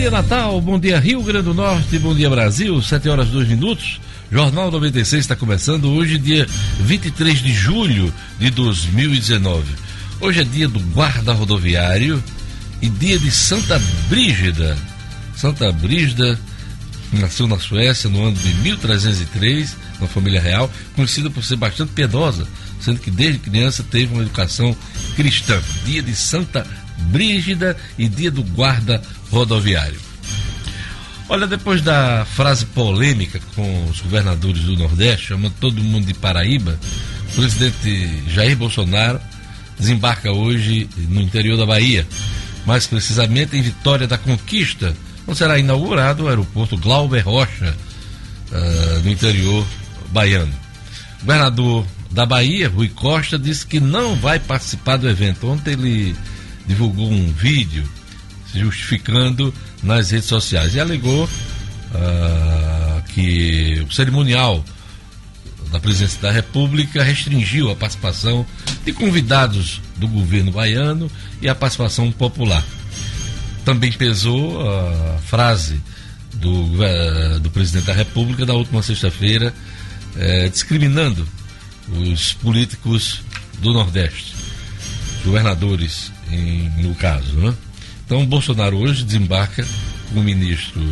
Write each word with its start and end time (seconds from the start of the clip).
dia 0.00 0.10
Natal, 0.10 0.58
bom 0.62 0.78
dia 0.78 0.98
Rio 0.98 1.22
Grande 1.22 1.44
do 1.44 1.52
Norte, 1.52 1.98
bom 1.98 2.14
dia 2.14 2.30
Brasil, 2.30 2.80
7 2.80 3.06
horas 3.10 3.28
2 3.28 3.48
minutos. 3.48 4.00
Jornal 4.32 4.70
96 4.70 5.20
está 5.20 5.36
começando 5.36 5.90
hoje, 5.92 6.16
dia 6.16 6.46
23 6.80 7.38
de 7.40 7.52
julho 7.52 8.10
de 8.38 8.48
2019. 8.48 9.62
Hoje 10.18 10.40
é 10.40 10.44
dia 10.44 10.66
do 10.68 10.80
guarda 10.94 11.34
rodoviário 11.34 12.22
e 12.80 12.88
dia 12.88 13.18
de 13.18 13.30
Santa 13.30 13.78
Brígida. 14.08 14.74
Santa 15.36 15.70
Brígida 15.70 16.38
nasceu 17.12 17.46
na 17.46 17.58
Suécia 17.58 18.08
no 18.08 18.24
ano 18.24 18.36
de 18.36 18.54
1303, 18.54 19.76
uma 19.98 20.08
família 20.08 20.40
real, 20.40 20.72
conhecida 20.96 21.28
por 21.28 21.44
ser 21.44 21.56
bastante 21.56 21.92
piedosa, 21.92 22.48
sendo 22.80 23.00
que 23.00 23.10
desde 23.10 23.38
criança 23.38 23.82
teve 23.82 24.14
uma 24.14 24.22
educação 24.22 24.74
cristã. 25.14 25.60
Dia 25.84 26.02
de 26.02 26.14
Santa 26.14 26.60
Brígida 26.62 26.79
e 27.98 28.08
dia 28.08 28.30
do 28.30 28.42
guarda 28.42 29.02
rodoviário. 29.30 30.00
Olha, 31.28 31.46
depois 31.46 31.80
da 31.80 32.24
frase 32.24 32.66
polêmica 32.66 33.40
com 33.54 33.84
os 33.88 34.00
governadores 34.00 34.62
do 34.62 34.76
Nordeste, 34.76 35.28
chamando 35.28 35.54
todo 35.60 35.82
mundo 35.82 36.06
de 36.06 36.14
Paraíba, 36.14 36.78
o 37.30 37.34
presidente 37.36 38.24
Jair 38.28 38.56
Bolsonaro 38.56 39.20
desembarca 39.78 40.32
hoje 40.32 40.88
no 41.08 41.20
interior 41.20 41.56
da 41.56 41.64
Bahia, 41.64 42.06
mais 42.66 42.86
precisamente 42.86 43.56
em 43.56 43.62
Vitória 43.62 44.08
da 44.08 44.18
Conquista, 44.18 44.94
onde 45.26 45.38
será 45.38 45.56
inaugurado 45.58 46.24
o 46.24 46.28
aeroporto 46.28 46.76
Glauber 46.76 47.20
Rocha, 47.20 47.76
uh, 48.50 49.00
no 49.04 49.10
interior 49.10 49.64
baiano. 50.08 50.52
O 51.22 51.26
governador 51.26 51.86
da 52.10 52.26
Bahia, 52.26 52.68
Rui 52.68 52.88
Costa, 52.88 53.38
disse 53.38 53.64
que 53.64 53.78
não 53.78 54.16
vai 54.16 54.40
participar 54.40 54.96
do 54.96 55.08
evento. 55.08 55.48
Ontem 55.48 55.74
ele 55.74 56.16
divulgou 56.70 57.10
um 57.10 57.32
vídeo 57.32 57.84
se 58.50 58.60
justificando 58.60 59.52
nas 59.82 60.10
redes 60.10 60.28
sociais 60.28 60.74
e 60.74 60.80
alegou 60.80 61.24
uh, 61.24 63.02
que 63.08 63.84
o 63.88 63.92
cerimonial 63.92 64.64
da 65.72 65.80
presidência 65.80 66.20
da 66.22 66.30
República 66.30 67.02
restringiu 67.02 67.70
a 67.70 67.76
participação 67.76 68.46
de 68.84 68.92
convidados 68.92 69.80
do 69.96 70.06
governo 70.06 70.52
baiano 70.52 71.10
e 71.42 71.48
a 71.48 71.54
participação 71.54 72.10
popular. 72.12 72.64
Também 73.64 73.92
pesou 73.92 74.60
a 74.68 75.18
frase 75.18 75.80
do, 76.34 76.66
do 77.40 77.50
presidente 77.50 77.86
da 77.86 77.92
República 77.92 78.46
da 78.46 78.54
última 78.54 78.82
sexta-feira, 78.82 79.54
eh, 80.16 80.48
discriminando 80.48 81.26
os 81.88 82.32
políticos 82.32 83.22
do 83.60 83.72
Nordeste, 83.72 84.34
governadores 85.24 86.10
em, 86.32 86.70
no 86.82 86.94
caso. 86.94 87.36
Né? 87.36 87.54
Então, 88.04 88.26
Bolsonaro 88.26 88.76
hoje 88.78 89.04
desembarca 89.04 89.66
com 90.12 90.20
o 90.20 90.22
ministro, 90.22 90.82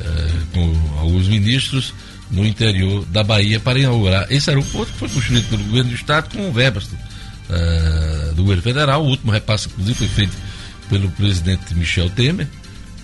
eh, 0.00 0.30
com 0.52 0.98
alguns 0.98 1.28
ministros, 1.28 1.94
no 2.30 2.46
interior 2.46 3.04
da 3.06 3.22
Bahia 3.22 3.58
para 3.58 3.78
inaugurar 3.78 4.26
esse 4.30 4.50
aeroporto 4.50 4.92
que 4.92 4.98
foi 4.98 5.08
construído 5.08 5.48
pelo 5.48 5.64
governo 5.64 5.90
do 5.90 5.96
estado 5.96 6.34
com 6.34 6.52
verbas 6.52 6.84
uh, 6.84 8.34
do 8.34 8.42
governo 8.42 8.62
federal. 8.62 9.04
O 9.04 9.08
último 9.08 9.32
repasse, 9.32 9.68
inclusive, 9.68 9.98
foi 9.98 10.08
feito 10.08 10.36
pelo 10.88 11.10
presidente 11.10 11.74
Michel 11.74 12.08
Temer, 12.10 12.46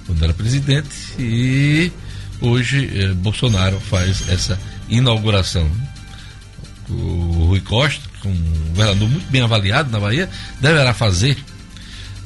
quando 0.07 0.23
era 0.23 0.33
presidente, 0.33 0.89
e 1.19 1.91
hoje 2.41 2.91
eh, 2.93 3.13
Bolsonaro 3.15 3.81
faz 3.81 4.29
essa 4.29 4.59
inauguração. 4.89 5.69
O 6.89 7.47
Rui 7.49 7.61
Costa, 7.61 8.03
um 8.25 8.69
governador 8.71 9.09
muito 9.09 9.31
bem 9.31 9.43
avaliado 9.43 9.91
na 9.91 9.99
Bahia, 9.99 10.29
deverá 10.61 10.95
fazer 10.95 11.37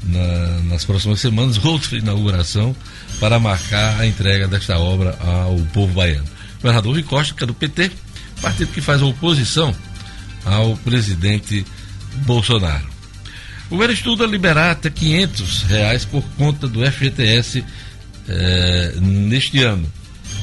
na, 0.05 0.61
nas 0.65 0.85
próximas 0.85 1.21
semanas 1.21 1.63
outra 1.65 1.99
inauguração 1.99 2.75
para 3.19 3.39
marcar 3.39 4.01
a 4.01 4.07
entrega 4.07 4.49
desta 4.49 4.79
obra 4.79 5.17
ao 5.21 5.57
povo 5.73 5.95
baiano. 5.95 6.27
O 6.59 6.63
governador 6.63 6.93
Rui 6.95 7.03
Costa, 7.03 7.35
que 7.35 7.45
é 7.45 7.47
do 7.47 7.55
PT, 7.55 7.91
partido 8.41 8.73
que 8.73 8.81
faz 8.81 9.03
oposição 9.03 9.75
ao 10.45 10.77
presidente 10.79 11.65
Bolsonaro. 12.27 12.89
O 13.67 13.71
governo 13.71 13.95
estuda 13.95 14.27
liberar 14.27 14.73
até 14.73 14.91
500 14.91 15.63
reais 15.65 16.05
por 16.05 16.23
conta 16.37 16.67
do 16.67 16.85
FGTS 16.85 17.65
eh, 18.29 18.95
neste 19.01 19.63
ano. 19.63 19.91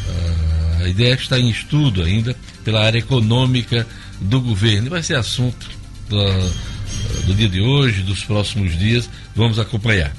Uh, 0.07 0.83
a 0.83 0.89
ideia 0.89 1.13
está 1.13 1.39
em 1.39 1.49
estudo 1.49 2.03
ainda 2.03 2.35
pela 2.63 2.83
área 2.83 2.99
econômica 2.99 3.87
do 4.19 4.41
governo. 4.41 4.87
E 4.87 4.89
vai 4.89 5.01
ser 5.01 5.15
assunto 5.15 5.69
do, 6.09 7.25
do 7.25 7.33
dia 7.33 7.47
de 7.47 7.61
hoje, 7.61 8.01
dos 8.01 8.23
próximos 8.25 8.77
dias. 8.77 9.09
Vamos 9.37 9.59
acompanhar. 9.59 10.11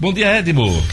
Bom 0.00 0.12
dia, 0.12 0.36
Edmo. 0.36 0.84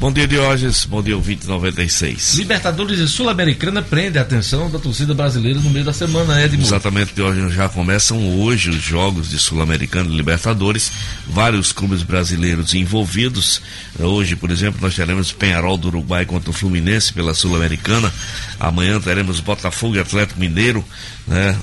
Bom 0.00 0.12
dia, 0.12 0.26
Diógenes. 0.26 0.84
Bom 0.84 1.00
dia, 1.00 1.16
ouvinte 1.16 1.46
96. 1.46 2.34
Libertadores 2.34 2.98
e 2.98 3.06
Sul-Americana 3.06 3.80
prende 3.82 4.18
a 4.18 4.22
atenção 4.22 4.68
da 4.68 4.76
torcida 4.76 5.14
brasileira 5.14 5.60
no 5.60 5.70
meio 5.70 5.84
da 5.84 5.92
semana, 5.92 6.42
Edmo. 6.42 6.64
Exatamente, 6.64 7.14
Diógenes. 7.14 7.54
Já 7.54 7.68
começam 7.68 8.40
hoje 8.40 8.70
os 8.70 8.82
jogos 8.82 9.30
de 9.30 9.38
Sul-Americana 9.38 10.12
e 10.12 10.16
Libertadores. 10.16 10.90
Vários 11.28 11.72
clubes 11.72 12.02
brasileiros 12.02 12.74
envolvidos. 12.74 13.62
Hoje, 14.00 14.34
por 14.34 14.50
exemplo, 14.50 14.80
nós 14.82 14.96
teremos 14.96 15.30
Penharol 15.30 15.78
do 15.78 15.86
Uruguai 15.86 16.26
contra 16.26 16.50
o 16.50 16.52
Fluminense 16.52 17.12
pela 17.12 17.32
Sul-Americana. 17.32 18.12
Amanhã 18.58 19.00
teremos 19.00 19.38
Botafogo 19.38 19.94
e 19.94 20.00
Atlético 20.00 20.40
Mineiro, 20.40 20.84
né? 21.28 21.56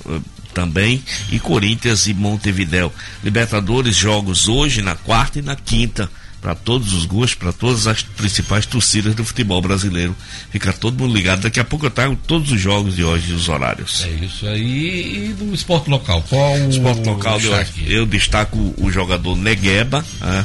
Também 0.53 1.03
e 1.31 1.39
Corinthians 1.39 2.07
e 2.07 2.13
Montevidéu. 2.13 2.93
Libertadores 3.23 3.95
jogos 3.95 4.47
hoje 4.47 4.81
na 4.81 4.95
quarta 4.95 5.39
e 5.39 5.41
na 5.41 5.55
quinta 5.55 6.09
para 6.43 6.53
todos 6.53 6.93
os 6.93 7.05
gostos, 7.05 7.35
para 7.35 7.53
todas 7.53 7.87
as 7.87 8.03
principais 8.03 8.65
torcidas 8.65 9.15
do 9.15 9.23
futebol 9.23 9.61
brasileiro. 9.61 10.13
Fica 10.51 10.73
todo 10.73 10.99
mundo 10.99 11.15
ligado. 11.15 11.43
Daqui 11.43 11.57
a 11.57 11.63
pouco 11.63 11.85
eu 11.85 11.89
trago 11.89 12.17
todos 12.27 12.51
os 12.51 12.59
jogos 12.59 12.97
de 12.97 13.03
hoje 13.03 13.31
e 13.31 13.33
os 13.33 13.47
horários. 13.47 14.03
É 14.03 14.25
isso 14.25 14.45
aí. 14.45 15.29
E 15.29 15.33
do 15.33 15.53
esporte 15.53 15.89
local? 15.89 16.21
Qual 16.27 16.53
o 16.59 16.69
esporte 16.69 17.07
local? 17.07 17.39
Eu, 17.39 17.65
eu, 17.87 18.05
destaco 18.05 18.73
o 18.77 18.91
jogador 18.91 19.37
Negueba. 19.37 20.05
Ah, 20.19 20.43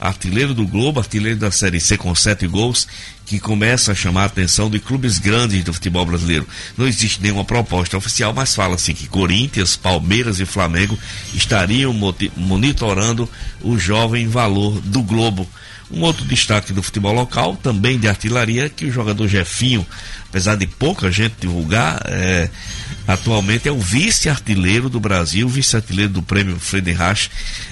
artilheiro 0.00 0.54
do 0.54 0.66
Globo, 0.66 1.00
artilheiro 1.00 1.38
da 1.38 1.50
Série 1.50 1.80
C 1.80 1.96
com 1.96 2.14
sete 2.14 2.46
gols, 2.46 2.86
que 3.26 3.38
começa 3.38 3.92
a 3.92 3.94
chamar 3.94 4.22
a 4.22 4.26
atenção 4.26 4.70
de 4.70 4.78
clubes 4.78 5.18
grandes 5.18 5.62
do 5.62 5.72
futebol 5.72 6.06
brasileiro. 6.06 6.46
Não 6.76 6.86
existe 6.86 7.22
nenhuma 7.22 7.44
proposta 7.44 7.96
oficial, 7.96 8.32
mas 8.32 8.54
fala-se 8.54 8.94
que 8.94 9.06
Corinthians, 9.06 9.76
Palmeiras 9.76 10.40
e 10.40 10.46
Flamengo 10.46 10.98
estariam 11.34 11.94
monitorando 12.36 13.28
o 13.60 13.78
jovem 13.78 14.28
valor 14.28 14.80
do 14.80 15.02
Globo. 15.02 15.46
Um 15.90 16.02
outro 16.02 16.24
destaque 16.24 16.72
do 16.72 16.82
futebol 16.82 17.14
local, 17.14 17.56
também 17.56 17.98
de 17.98 18.08
artilharia, 18.08 18.68
que 18.68 18.84
o 18.84 18.92
jogador 18.92 19.26
Jefinho, 19.26 19.86
apesar 20.28 20.54
de 20.54 20.66
pouca 20.66 21.10
gente 21.10 21.36
divulgar, 21.40 22.02
é, 22.04 22.50
Atualmente 23.08 23.66
é 23.66 23.72
o 23.72 23.80
vice-artilheiro 23.80 24.90
do 24.90 25.00
Brasil, 25.00 25.48
vice-artilheiro 25.48 26.12
do 26.12 26.22
prêmio 26.22 26.60
Friedenreich, 26.60 27.30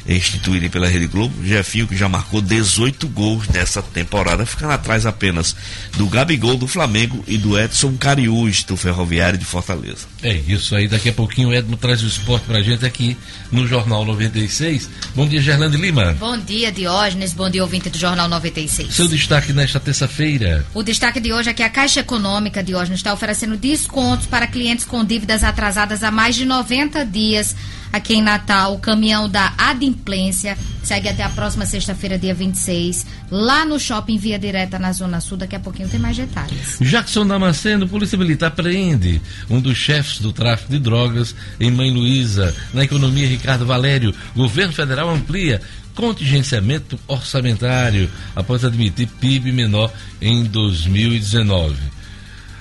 instituído 0.08 0.70
pela 0.70 0.88
Rede 0.88 1.06
Globo. 1.06 1.44
Jefinho, 1.44 1.86
que 1.86 1.94
já 1.94 2.08
marcou 2.08 2.41
18 2.41 3.06
gols 3.08 3.47
nessa 3.48 3.82
temporada, 3.82 4.47
ficando 4.47 4.72
atrás 4.72 5.04
apenas 5.04 5.54
do 5.94 6.06
Gabigol 6.06 6.56
do 6.56 6.66
Flamengo 6.66 7.22
e 7.28 7.36
do 7.36 7.60
Edson 7.60 7.98
Cariús 7.98 8.64
do 8.64 8.78
Ferroviário 8.78 9.38
de 9.38 9.44
Fortaleza. 9.44 10.06
É 10.26 10.42
isso 10.48 10.75
aí, 10.75 10.88
daqui 10.88 11.10
a 11.10 11.12
pouquinho 11.12 11.50
o 11.50 11.54
Edmo 11.54 11.76
traz 11.76 12.03
o 12.03 12.06
esporte 12.06 12.47
pra 12.47 12.62
gente 12.62 12.84
aqui 12.84 13.16
no 13.53 13.66
Jornal 13.66 14.04
96. 14.04 14.88
Bom 15.14 15.26
dia, 15.26 15.41
Gerlande 15.41 15.76
Lima. 15.76 16.14
Bom 16.19 16.38
dia, 16.38 16.72
Diógenes. 16.72 17.32
Bom 17.32 17.50
dia, 17.50 17.62
ouvinte 17.62 17.91
do 17.91 17.98
Jornal 17.98 18.28
96. 18.28 18.94
Seu 18.94 19.06
destaque 19.06 19.53
nesta 19.53 19.78
terça-feira. 19.78 20.65
O 20.75 20.82
destaque 20.82 21.20
de 21.20 21.32
hoje 21.32 21.50
é 21.50 21.54
que 21.54 21.62
a 21.62 21.69
Caixa 21.69 22.00
Econômica, 22.00 22.62
Diógenes, 22.62 23.00
está 23.00 23.12
oferecendo 23.12 23.56
descontos 23.56 24.26
para 24.26 24.47
clientes 24.47 24.84
com 24.84 25.04
dívidas 25.04 25.27
dívidas 25.27 25.42
atrasadas 25.42 26.03
há 26.03 26.10
mais 26.10 26.36
de 26.36 26.45
90 26.45 27.04
dias 27.04 27.56
aqui 27.97 28.15
em 28.15 28.22
Natal. 28.22 28.75
O 28.75 28.78
caminhão 28.78 29.28
da 29.28 29.53
Adimplência 29.59 30.57
segue 30.83 31.09
até 31.09 31.22
a 31.22 31.28
próxima 31.28 31.66
sexta-feira, 31.66 32.19
dia 32.19 32.33
26, 32.33 33.07
lá 33.31 33.65
no 33.65 33.78
shopping 33.78 34.19
Via 34.19 34.39
Direta, 34.39 34.78
na 34.78 34.93
Zona 34.93 35.21
Sul. 35.21 35.37
Daqui 35.37 35.57
a 35.57 35.60
pouquinho 35.60 35.89
tem 35.89 35.98
mais 35.98 36.16
detalhes. 36.16 36.78
Jackson 36.81 37.27
Damasceno, 37.27 37.89
Polícia 37.89 38.16
Militar 38.16 38.53
prende 38.53 39.21
um 39.51 39.60
dos 39.60 39.77
chefes 39.77 40.21
do 40.21 40.33
tráfico 40.33 40.71
de 40.71 40.78
drogas 40.78 41.34
em 41.59 41.71
Mãe 41.71 41.91
Luísa. 41.91 42.54
Na 42.72 42.84
economia, 42.84 43.27
Ricardo 43.27 43.66
Valério. 43.66 44.15
Governo 44.34 44.72
federal 44.72 45.10
amplia 45.10 45.60
contingenciamento 45.95 46.99
orçamentário 47.09 48.09
após 48.37 48.65
admitir 48.65 49.09
PIB 49.19 49.51
menor 49.51 49.91
em 50.21 50.45
2019. 50.45 51.75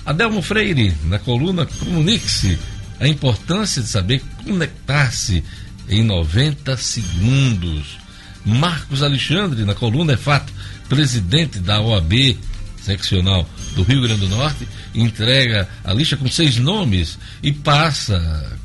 Adelmo 0.06 0.42
Freire, 0.42 0.94
na 1.06 1.20
coluna 1.20 1.66
Comunique-se, 1.66 2.58
a 3.00 3.08
importância 3.08 3.82
de 3.82 3.88
saber 3.88 4.22
conectar-se 4.44 5.44
em 5.90 6.04
90 6.04 6.78
segundos. 6.78 7.98
Marcos 8.46 9.02
Alexandre, 9.02 9.66
na 9.66 9.74
coluna 9.74 10.14
É 10.14 10.18
Fato, 10.18 10.54
presidente 10.88 11.60
da 11.60 11.82
OAB 11.82 12.38
seccional 12.82 13.48
do 13.76 13.84
Rio 13.84 14.02
Grande 14.02 14.22
do 14.22 14.30
Norte, 14.30 14.68
entrega 14.94 15.68
a 15.84 15.92
lista 15.92 16.16
com 16.16 16.30
seis 16.30 16.58
nomes 16.58 17.18
e 17.42 17.52
passa 17.52 18.58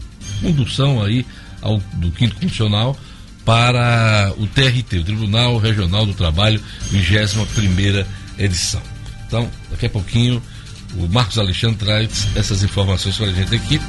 condução 0.43 1.03
aí 1.03 1.27
ao, 1.63 1.79
do 1.95 2.11
quinto 2.13 2.37
funcional 2.37 2.99
para 3.45 4.33
o 4.37 4.47
TRT, 4.47 4.99
o 4.99 5.05
Tribunal 5.05 5.59
Regional 5.59 6.05
do 6.05 6.13
Trabalho, 6.13 6.63
21 6.91 7.47
primeira 7.47 8.07
edição. 8.39 8.83
Então, 9.27 9.51
daqui 9.71 9.87
a 9.87 9.91
pouquinho, 9.91 10.43
o 10.97 11.09
Marcos 11.09 11.39
Alexandre 11.39 11.79
traz 11.79 12.29
essas 12.37 12.63
informações 12.63 13.17
para 13.17 13.27
a 13.27 13.33
gente 13.33 13.55
aqui. 13.55 13.81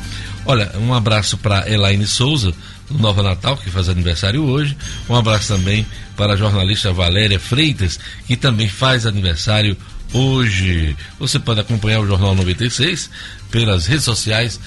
Olha, 0.46 0.72
um 0.78 0.94
abraço 0.94 1.38
para 1.38 1.70
Elaine 1.70 2.08
Souza, 2.08 2.54
do 2.90 2.98
Nova 2.98 3.22
Natal, 3.22 3.56
que 3.58 3.70
faz 3.70 3.88
aniversário 3.90 4.44
hoje. 4.44 4.76
Um 5.08 5.16
abraço 5.16 5.54
também 5.54 5.86
para 6.18 6.34
a 6.34 6.38
jornalista 6.38 6.92
Valéria 6.92 7.40
Freitas, 7.40 8.00
que 8.26 8.36
também 8.36 8.68
faz 8.68 9.06
aniversário 9.06 9.78
hoje. 10.14 10.96
Você 11.20 11.40
pode 11.40 11.60
acompanhar 11.60 12.00
o 12.00 12.08
Jornal 12.08 12.36
96 12.36 13.10
pelas 13.50 13.86
redes 13.86 14.04
sociais 14.04 14.60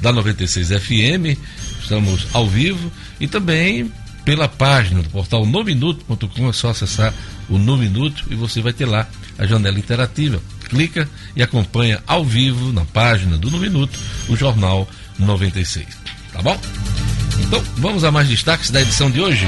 da 0.00 0.12
96 0.12 0.68
FM. 0.68 1.38
Estamos 1.80 2.26
ao 2.32 2.48
vivo 2.48 2.90
e 3.20 3.26
também 3.26 3.90
pela 4.24 4.48
página 4.48 5.02
do 5.02 5.08
portal 5.10 5.46
nominuto.com. 5.46 6.48
É 6.48 6.52
só 6.52 6.70
acessar 6.70 7.14
o 7.48 7.58
No 7.58 7.76
Minuto 7.76 8.24
e 8.30 8.34
você 8.34 8.60
vai 8.60 8.72
ter 8.72 8.86
lá 8.86 9.08
a 9.38 9.46
janela 9.46 9.78
interativa. 9.78 10.40
Clica 10.68 11.08
e 11.34 11.42
acompanha 11.42 12.02
ao 12.06 12.24
vivo 12.24 12.72
na 12.72 12.84
página 12.84 13.36
do 13.36 13.50
No 13.50 13.58
Minuto 13.58 13.98
o 14.28 14.36
Jornal 14.36 14.80
96. 14.80 14.99
Tá 16.32 16.42
bom? 16.42 16.58
Então, 17.40 17.62
vamos 17.76 18.04
a 18.04 18.10
mais 18.10 18.28
destaques 18.28 18.70
da 18.70 18.80
edição 18.80 19.10
de 19.10 19.20
hoje. 19.20 19.46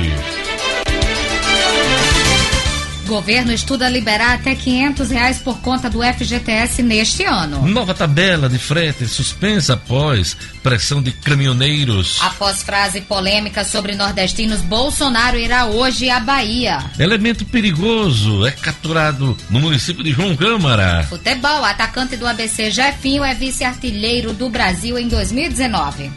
Governo 3.13 3.53
estuda 3.53 3.91
liberar 3.91 4.37
até 4.37 4.55
500 4.55 5.11
reais 5.11 5.39
por 5.39 5.59
conta 5.59 5.91
do 5.91 6.03
FGTS 6.03 6.83
neste 6.83 7.25
ano. 7.25 7.69
Nova 7.69 7.93
tabela 7.93 8.49
de 8.49 8.57
frete 8.57 9.07
suspensa 9.07 9.75
após 9.75 10.35
pressão 10.63 11.03
de 11.03 11.13
caminhoneiros. 11.13 12.19
Após 12.23 12.63
frase 12.63 13.03
polêmica 13.03 13.65
sobre 13.65 13.95
nordestinos, 13.95 14.63
Bolsonaro 14.63 15.37
irá 15.39 15.67
hoje 15.67 16.09
à 16.09 16.21
Bahia. 16.21 16.79
Elemento 16.99 17.45
perigoso 17.45 18.47
é 18.47 18.51
capturado 18.51 19.37
no 19.51 19.61
município 19.61 20.03
de 20.03 20.13
João 20.13 20.35
Câmara. 20.35 21.07
Futebol, 21.07 21.67
atacante 21.67 22.17
do 22.17 22.27
ABC 22.27 22.71
Jefinho 22.71 23.23
é 23.23 23.35
vice-artilheiro 23.35 24.33
do 24.33 24.49
Brasil 24.49 24.99
em 24.99 25.07
2019. 25.07 26.11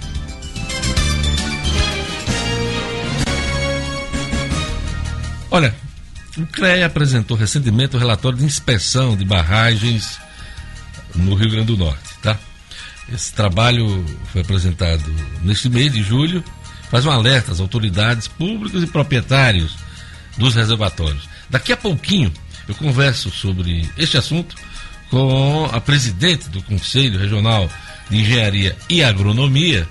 Olha, 5.51 5.75
o 6.37 6.45
CREA 6.45 6.85
apresentou 6.85 7.37
recentemente 7.37 7.95
o 7.95 7.99
relatório 7.99 8.37
de 8.37 8.45
inspeção 8.45 9.15
de 9.15 9.23
barragens 9.23 10.19
no 11.15 11.33
Rio 11.35 11.49
Grande 11.49 11.67
do 11.67 11.77
Norte, 11.77 12.13
tá? 12.21 12.37
Esse 13.11 13.33
trabalho 13.33 14.03
foi 14.31 14.41
apresentado 14.41 15.03
neste 15.41 15.69
mês 15.69 15.93
de 15.93 16.03
julho, 16.03 16.43
faz 16.89 17.05
um 17.05 17.11
alerta 17.11 17.51
às 17.51 17.59
autoridades 17.59 18.27
públicas 18.27 18.83
e 18.83 18.87
proprietários 18.87 19.75
dos 20.37 20.55
reservatórios. 20.55 21.29
Daqui 21.49 21.71
a 21.71 21.77
pouquinho 21.77 22.31
eu 22.67 22.75
converso 22.75 23.29
sobre 23.29 23.89
este 23.97 24.17
assunto 24.17 24.55
com 25.09 25.69
a 25.71 25.79
presidente 25.79 26.49
do 26.49 26.61
Conselho 26.63 27.19
Regional 27.19 27.69
de 28.09 28.17
Engenharia 28.17 28.75
e 28.89 29.03
Agronomia, 29.03 29.87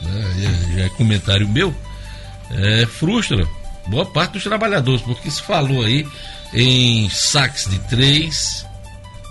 né, 0.00 0.66
já 0.76 0.84
é 0.84 0.88
comentário 0.90 1.48
meu, 1.48 1.74
é, 2.50 2.86
frustra 2.86 3.46
boa 3.86 4.06
parte 4.06 4.32
dos 4.32 4.44
trabalhadores, 4.44 5.02
porque 5.02 5.30
se 5.30 5.42
falou 5.42 5.82
aí 5.82 6.06
em 6.52 7.08
saques 7.10 7.68
de 7.68 7.78
3, 7.80 8.66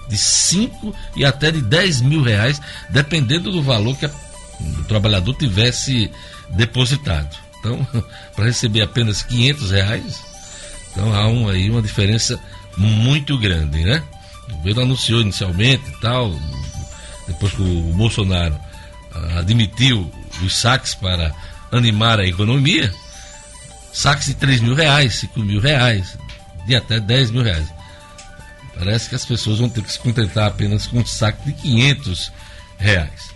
de 0.10 0.18
5 0.18 0.96
e 1.16 1.26
até 1.26 1.52
de 1.52 1.62
10 1.62 2.02
mil 2.02 2.22
reais, 2.22 2.62
dependendo 2.90 3.52
do 3.52 3.64
valor 3.64 3.98
que 3.98 4.06
a, 4.06 4.12
o 4.80 4.84
trabalhador 4.84 5.34
tivesse 5.36 6.12
depositado. 6.50 7.36
Então, 7.60 7.86
para 8.36 8.46
receber 8.46 8.82
apenas 8.82 9.24
500 9.24 9.72
reais, 9.72 10.33
então 10.94 11.14
há 11.14 11.28
um, 11.28 11.50
aí 11.50 11.70
uma 11.70 11.82
diferença 11.82 12.40
muito 12.78 13.38
grande, 13.38 13.84
né? 13.84 14.02
O 14.50 14.56
governo 14.58 14.82
anunciou 14.84 15.22
inicialmente 15.22 15.90
e 15.90 16.00
tal, 16.00 16.34
depois 17.28 17.54
que 17.54 17.62
o 17.62 17.94
Bolsonaro 17.94 18.58
ah, 19.12 19.40
admitiu 19.40 20.10
os 20.44 20.56
saques 20.56 20.94
para 20.94 21.34
animar 21.72 22.20
a 22.20 22.28
economia, 22.28 22.94
saques 23.92 24.28
de 24.28 24.36
3 24.36 24.62
mil 24.62 24.76
reais, 24.76 25.16
5 25.16 25.40
mil 25.40 25.60
reais, 25.60 26.18
de 26.66 26.76
até 26.76 27.00
10 27.00 27.32
mil 27.32 27.44
reais. 27.44 27.68
Parece 28.78 29.10
que 29.10 29.16
as 29.16 29.26
pessoas 29.26 29.60
vão 29.60 29.70
ter 29.70 29.84
que 29.84 29.92
se 29.92 30.00
contentar 30.00 30.48
apenas 30.48 30.88
com 30.88 31.00
um 31.00 31.06
saque 31.06 31.46
de 31.46 31.54
500 31.54 32.32
reais. 32.78 33.34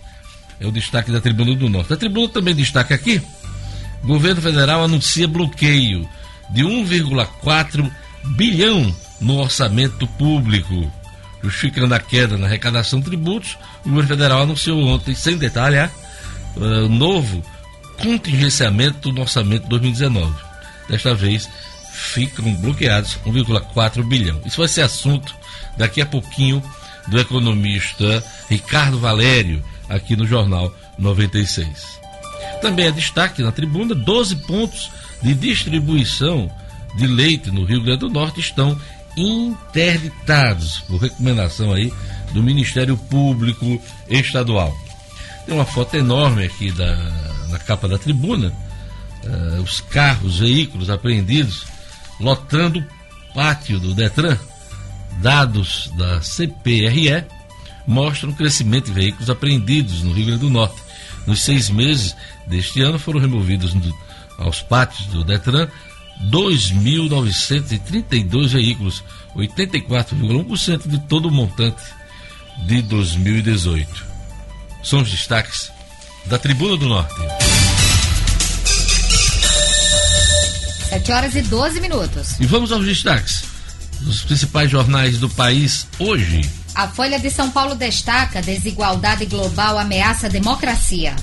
É 0.60 0.66
o 0.66 0.72
destaque 0.72 1.12
da 1.12 1.22
Tribuna 1.22 1.56
do 1.56 1.70
Norte. 1.70 1.94
A 1.94 1.98
Tribuna 1.98 2.30
também 2.30 2.56
destaca 2.56 2.96
aqui: 2.96 3.22
governo 4.04 4.42
federal 4.42 4.84
anuncia 4.84 5.28
bloqueio 5.28 6.08
de 6.50 6.63
1,4 6.63 7.92
bilhão 8.36 8.94
no 9.20 9.39
orçamento 9.39 10.08
público. 10.08 10.92
Justificando 11.44 11.94
a 11.94 12.00
queda 12.00 12.38
na 12.38 12.48
arrecadação 12.48 13.00
de 13.00 13.06
tributos, 13.06 13.58
o 13.86 13.89
governo 13.89 14.10
federal 14.10 14.42
anunciou 14.42 14.84
ontem, 14.86 15.13
sem 15.13 15.38
detalhar, 15.38 15.92
uh, 16.56 16.89
novo 16.89 17.44
contingenciamento 18.01 19.12
no 19.12 19.22
orçamento 19.22 19.68
2019. 19.68 20.34
Desta 20.89 21.13
vez, 21.13 21.50
ficam 21.92 22.54
bloqueados 22.56 23.18
1,4 23.25 24.04
bilhão. 24.08 24.42
Isso 24.46 24.58
vai 24.58 24.68
ser 24.68 24.82
assunto 24.82 25.36
daqui 25.77 26.01
a 26.01 26.06
pouquinho 26.06 26.63
do 27.08 27.20
economista 27.20 28.24
Ricardo 28.50 29.00
Valério, 29.00 29.63
aqui 29.89 30.16
no 30.16 30.25
Jornal 30.25 30.74
96. 30.98 32.00
Também 32.62 32.88
é 32.88 32.92
destaque 32.92 33.42
na 33.42 33.51
tribuna: 33.51 33.96
12 33.96 34.36
pontos 34.48 34.92
de 35.22 35.34
distribuição 35.34 36.52
de 36.96 37.08
leite 37.08 37.52
no 37.52 37.64
Rio 37.64 37.82
Grande 37.82 38.00
do 38.00 38.10
Norte 38.10 38.40
estão 38.40 38.80
interditados, 39.16 40.80
por 40.82 41.02
recomendação 41.02 41.74
aí 41.74 41.92
do 42.34 42.44
Ministério 42.44 42.96
Público 42.98 43.82
Estadual. 44.10 44.76
Tem 45.46 45.56
uma 45.56 45.66
foto 45.66 45.96
enorme 45.96 46.44
aqui 46.44 46.72
da, 46.72 46.96
na 47.50 47.58
capa 47.58 47.88
da 47.88 47.98
tribuna, 47.98 48.54
uh, 49.24 49.62
os 49.62 49.82
carros, 49.82 50.40
veículos 50.40 50.90
apreendidos, 50.90 51.66
lotando 52.20 52.80
o 52.80 53.34
pátio 53.34 53.80
do 53.80 53.94
Detran. 53.94 54.38
Dados 55.22 55.90
da 55.98 56.22
CPRE 56.22 57.26
mostram 57.88 58.32
o 58.32 58.36
crescimento 58.36 58.86
de 58.86 58.92
veículos 58.92 59.30
apreendidos 59.30 60.04
no 60.04 60.12
Rio 60.12 60.28
Grande 60.28 60.42
do 60.42 60.50
Norte. 60.50 60.80
Nos 61.26 61.42
seis 61.42 61.70
meses 61.70 62.16
deste 62.46 62.82
ano 62.82 63.00
foram 63.00 63.20
removidos 63.20 63.74
aos 64.38 64.62
pátios 64.62 65.08
do 65.08 65.24
Detran 65.24 65.67
2.932 66.32 68.48
veículos, 68.48 69.03
84,1% 69.36 70.88
de 70.88 71.00
todo 71.01 71.27
o 71.27 71.32
montante 71.32 71.84
de 72.65 72.82
2018. 72.82 74.08
São 74.84 75.01
os 75.01 75.12
destaques 75.12 75.72
da 76.25 76.39
Tribuna 76.39 76.77
do 76.77 76.88
Norte. 76.88 77.13
7 80.89 81.12
horas 81.12 81.36
e 81.36 81.41
12 81.41 81.82
minutos. 81.82 82.39
E 82.39 82.46
vamos 82.46 82.72
aos 82.72 82.86
destaques 82.86 83.44
dos 84.01 84.22
principais 84.22 84.72
jornais 84.72 85.17
do 85.17 85.29
país 85.29 85.86
hoje. 86.00 86.50
A 86.74 86.88
Folha 86.88 87.20
de 87.20 87.29
São 87.29 87.51
Paulo 87.51 87.75
destaca: 87.75 88.41
desigualdade 88.41 89.25
global 89.25 89.77
ameaça 89.77 90.27
a 90.27 90.29
democracia. 90.29 91.13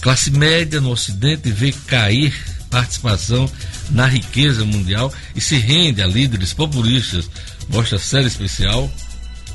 Classe 0.00 0.30
média 0.30 0.80
no 0.80 0.90
Ocidente 0.90 1.50
vê 1.50 1.72
cair 1.72 2.34
participação 2.70 3.50
na 3.90 4.06
riqueza 4.06 4.64
mundial 4.64 5.12
e 5.34 5.40
se 5.40 5.56
rende 5.56 6.02
a 6.02 6.06
líderes 6.06 6.52
populistas. 6.52 7.30
Mostra 7.68 7.98
série 7.98 8.26
especial 8.26 8.90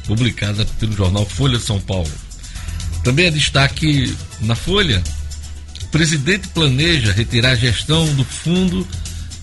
publicada 0.06 0.65
pelo 0.80 0.94
jornal 0.94 1.25
Folha 1.25 1.58
de 1.58 1.63
São 1.63 1.80
Paulo. 1.80 2.12
Também 3.03 3.27
é 3.27 3.32
destaque 3.32 4.15
na 4.41 4.56
Folha: 4.56 5.01
presidente 5.91 6.48
planeja 6.48 7.12
retirar 7.12 7.51
a 7.51 7.56
gestão 7.56 8.12
do 8.15 8.24
fundo 8.24 8.88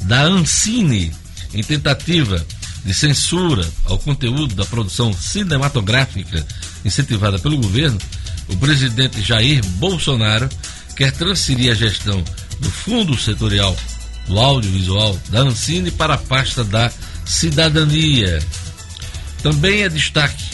da 0.02 0.22
Ancine 0.22 1.12
em 1.52 1.62
tentativa 1.62 2.44
de 2.84 2.94
censura 2.94 3.68
ao 3.84 3.98
conteúdo 3.98 4.54
da 4.54 4.64
produção 4.64 5.12
cinematográfica 5.12 6.46
incentivada 6.84 7.38
pelo 7.38 7.58
governo. 7.58 7.98
O 8.48 8.56
presidente 8.56 9.20
Jair 9.20 9.64
Bolsonaro 9.76 10.48
quer 10.96 11.12
transferir 11.12 11.70
a 11.70 11.74
gestão 11.74 12.24
do 12.60 12.70
Fundo 12.70 13.18
Setorial 13.18 13.76
do 14.26 14.38
Audiovisual 14.38 15.18
da 15.30 15.40
Ancine 15.40 15.90
para 15.90 16.14
a 16.14 16.18
pasta 16.18 16.62
da 16.62 16.92
Cidadania. 17.24 18.40
Também 19.42 19.82
é 19.82 19.88
destaque 19.88 20.44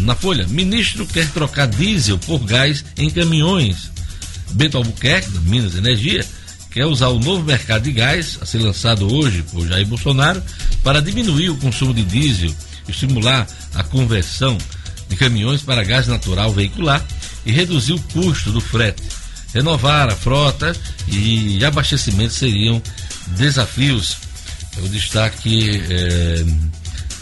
na 0.00 0.14
Folha: 0.14 0.46
ministro 0.46 1.06
quer 1.06 1.28
trocar 1.30 1.66
diesel 1.66 2.18
por 2.18 2.40
gás 2.40 2.84
em 2.96 3.10
caminhões. 3.10 3.90
Bento 4.50 4.78
Albuquerque, 4.78 5.30
da 5.30 5.40
Minas 5.40 5.74
Energia, 5.74 6.24
quer 6.70 6.86
usar 6.86 7.08
o 7.08 7.18
novo 7.18 7.42
mercado 7.42 7.82
de 7.82 7.92
gás, 7.92 8.38
a 8.40 8.46
ser 8.46 8.58
lançado 8.58 9.12
hoje 9.12 9.42
por 9.42 9.66
Jair 9.66 9.86
Bolsonaro, 9.86 10.42
para 10.82 11.02
diminuir 11.02 11.50
o 11.50 11.56
consumo 11.56 11.92
de 11.92 12.02
diesel, 12.02 12.54
estimular 12.88 13.46
a 13.74 13.82
conversão 13.82 14.56
de 15.08 15.16
caminhões 15.16 15.62
para 15.62 15.84
gás 15.84 16.06
natural 16.06 16.52
veicular 16.52 17.04
e 17.44 17.52
reduzir 17.52 17.92
o 17.92 18.00
custo 18.00 18.50
do 18.50 18.60
frete. 18.60 19.02
Renovar 19.54 20.08
a 20.08 20.16
frota 20.16 20.76
e 21.06 21.64
abastecimento 21.64 22.32
seriam 22.34 22.82
desafios. 23.28 24.16
É 24.76 24.80
o 24.80 24.88
destaque 24.88 25.82
é, 25.88 26.44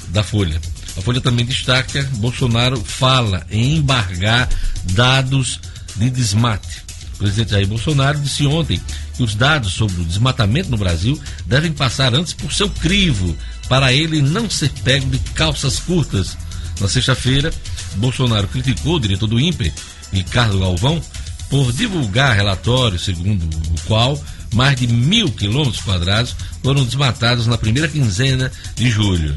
da 0.08 0.22
Folha. 0.22 0.60
A 0.96 1.00
Folha 1.00 1.20
também 1.20 1.44
destaca: 1.44 2.02
Bolsonaro 2.14 2.82
fala 2.84 3.46
em 3.50 3.76
embargar 3.76 4.48
dados 4.92 5.60
de 5.94 6.10
desmate. 6.10 6.84
O 7.14 7.18
presidente 7.18 7.52
Jair 7.52 7.66
Bolsonaro 7.66 8.18
disse 8.20 8.46
ontem 8.46 8.80
que 9.16 9.22
os 9.22 9.34
dados 9.34 9.72
sobre 9.72 10.02
o 10.02 10.04
desmatamento 10.04 10.70
no 10.70 10.76
Brasil 10.76 11.18
devem 11.46 11.72
passar 11.72 12.14
antes 12.14 12.34
por 12.34 12.52
seu 12.52 12.68
crivo, 12.68 13.34
para 13.68 13.92
ele 13.92 14.20
não 14.20 14.50
ser 14.50 14.70
pego 14.84 15.08
de 15.08 15.18
calças 15.30 15.78
curtas. 15.78 16.36
Na 16.78 16.88
sexta-feira, 16.88 17.50
Bolsonaro 17.94 18.46
criticou 18.48 18.96
o 18.96 19.00
diretor 19.00 19.26
do 19.26 19.40
INPE, 19.40 19.72
Ricardo 20.12 20.60
Galvão, 20.60 21.02
por 21.48 21.72
divulgar 21.72 22.34
relatório 22.34 22.98
segundo 22.98 23.44
o 23.44 23.80
qual 23.86 24.22
mais 24.52 24.78
de 24.78 24.86
mil 24.86 25.30
quilômetros 25.30 25.82
quadrados 25.82 26.34
foram 26.62 26.84
desmatados 26.84 27.46
na 27.46 27.58
primeira 27.58 27.88
quinzena 27.88 28.50
de 28.74 28.90
julho. 28.90 29.36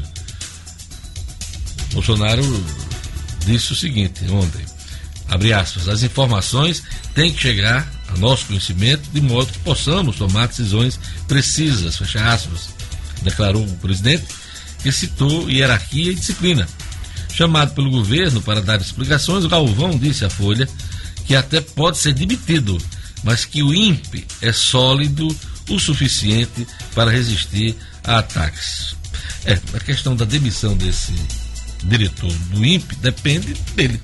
Bolsonaro 1.92 2.42
disse 3.44 3.72
o 3.72 3.76
seguinte 3.76 4.24
ontem, 4.30 4.64
abre 5.28 5.52
aspas, 5.52 5.88
as 5.88 6.02
informações 6.02 6.82
têm 7.14 7.32
que 7.32 7.40
chegar 7.40 7.88
a 8.08 8.18
nosso 8.18 8.46
conhecimento 8.46 9.08
de 9.12 9.20
modo 9.20 9.52
que 9.52 9.58
possamos 9.60 10.16
tomar 10.16 10.48
decisões 10.48 10.98
precisas, 11.26 11.96
fecha 11.96 12.24
aspas, 12.32 12.68
declarou 13.22 13.62
o 13.62 13.76
presidente, 13.76 14.24
que 14.82 14.90
citou 14.90 15.50
hierarquia 15.50 16.12
e 16.12 16.14
disciplina. 16.14 16.66
Chamado 17.32 17.74
pelo 17.74 17.90
governo 17.90 18.40
para 18.40 18.60
dar 18.60 18.80
explicações, 18.80 19.46
Galvão 19.46 19.96
disse 19.96 20.24
à 20.24 20.30
Folha 20.30 20.68
que 21.30 21.36
até 21.36 21.60
pode 21.60 21.96
ser 21.96 22.12
demitido, 22.12 22.76
mas 23.22 23.44
que 23.44 23.62
o 23.62 23.72
INPE 23.72 24.26
é 24.42 24.52
sólido 24.52 25.28
o 25.68 25.78
suficiente 25.78 26.66
para 26.92 27.08
resistir 27.08 27.76
a 28.02 28.18
ataques. 28.18 28.96
É, 29.44 29.52
a 29.72 29.78
questão 29.78 30.16
da 30.16 30.24
demissão 30.24 30.76
desse 30.76 31.14
diretor 31.84 32.32
do 32.50 32.66
INPE 32.66 32.96
depende 32.96 33.54
dele, 33.76 34.00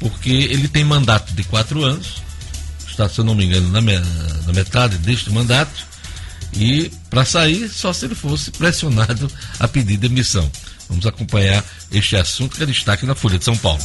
porque 0.00 0.28
ele 0.28 0.66
tem 0.66 0.82
mandato 0.82 1.32
de 1.34 1.44
quatro 1.44 1.84
anos, 1.84 2.20
está, 2.88 3.08
se 3.08 3.20
eu 3.20 3.24
não 3.24 3.36
me 3.36 3.44
engano, 3.44 3.70
na, 3.70 3.80
na 3.80 4.52
metade 4.52 4.98
deste 4.98 5.30
mandato, 5.30 5.86
e 6.52 6.90
para 7.08 7.24
sair 7.24 7.68
só 7.68 7.92
se 7.92 8.06
ele 8.06 8.16
fosse 8.16 8.50
pressionado 8.50 9.30
a 9.60 9.68
pedir 9.68 9.98
demissão. 9.98 10.50
Vamos 10.88 11.06
acompanhar 11.06 11.64
este 11.92 12.16
assunto 12.16 12.56
que 12.56 12.64
é 12.64 12.66
destaque 12.66 13.06
na 13.06 13.14
Folha 13.14 13.38
de 13.38 13.44
São 13.44 13.56
Paulo. 13.56 13.80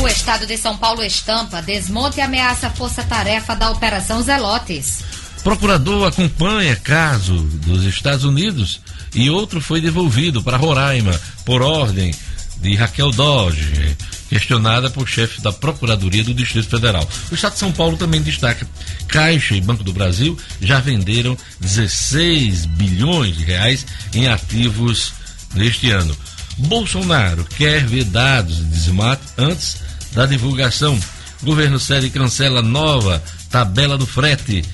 O 0.00 0.08
estado 0.08 0.46
de 0.46 0.56
São 0.56 0.76
Paulo 0.76 1.02
estampa 1.02 1.62
desmonte 1.62 2.18
e 2.18 2.22
ameaça 2.22 2.70
força-tarefa 2.70 3.54
da 3.54 3.70
Operação 3.70 4.22
Zelotes. 4.22 5.04
Procurador 5.44 6.08
acompanha 6.08 6.76
caso 6.76 7.34
dos 7.34 7.84
Estados 7.84 8.24
Unidos 8.24 8.80
e 9.14 9.28
outro 9.28 9.60
foi 9.60 9.80
devolvido 9.80 10.42
para 10.42 10.56
Roraima 10.56 11.18
por 11.44 11.62
ordem 11.62 12.14
de 12.58 12.74
Raquel 12.76 13.10
Doge, 13.10 13.96
questionada 14.28 14.88
por 14.88 15.08
chefe 15.08 15.40
da 15.40 15.52
Procuradoria 15.52 16.22
do 16.22 16.32
Distrito 16.32 16.68
Federal. 16.68 17.06
O 17.30 17.34
Estado 17.34 17.54
de 17.54 17.58
São 17.58 17.72
Paulo 17.72 17.96
também 17.96 18.22
destaca: 18.22 18.66
Caixa 19.08 19.54
e 19.54 19.60
Banco 19.60 19.82
do 19.82 19.92
Brasil 19.92 20.38
já 20.60 20.78
venderam 20.80 21.36
16 21.60 22.66
bilhões 22.66 23.36
de 23.36 23.44
reais 23.44 23.84
em 24.14 24.28
ativos 24.28 25.12
neste 25.54 25.90
ano. 25.90 26.16
Bolsonaro 26.58 27.44
quer 27.44 27.86
ver 27.86 28.04
dados 28.04 28.56
de 28.56 28.64
desmate 28.64 29.22
antes 29.38 29.76
da 30.12 30.26
divulgação. 30.26 30.98
Governo 31.42 31.78
cede 31.78 32.10
cancela 32.10 32.60
nova 32.62 33.22
tabela 33.50 33.96
do 33.98 34.06
frete. 34.06 34.64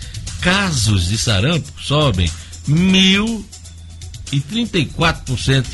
Casos 0.40 1.08
de 1.08 1.18
sarampo 1.18 1.72
sobem 1.80 2.30
1.034% 2.68 5.66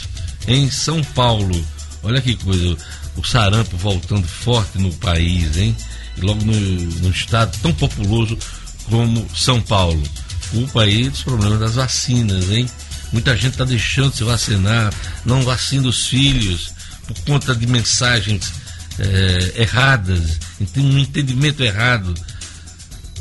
em 0.47 0.71
São 0.71 1.03
Paulo. 1.03 1.67
Olha 2.03 2.21
que 2.21 2.37
coisa, 2.37 2.77
o 3.17 3.25
sarampo 3.25 3.77
voltando 3.77 4.27
forte 4.27 4.79
no 4.79 4.93
país, 4.95 5.57
hein? 5.57 5.77
E 6.17 6.21
logo 6.21 6.45
no, 6.45 6.53
no 6.53 7.11
estado 7.11 7.57
tão 7.61 7.73
populoso 7.75 8.39
como 8.85 9.27
São 9.35 9.61
Paulo. 9.61 10.03
Culpa 10.51 10.83
aí 10.83 11.09
dos 11.09 11.23
problemas 11.23 11.59
das 11.59 11.75
vacinas, 11.75 12.51
hein? 12.51 12.69
Muita 13.15 13.37
gente 13.37 13.53
está 13.53 13.65
deixando 13.65 14.11
de 14.11 14.17
se 14.17 14.25
vacinar, 14.25 14.93
não 15.25 15.43
vacina 15.43 15.87
os 15.87 16.09
filhos 16.09 16.73
por 17.07 17.17
conta 17.21 17.55
de 17.55 17.65
mensagens 17.65 18.53
é, 18.99 19.63
erradas, 19.63 20.41
um 20.77 20.99
entendimento 20.99 21.63
errado. 21.63 22.13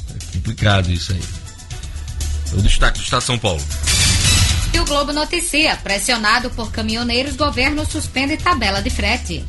É 0.10 0.34
complicado 0.34 0.92
isso 0.92 1.12
aí. 1.12 1.22
É 2.54 2.56
o 2.56 2.62
destaque 2.64 2.98
do 2.98 3.04
Estado 3.04 3.20
de 3.20 3.28
São 3.28 3.38
Paulo. 3.38 3.64
E 4.74 4.80
o 4.80 4.86
Globo 4.86 5.14
noticia: 5.14 5.76
pressionado 5.76 6.50
por 6.50 6.72
caminhoneiros, 6.72 7.36
governo 7.36 7.86
suspende 7.86 8.36
tabela 8.38 8.82
de 8.82 8.90
frete. 8.90 9.46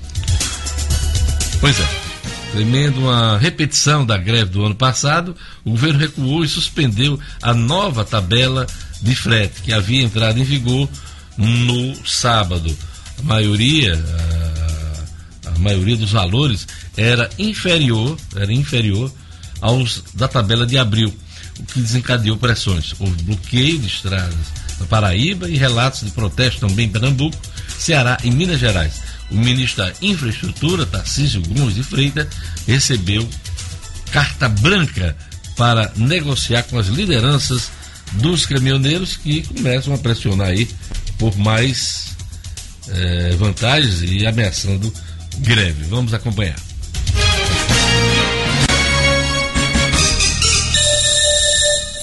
Pois 1.59 1.81
é. 1.81 1.89
Temendo 2.53 3.01
uma 3.01 3.39
repetição 3.39 4.05
da 4.05 4.19
greve 4.19 4.51
do 4.51 4.65
ano 4.65 4.75
passado, 4.75 5.35
o 5.65 5.71
governo 5.71 6.01
recuou 6.01 6.45
e 6.45 6.49
suspendeu 6.49 7.19
a 7.41 7.55
nova 7.55 8.05
tabela 8.05 8.67
de 9.05 9.15
frete 9.15 9.61
que 9.61 9.73
havia 9.73 10.03
entrado 10.03 10.41
em 10.41 10.45
vigor 10.45 10.89
no 11.37 12.07
sábado. 12.07 12.75
A 13.19 13.23
maioria, 13.23 14.03
a, 15.45 15.51
a 15.51 15.59
maioria 15.59 15.97
dos 15.97 16.11
valores 16.11 16.67
era 16.97 17.29
inferior, 17.39 18.17
era 18.35 18.53
inferior 18.53 19.13
aos 19.61 20.03
da 20.15 20.27
tabela 20.27 20.67
de 20.67 20.79
abril, 20.79 21.15
o 21.61 21.65
que 21.65 21.81
desencadeou 21.81 22.39
pressões. 22.39 22.95
Houve 22.99 23.23
bloqueio 23.23 23.79
de 23.79 23.87
estradas 23.87 24.35
na 24.81 24.87
Paraíba 24.87 25.51
e 25.51 25.57
relatos 25.57 26.01
de 26.01 26.11
protesto 26.11 26.67
também 26.67 26.87
em 26.87 26.91
Pernambuco, 26.91 27.37
Ceará 27.79 28.17
e 28.25 28.31
Minas 28.31 28.59
Gerais. 28.59 29.03
O 29.31 29.37
ministro 29.37 29.85
da 29.85 29.93
Infraestrutura, 30.01 30.87
Tarcísio 30.87 31.43
Gomes 31.43 31.75
de 31.75 31.83
Freitas, 31.83 32.27
recebeu 32.67 33.29
carta 34.11 34.49
branca 34.49 35.17
para 35.57 35.93
negociar 35.97 36.63
com 36.65 36.79
as 36.79 36.87
lideranças 36.87 37.71
dos 38.15 38.47
caminhoneiros 38.47 39.17
que 39.17 39.43
começam 39.43 39.95
a 39.95 39.99
pressionar 39.99 40.49
aí 40.49 40.69
por 41.19 41.37
mais 41.37 42.17
é, 42.89 43.31
vantagens 43.37 44.03
e 44.03 44.27
ameaçando 44.27 44.93
greve. 45.39 45.85
Vamos 45.85 46.15
acompanhar. 46.15 46.57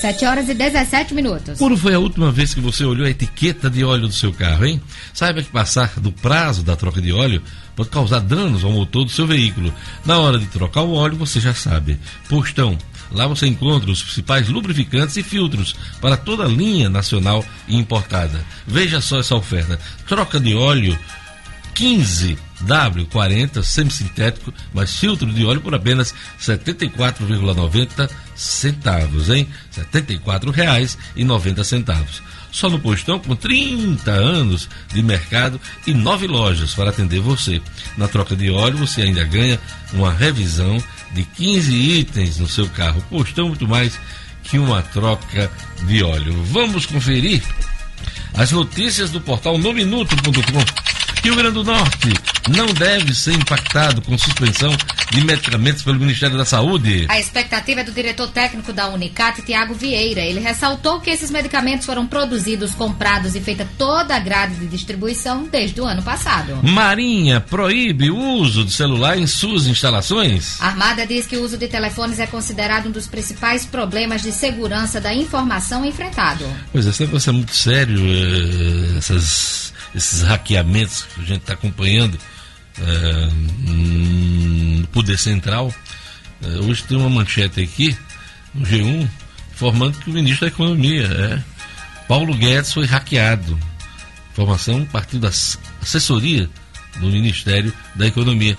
Sete 0.01 0.25
horas 0.25 0.49
e 0.49 0.55
17 0.55 1.13
minutos. 1.13 1.59
Quando 1.59 1.77
foi 1.77 1.93
a 1.93 1.99
última 1.99 2.31
vez 2.31 2.55
que 2.55 2.59
você 2.59 2.83
olhou 2.83 3.05
a 3.05 3.09
etiqueta 3.11 3.69
de 3.69 3.83
óleo 3.83 4.07
do 4.07 4.13
seu 4.13 4.33
carro, 4.33 4.65
hein? 4.65 4.81
Saiba 5.13 5.43
que 5.43 5.51
passar 5.51 5.91
do 5.99 6.11
prazo 6.11 6.63
da 6.63 6.75
troca 6.75 6.99
de 6.99 7.13
óleo 7.13 7.39
pode 7.75 7.89
causar 7.89 8.19
danos 8.19 8.63
ao 8.63 8.71
motor 8.71 9.05
do 9.05 9.11
seu 9.11 9.27
veículo. 9.27 9.71
Na 10.03 10.17
hora 10.17 10.39
de 10.39 10.47
trocar 10.47 10.81
o 10.81 10.93
óleo, 10.93 11.17
você 11.17 11.39
já 11.39 11.53
sabe. 11.53 11.99
Postão, 12.27 12.79
Lá 13.11 13.27
você 13.27 13.47
encontra 13.47 13.91
os 13.91 14.01
principais 14.01 14.47
lubrificantes 14.47 15.17
e 15.17 15.23
filtros 15.23 15.75
para 15.99 16.15
toda 16.15 16.45
a 16.45 16.47
linha 16.47 16.89
nacional 16.89 17.45
e 17.67 17.75
importada. 17.75 18.43
Veja 18.65 19.01
só 19.01 19.19
essa 19.19 19.35
oferta: 19.35 19.79
troca 20.07 20.39
de 20.39 20.55
óleo 20.55 20.97
15 21.73 22.37
W40 22.63 23.63
semissintético, 23.63 24.53
mais 24.73 24.95
filtro 24.95 25.31
de 25.31 25.45
óleo 25.45 25.61
por 25.61 25.73
apenas 25.73 26.11
R$ 26.11 26.57
74,90 26.57 28.09
centavos, 28.35 29.29
hein? 29.29 29.47
R$ 29.75 29.83
74,90 29.91 31.63
centavos. 31.63 32.21
Só 32.51 32.69
no 32.69 32.79
postão 32.79 33.17
com 33.17 33.35
30 33.35 34.11
anos 34.11 34.67
de 34.93 35.01
mercado 35.01 35.59
e 35.87 35.93
nove 35.93 36.27
lojas 36.27 36.73
para 36.73 36.89
atender 36.89 37.19
você. 37.19 37.61
Na 37.97 38.07
troca 38.07 38.35
de 38.35 38.51
óleo 38.51 38.77
você 38.77 39.03
ainda 39.03 39.23
ganha 39.23 39.59
uma 39.93 40.11
revisão 40.11 40.77
de 41.13 41.23
15 41.23 41.73
itens 41.73 42.37
no 42.37 42.47
seu 42.47 42.67
carro. 42.69 43.01
Postão 43.09 43.47
muito 43.47 43.67
mais 43.67 43.97
que 44.43 44.59
uma 44.59 44.81
troca 44.81 45.49
de 45.85 46.03
óleo. 46.03 46.43
Vamos 46.43 46.85
conferir 46.85 47.41
as 48.33 48.51
notícias 48.51 49.09
do 49.09 49.21
portal 49.21 49.57
nominuto.com. 49.57 50.80
Rio 51.23 51.35
Grande 51.35 51.53
do 51.53 51.63
Norte 51.63 52.09
não 52.49 52.65
deve 52.73 53.13
ser 53.13 53.33
impactado 53.33 54.01
com 54.01 54.17
suspensão 54.17 54.75
de 55.11 55.23
medicamentos 55.23 55.83
pelo 55.83 55.99
Ministério 55.99 56.35
da 56.35 56.45
Saúde. 56.45 57.05
A 57.09 57.19
expectativa 57.19 57.81
é 57.81 57.83
do 57.83 57.91
diretor 57.91 58.27
técnico 58.29 58.73
da 58.73 58.87
Unicat, 58.87 59.39
Tiago 59.43 59.75
Vieira. 59.75 60.21
Ele 60.21 60.39
ressaltou 60.39 60.99
que 60.99 61.11
esses 61.11 61.29
medicamentos 61.29 61.85
foram 61.85 62.07
produzidos, 62.07 62.73
comprados 62.73 63.35
e 63.35 63.41
feita 63.41 63.67
toda 63.77 64.15
a 64.15 64.19
grade 64.19 64.55
de 64.55 64.65
distribuição 64.67 65.43
desde 65.43 65.79
o 65.79 65.85
ano 65.85 66.01
passado. 66.01 66.59
Marinha 66.63 67.39
proíbe 67.39 68.09
o 68.09 68.17
uso 68.17 68.65
de 68.65 68.71
celular 68.71 69.15
em 69.15 69.27
suas 69.27 69.67
instalações. 69.67 70.59
A 70.59 70.69
Armada 70.69 71.05
diz 71.05 71.27
que 71.27 71.37
o 71.37 71.43
uso 71.43 71.57
de 71.57 71.67
telefones 71.67 72.19
é 72.19 72.25
considerado 72.25 72.87
um 72.87 72.91
dos 72.91 73.05
principais 73.05 73.63
problemas 73.63 74.23
de 74.23 74.31
segurança 74.31 74.99
da 74.99 75.13
informação 75.13 75.85
enfrentado. 75.85 76.45
Pois 76.71 76.87
é, 76.87 76.89
esse 76.89 77.05
negócio 77.05 77.29
é 77.29 77.33
muito 77.33 77.53
sério, 77.53 77.99
eh, 77.99 78.97
essas 78.97 79.71
esses 79.95 80.21
hackeamentos 80.21 81.03
que 81.03 81.21
a 81.21 81.23
gente 81.23 81.41
está 81.41 81.53
acompanhando 81.53 82.17
é, 82.79 83.29
no 84.79 84.87
Poder 84.87 85.17
Central. 85.17 85.73
É, 86.41 86.47
hoje 86.59 86.83
tem 86.83 86.97
uma 86.97 87.09
manchete 87.09 87.61
aqui, 87.61 87.95
no 88.53 88.65
G1, 88.65 89.09
informando 89.53 89.97
que 89.97 90.09
o 90.09 90.13
ministro 90.13 90.47
da 90.47 90.53
Economia, 90.53 91.05
é, 91.05 91.43
Paulo 92.07 92.35
Guedes, 92.35 92.73
foi 92.73 92.85
hackeado. 92.85 93.57
Informação 94.31 94.85
partiu 94.85 95.19
da 95.19 95.29
assessoria 95.81 96.49
do 96.99 97.07
Ministério 97.07 97.73
da 97.95 98.07
Economia. 98.07 98.57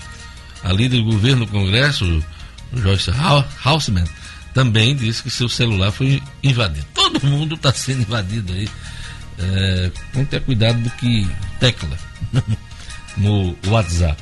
A 0.63 0.71
líder 0.71 0.97
do 0.97 1.05
governo 1.05 1.39
no 1.39 1.47
Congresso, 1.47 2.23
Joyce 2.73 3.11
Hausmann, 3.63 4.05
também 4.53 4.95
disse 4.95 5.23
que 5.23 5.29
seu 5.29 5.49
celular 5.49 5.91
foi 5.91 6.21
invadido. 6.41 6.85
Todo 6.93 7.25
mundo 7.25 7.55
está 7.55 7.73
sendo 7.73 8.01
invadido 8.01 8.53
aí 8.53 8.69
é, 9.39 9.91
vamos 10.13 10.29
ter 10.29 10.41
cuidado 10.41 10.79
do 10.79 10.89
que 10.91 11.27
tecla 11.59 11.97
no 13.17 13.55
WhatsApp. 13.67 14.21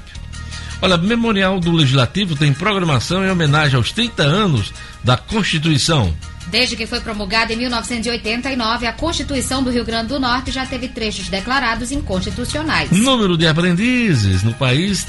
Olha, 0.81 0.97
Memorial 0.97 1.59
do 1.59 1.71
Legislativo 1.71 2.35
tem 2.35 2.53
programação 2.53 3.23
em 3.23 3.29
homenagem 3.29 3.75
aos 3.75 3.91
30 3.91 4.23
anos 4.23 4.73
da 5.03 5.15
Constituição. 5.15 6.15
Desde 6.47 6.75
que 6.75 6.87
foi 6.87 6.99
promulgada 6.99 7.53
em 7.53 7.55
1989, 7.55 8.87
a 8.87 8.93
Constituição 8.93 9.63
do 9.63 9.69
Rio 9.69 9.85
Grande 9.85 10.07
do 10.07 10.19
Norte 10.19 10.51
já 10.51 10.65
teve 10.65 10.87
trechos 10.87 11.29
declarados 11.29 11.91
inconstitucionais. 11.91 12.91
Número 12.91 13.37
de 13.37 13.47
aprendizes 13.47 14.41
no 14.41 14.53
país 14.55 15.05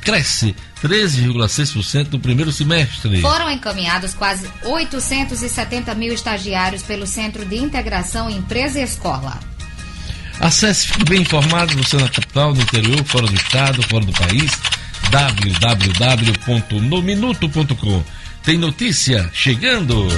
cresce 0.00 0.56
13,6% 0.82 2.12
no 2.12 2.18
primeiro 2.18 2.50
semestre. 2.50 3.20
Foram 3.20 3.48
encaminhados 3.48 4.14
quase 4.14 4.50
870 4.64 5.94
mil 5.94 6.12
estagiários 6.12 6.82
pelo 6.82 7.06
Centro 7.06 7.44
de 7.44 7.56
Integração 7.56 8.28
Empresa 8.28 8.80
e 8.80 8.82
Escola. 8.82 9.38
Acesse, 10.40 10.88
fique 10.88 11.04
bem 11.04 11.22
informado, 11.22 11.76
você 11.76 11.96
na 11.96 12.08
capital, 12.08 12.52
no 12.52 12.60
interior, 12.60 13.04
fora 13.04 13.28
do 13.28 13.34
estado, 13.34 13.80
fora 13.84 14.04
do 14.04 14.12
país, 14.12 14.50
www.nominuto.com. 15.10 18.02
Tem 18.42 18.58
notícia 18.58 19.30
chegando. 19.32 20.08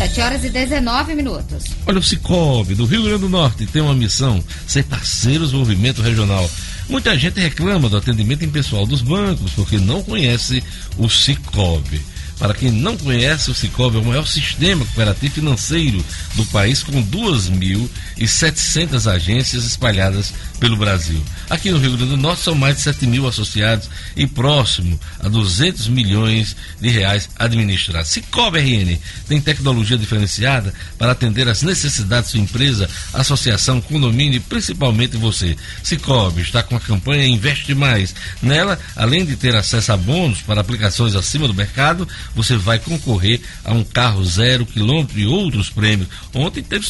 7 0.00 0.20
horas 0.22 0.44
e 0.44 0.48
19 0.48 1.14
minutos. 1.14 1.64
Olha, 1.86 1.98
o 1.98 2.02
Cicobi 2.02 2.74
do 2.74 2.86
Rio 2.86 3.02
Grande 3.02 3.20
do 3.20 3.28
Norte 3.28 3.66
tem 3.66 3.82
uma 3.82 3.94
missão: 3.94 4.42
ser 4.66 4.84
parceiro 4.84 5.40
do 5.40 5.44
desenvolvimento 5.44 6.00
regional. 6.00 6.50
Muita 6.90 7.16
gente 7.16 7.38
reclama 7.38 7.88
do 7.88 7.96
atendimento 7.96 8.44
impessoal 8.44 8.84
dos 8.84 9.00
bancos 9.00 9.52
porque 9.52 9.78
não 9.78 10.02
conhece 10.02 10.60
o 10.98 11.08
Cicobi. 11.08 12.02
Para 12.40 12.54
quem 12.54 12.70
não 12.70 12.96
conhece, 12.96 13.50
o 13.50 13.54
Cicobi 13.54 13.98
é 13.98 14.00
o 14.00 14.04
maior 14.04 14.26
sistema 14.26 14.82
cooperativo 14.86 15.34
financeiro 15.34 16.02
do 16.34 16.46
país, 16.46 16.82
com 16.82 17.04
2.700 17.04 19.12
agências 19.12 19.66
espalhadas 19.66 20.32
pelo 20.58 20.74
Brasil. 20.74 21.22
Aqui 21.50 21.70
no 21.70 21.78
Rio 21.78 21.98
Grande 21.98 22.12
do 22.12 22.16
Norte 22.16 22.42
são 22.42 22.54
mais 22.54 22.76
de 22.76 22.82
7 22.82 23.06
mil 23.06 23.28
associados 23.28 23.90
e 24.16 24.26
próximo 24.26 24.98
a 25.18 25.28
200 25.28 25.88
milhões 25.88 26.56
de 26.80 26.88
reais 26.88 27.28
administrados. 27.38 28.10
Cicobi 28.10 28.58
RN 28.58 28.98
tem 29.28 29.38
tecnologia 29.38 29.98
diferenciada 29.98 30.72
para 30.98 31.12
atender 31.12 31.46
às 31.46 31.62
necessidades 31.62 32.08
da 32.08 32.22
sua 32.22 32.40
empresa, 32.40 32.88
associação, 33.12 33.82
condomínio 33.82 34.38
e 34.38 34.40
principalmente 34.40 35.18
você. 35.18 35.54
Cicobi 35.82 36.40
está 36.40 36.62
com 36.62 36.74
a 36.74 36.80
campanha 36.80 37.26
Investe 37.26 37.74
Mais. 37.74 38.14
Nela, 38.40 38.78
além 38.96 39.26
de 39.26 39.36
ter 39.36 39.54
acesso 39.54 39.92
a 39.92 39.96
bônus 39.96 40.40
para 40.40 40.62
aplicações 40.62 41.14
acima 41.14 41.46
do 41.46 41.54
mercado, 41.54 42.08
você 42.34 42.56
vai 42.56 42.78
concorrer 42.78 43.40
a 43.64 43.72
um 43.72 43.84
carro 43.84 44.24
zero 44.24 44.64
quilômetro 44.66 45.18
e 45.18 45.26
outros 45.26 45.70
prêmios. 45.70 46.08
Ontem 46.34 46.62
teve, 46.62 46.86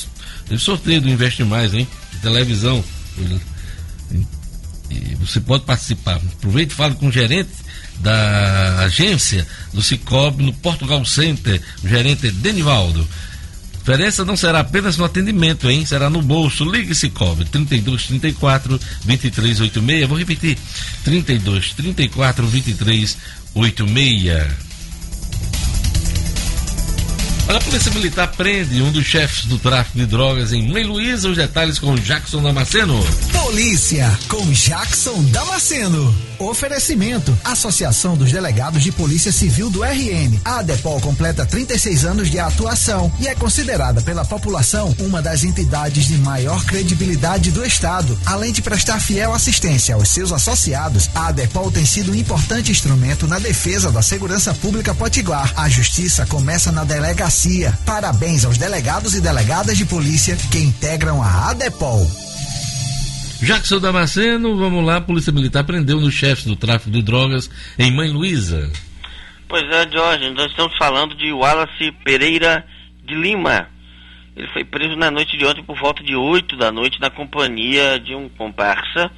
teve 0.49 0.61
sorteio 0.61 1.01
do 1.01 1.09
Investe 1.09 1.45
Mais, 1.45 1.75
hein? 1.75 1.87
De 2.13 2.19
televisão. 2.19 2.85
E 4.91 5.15
você 5.17 5.41
pode 5.41 5.65
participar. 5.65 6.17
Aproveite 6.17 6.73
e 6.73 6.77
fale 6.77 6.95
com 6.95 7.09
o 7.09 7.13
gerente 7.13 7.51
da 8.01 8.79
agência 8.81 9.47
do 9.73 9.83
Cicobi 9.83 10.43
no 10.43 10.53
Portugal 10.55 11.05
Center, 11.05 11.61
o 11.83 11.89
gerente 11.89 12.27
é 12.27 12.31
Denivaldo. 12.31 13.07
Diferença 13.79 14.25
não 14.25 14.37
será 14.37 14.61
apenas 14.61 14.99
no 14.99 15.05
atendimento, 15.05 15.69
hein? 15.71 15.87
Será 15.87 16.11
no 16.11 16.21
bolso. 16.21 16.71
Ligue 16.71 16.95
Cicobi 16.95 17.47
32 17.47 18.07
34 18.07 18.79
23 19.05 19.61
86. 19.61 20.09
Vou 20.09 20.19
repetir: 20.19 20.59
32 21.03 21.73
34 21.73 22.47
23 22.47 23.17
86. 23.55 24.70
A 27.51 27.59
Polícia 27.59 27.91
Militar 27.91 28.31
prende 28.37 28.81
um 28.81 28.93
dos 28.93 29.05
chefes 29.05 29.45
do 29.47 29.59
tráfico 29.59 29.99
de 29.99 30.07
drogas 30.07 30.53
em 30.53 30.71
Mãe 30.71 30.85
Luísa. 30.85 31.29
Os 31.29 31.37
detalhes 31.37 31.81
com 31.81 31.97
Jackson 31.97 32.41
Damasceno. 32.41 33.05
Polícia 33.33 34.17
com 34.29 34.53
Jackson 34.53 35.21
Damasceno. 35.25 36.15
Oferecimento: 36.39 37.37
Associação 37.43 38.17
dos 38.17 38.31
Delegados 38.31 38.85
de 38.85 38.93
Polícia 38.93 39.33
Civil 39.33 39.69
do 39.69 39.83
RN. 39.83 40.39
A 40.45 40.61
ADEPOL 40.61 41.01
completa 41.01 41.45
36 41.45 42.05
anos 42.05 42.31
de 42.31 42.39
atuação 42.39 43.13
e 43.19 43.27
é 43.27 43.35
considerada 43.35 44.01
pela 44.01 44.25
população 44.25 44.95
uma 45.01 45.21
das 45.21 45.43
entidades 45.43 46.07
de 46.07 46.19
maior 46.19 46.65
credibilidade 46.65 47.51
do 47.51 47.67
Estado. 47.67 48.17
Além 48.25 48.53
de 48.53 48.63
prestar 48.63 49.01
fiel 49.01 49.35
assistência 49.35 49.97
aos 49.97 50.09
seus 50.09 50.33
associados, 50.33 51.11
a 51.15 51.27
ADEPOL 51.27 51.73
tem 51.73 51.85
sido 51.85 52.13
um 52.13 52.15
importante 52.15 52.71
instrumento 52.71 53.27
na 53.27 53.41
defesa 53.41 53.91
da 53.91 54.03
segurança 54.03 54.55
pública 54.55 54.95
potiguar. 54.95 55.53
A 55.57 55.69
justiça 55.69 56.25
começa 56.27 56.71
na 56.71 56.85
delegacia 56.85 57.40
delegacia. 57.41 57.73
Parabéns 57.87 58.45
aos 58.45 58.59
delegados 58.59 59.15
e 59.15 59.23
delegadas 59.23 59.79
de 59.79 59.87
polícia 59.87 60.37
que 60.51 60.59
integram 60.59 61.23
a 61.23 61.51
ADEPOL. 61.51 62.07
Jackson 63.43 63.79
Damasceno, 63.79 64.57
vamos 64.57 64.85
lá, 64.85 64.97
a 64.97 65.01
Polícia 65.01 65.33
Militar 65.33 65.65
prendeu 65.65 65.99
dos 65.99 66.13
chefes 66.13 66.45
do 66.45 66.57
tráfico 66.57 66.91
de 66.91 67.01
drogas 67.01 67.51
em 67.79 67.91
Mãe 67.91 68.11
Luísa. 68.11 68.71
Pois 69.49 69.63
é, 69.63 69.91
Jorge, 69.91 70.31
nós 70.31 70.51
estamos 70.51 70.77
falando 70.77 71.15
de 71.15 71.33
Wallace 71.33 71.93
Pereira 72.05 72.67
de 73.05 73.15
Lima. 73.15 73.69
Ele 74.37 74.47
foi 74.49 74.65
preso 74.65 74.95
na 74.97 75.11
noite 75.11 75.39
de 75.39 75.47
ontem 75.47 75.65
por 75.65 75.79
volta 75.79 76.03
de 76.03 76.15
8 76.15 76.57
da 76.57 76.71
noite 76.71 77.01
na 77.01 77.09
companhia 77.09 77.99
de 77.99 78.15
um 78.15 78.29
comparsa, 78.29 79.11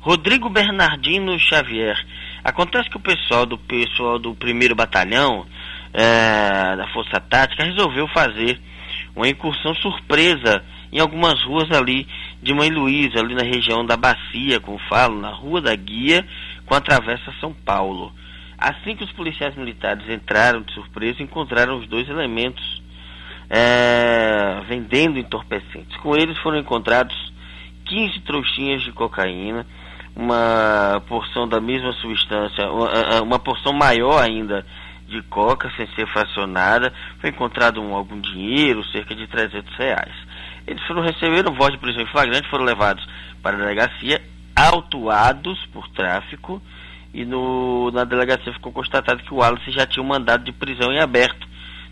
Rodrigo 0.00 0.48
Bernardino 0.48 1.38
Xavier. 1.38 1.96
Acontece 2.44 2.88
que 2.88 2.96
o 2.96 3.00
pessoal 3.00 3.44
do 3.44 3.58
pessoal 3.58 4.18
do 4.18 4.34
primeiro 4.34 4.74
batalhão 4.74 5.46
é, 5.94 6.76
da 6.76 6.88
Força 6.88 7.20
Tática 7.20 7.64
resolveu 7.64 8.08
fazer 8.08 8.60
uma 9.14 9.28
incursão 9.28 9.74
surpresa 9.76 10.64
em 10.92 10.98
algumas 10.98 11.40
ruas 11.44 11.70
ali 11.70 12.06
de 12.42 12.52
Mãe 12.52 12.68
Luísa, 12.68 13.20
ali 13.20 13.34
na 13.34 13.44
região 13.44 13.86
da 13.86 13.96
Bacia, 13.96 14.60
como 14.60 14.78
falo, 14.88 15.20
na 15.20 15.30
Rua 15.30 15.60
da 15.60 15.74
Guia, 15.74 16.26
com 16.66 16.74
a 16.74 16.80
Travessa 16.80 17.32
São 17.40 17.52
Paulo. 17.52 18.12
Assim 18.58 18.96
que 18.96 19.04
os 19.04 19.12
policiais 19.12 19.56
militares 19.56 20.08
entraram 20.08 20.62
de 20.62 20.72
surpresa, 20.74 21.22
encontraram 21.22 21.78
os 21.78 21.88
dois 21.88 22.08
elementos 22.08 22.82
é, 23.48 24.60
vendendo 24.68 25.18
entorpecentes. 25.18 25.96
Com 25.98 26.16
eles 26.16 26.36
foram 26.38 26.58
encontrados 26.58 27.14
15 27.86 28.20
trouxinhas 28.20 28.82
de 28.82 28.92
cocaína, 28.92 29.66
uma 30.16 31.02
porção 31.08 31.48
da 31.48 31.60
mesma 31.60 31.92
substância, 31.94 32.70
uma, 32.70 33.22
uma 33.22 33.38
porção 33.38 33.72
maior 33.72 34.22
ainda 34.22 34.64
de 35.08 35.22
coca 35.22 35.70
sem 35.76 35.86
ser 35.94 36.06
fracionada, 36.08 36.92
foi 37.20 37.30
encontrado 37.30 37.80
um, 37.80 37.94
algum 37.94 38.20
dinheiro, 38.20 38.84
cerca 38.86 39.14
de 39.14 39.26
300 39.26 39.76
reais. 39.76 40.14
Eles 40.66 40.82
foram 40.86 41.02
receber 41.02 41.44
voz 41.50 41.72
de 41.72 41.78
prisão 41.78 42.02
em 42.02 42.06
flagrante, 42.06 42.48
foram 42.48 42.64
levados 42.64 43.06
para 43.42 43.56
a 43.56 43.60
delegacia, 43.60 44.22
autuados 44.56 45.58
por 45.66 45.88
tráfico, 45.88 46.62
e 47.12 47.24
no, 47.24 47.90
na 47.92 48.04
delegacia 48.04 48.52
ficou 48.52 48.72
constatado 48.72 49.22
que 49.22 49.32
o 49.32 49.36
Wallace 49.36 49.70
já 49.70 49.86
tinha 49.86 50.02
um 50.02 50.08
mandado 50.08 50.44
de 50.44 50.52
prisão 50.52 50.92
em 50.92 51.00
aberto, 51.00 51.46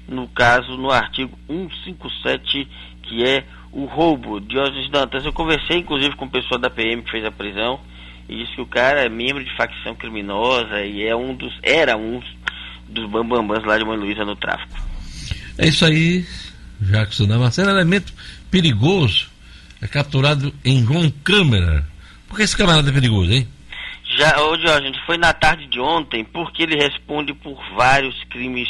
no 0.08 0.26
caso, 0.28 0.76
no 0.76 0.90
artigo 0.90 1.38
157, 1.46 2.68
que 3.02 3.24
é 3.24 3.44
o 3.70 3.84
roubo. 3.84 4.40
Diógenes 4.40 4.90
Dantas, 4.90 5.24
eu 5.24 5.32
conversei 5.32 5.78
inclusive 5.78 6.16
com 6.16 6.24
o 6.24 6.30
pessoal 6.30 6.58
da 6.58 6.70
PM 6.70 7.02
que 7.02 7.10
fez 7.10 7.24
a 7.24 7.30
prisão, 7.30 7.80
e 8.28 8.36
disse 8.36 8.54
que 8.54 8.60
o 8.60 8.66
cara 8.66 9.04
é 9.04 9.08
membro 9.08 9.44
de 9.44 9.54
facção 9.56 9.94
criminosa 9.94 10.80
e 10.82 11.04
é 11.04 11.14
um 11.14 11.34
dos, 11.34 11.52
era 11.62 11.96
um 11.96 12.20
dos 12.92 13.10
bambambãs 13.10 13.64
lá 13.64 13.78
de 13.78 13.84
Mãe 13.84 13.96
Luísa 13.96 14.24
no 14.24 14.36
tráfico. 14.36 14.80
É 15.58 15.68
isso 15.68 15.84
aí, 15.84 16.24
Jackson 16.80 17.26
Damasceno, 17.26 17.70
elemento 17.70 18.12
perigoso, 18.50 19.28
é 19.80 19.86
capturado 19.86 20.52
em 20.64 20.84
João 20.84 21.10
Câmara. 21.24 21.86
Por 22.28 22.36
que 22.36 22.42
esse 22.42 22.56
camarada 22.56 22.90
é 22.90 22.92
perigoso, 22.92 23.32
hein? 23.32 23.46
Já, 24.16 24.40
ô 24.42 24.56
Diógenes, 24.56 25.00
foi 25.06 25.16
na 25.16 25.32
tarde 25.32 25.66
de 25.66 25.80
ontem, 25.80 26.24
porque 26.24 26.62
ele 26.62 26.76
responde 26.76 27.32
por 27.34 27.58
vários 27.74 28.14
crimes 28.24 28.68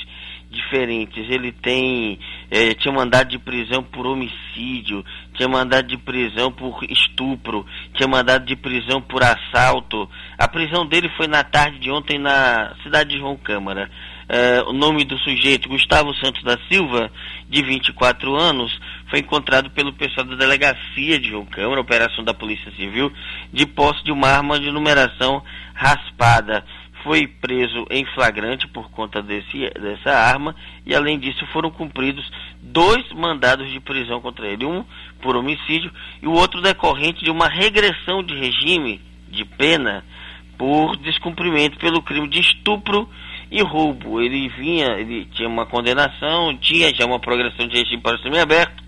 diferentes. 0.52 1.28
Ele 1.28 1.50
tem 1.50 2.18
é, 2.50 2.74
tinha 2.74 2.92
mandado 2.92 3.30
de 3.30 3.38
prisão 3.38 3.82
por 3.82 4.06
homicídio, 4.06 5.04
tinha 5.34 5.48
mandado 5.48 5.88
de 5.88 5.96
prisão 5.96 6.52
por 6.52 6.84
estupro, 6.84 7.66
tinha 7.94 8.06
mandado 8.06 8.44
de 8.44 8.54
prisão 8.54 9.00
por 9.00 9.22
assalto. 9.22 10.08
A 10.38 10.46
prisão 10.46 10.86
dele 10.86 11.08
foi 11.16 11.26
na 11.26 11.42
tarde 11.42 11.78
de 11.78 11.90
ontem 11.90 12.18
na 12.18 12.74
cidade 12.82 13.10
de 13.10 13.18
João 13.18 13.36
Câmara. 13.36 13.90
É, 14.34 14.62
o 14.62 14.72
nome 14.72 15.04
do 15.04 15.18
sujeito, 15.18 15.68
Gustavo 15.68 16.14
Santos 16.14 16.42
da 16.42 16.56
Silva, 16.66 17.12
de 17.50 17.62
24 17.62 18.34
anos, 18.34 18.80
foi 19.10 19.18
encontrado 19.18 19.68
pelo 19.68 19.92
pessoal 19.92 20.24
da 20.24 20.36
delegacia 20.36 21.20
de 21.20 21.28
João 21.28 21.44
Câmara, 21.44 21.82
operação 21.82 22.24
da 22.24 22.32
Polícia 22.32 22.72
Civil, 22.72 23.12
de 23.52 23.66
posse 23.66 24.02
de 24.02 24.10
uma 24.10 24.28
arma 24.28 24.58
de 24.58 24.70
numeração 24.70 25.42
raspada. 25.74 26.64
Foi 27.04 27.26
preso 27.26 27.84
em 27.90 28.06
flagrante 28.14 28.66
por 28.68 28.90
conta 28.90 29.20
desse, 29.20 29.68
dessa 29.78 30.12
arma 30.12 30.56
e, 30.86 30.94
além 30.94 31.18
disso, 31.18 31.46
foram 31.52 31.70
cumpridos 31.70 32.24
dois 32.62 33.06
mandados 33.12 33.70
de 33.70 33.80
prisão 33.80 34.22
contra 34.22 34.46
ele: 34.46 34.64
um 34.64 34.82
por 35.20 35.36
homicídio 35.36 35.92
e 36.22 36.26
o 36.26 36.32
outro 36.32 36.62
decorrente 36.62 37.22
de 37.22 37.30
uma 37.30 37.48
regressão 37.48 38.22
de 38.22 38.34
regime 38.34 38.98
de 39.28 39.44
pena 39.44 40.02
por 40.56 40.96
descumprimento 40.96 41.76
pelo 41.76 42.00
crime 42.00 42.28
de 42.28 42.40
estupro 42.40 43.06
e 43.52 43.62
roubo. 43.62 44.20
Ele 44.20 44.48
vinha, 44.48 44.86
ele 44.98 45.26
tinha 45.26 45.48
uma 45.48 45.66
condenação, 45.66 46.56
tinha 46.56 46.92
já 46.94 47.04
uma 47.04 47.20
progressão 47.20 47.68
de 47.68 47.76
regime 47.76 48.00
para 48.00 48.16
o 48.16 48.18
semiaberto, 48.20 48.82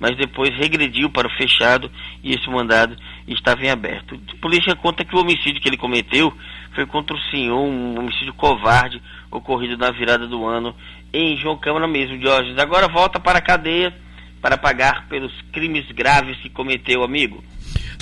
mas 0.00 0.16
depois 0.16 0.50
regrediu 0.56 1.10
para 1.10 1.28
o 1.28 1.36
fechado 1.36 1.90
e 2.24 2.34
esse 2.34 2.48
mandado 2.48 2.96
estava 3.28 3.62
em 3.64 3.70
aberto. 3.70 4.18
A 4.32 4.40
polícia 4.40 4.74
conta 4.74 5.04
que 5.04 5.14
o 5.14 5.20
homicídio 5.20 5.60
que 5.60 5.68
ele 5.68 5.76
cometeu 5.76 6.32
foi 6.74 6.86
contra 6.86 7.14
o 7.14 7.20
senhor, 7.30 7.60
um 7.60 7.98
homicídio 7.98 8.32
covarde 8.32 9.00
ocorrido 9.30 9.76
na 9.76 9.90
virada 9.90 10.26
do 10.26 10.46
ano 10.46 10.74
em 11.12 11.36
João 11.36 11.56
Câmara 11.56 11.86
mesmo, 11.86 12.18
Diógenes. 12.18 12.58
Agora 12.58 12.88
volta 12.88 13.20
para 13.20 13.38
a 13.38 13.42
cadeia 13.42 13.94
para 14.40 14.56
pagar 14.56 15.08
pelos 15.08 15.32
crimes 15.52 15.90
graves 15.92 16.38
que 16.38 16.48
cometeu, 16.48 17.02
amigo. 17.02 17.42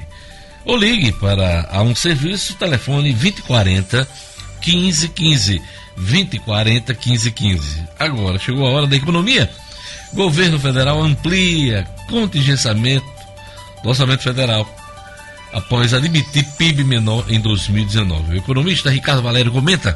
Ou 0.65 0.75
ligue 0.75 1.13
para 1.13 1.69
a 1.71 1.81
um 1.81 1.95
serviço, 1.95 2.55
telefone 2.55 3.13
2040 3.13 4.05
1515. 4.65 5.61
2040 5.95 6.93
1515. 6.93 7.83
Agora 7.97 8.37
chegou 8.37 8.67
a 8.67 8.71
hora 8.71 8.85
da 8.87 8.95
economia. 8.95 9.49
Governo 10.13 10.59
federal 10.59 11.01
amplia 11.01 11.87
contingenciamento 12.09 13.05
do 13.83 13.89
orçamento 13.89 14.23
federal 14.23 14.65
após 15.53 15.93
admitir 15.93 16.43
PIB 16.57 16.83
menor 16.83 17.25
em 17.29 17.39
2019. 17.39 18.33
O 18.33 18.37
economista 18.37 18.89
Ricardo 18.89 19.21
Valério 19.21 19.51
comenta. 19.51 19.95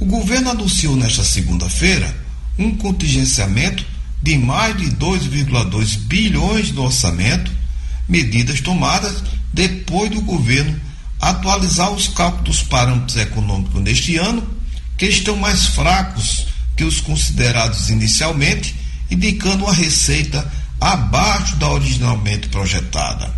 O 0.00 0.04
governo 0.04 0.50
anunciou 0.50 0.96
nesta 0.96 1.22
segunda-feira 1.22 2.14
um 2.58 2.76
contingenciamento 2.76 3.84
de 4.20 4.36
mais 4.36 4.76
de 4.76 4.86
2,2 4.96 5.98
bilhões 5.98 6.72
do 6.72 6.82
orçamento, 6.82 7.50
medidas 8.08 8.60
tomadas 8.60 9.22
depois 9.52 10.10
do 10.10 10.20
governo 10.20 10.80
atualizar 11.20 11.90
os 11.92 12.08
cálculos 12.08 12.44
dos 12.44 12.62
parâmetros 12.62 13.16
econômicos 13.16 13.80
neste 13.80 14.16
ano, 14.16 14.46
que 14.98 15.06
estão 15.06 15.36
mais 15.36 15.66
fracos 15.66 16.46
que 16.76 16.84
os 16.84 17.00
considerados 17.00 17.88
inicialmente, 17.88 18.74
indicando 19.10 19.64
uma 19.64 19.72
receita 19.72 20.50
abaixo 20.80 21.56
da 21.56 21.70
originalmente 21.70 22.48
projetada. 22.48 23.32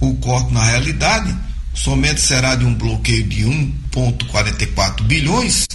O 0.00 0.14
corte, 0.14 0.52
na 0.54 0.64
realidade, 0.64 1.36
somente 1.74 2.20
será 2.20 2.54
de 2.54 2.64
um 2.64 2.74
bloqueio 2.74 3.24
de 3.24 3.44
1,44 3.44 5.02
bilhões 5.02 5.65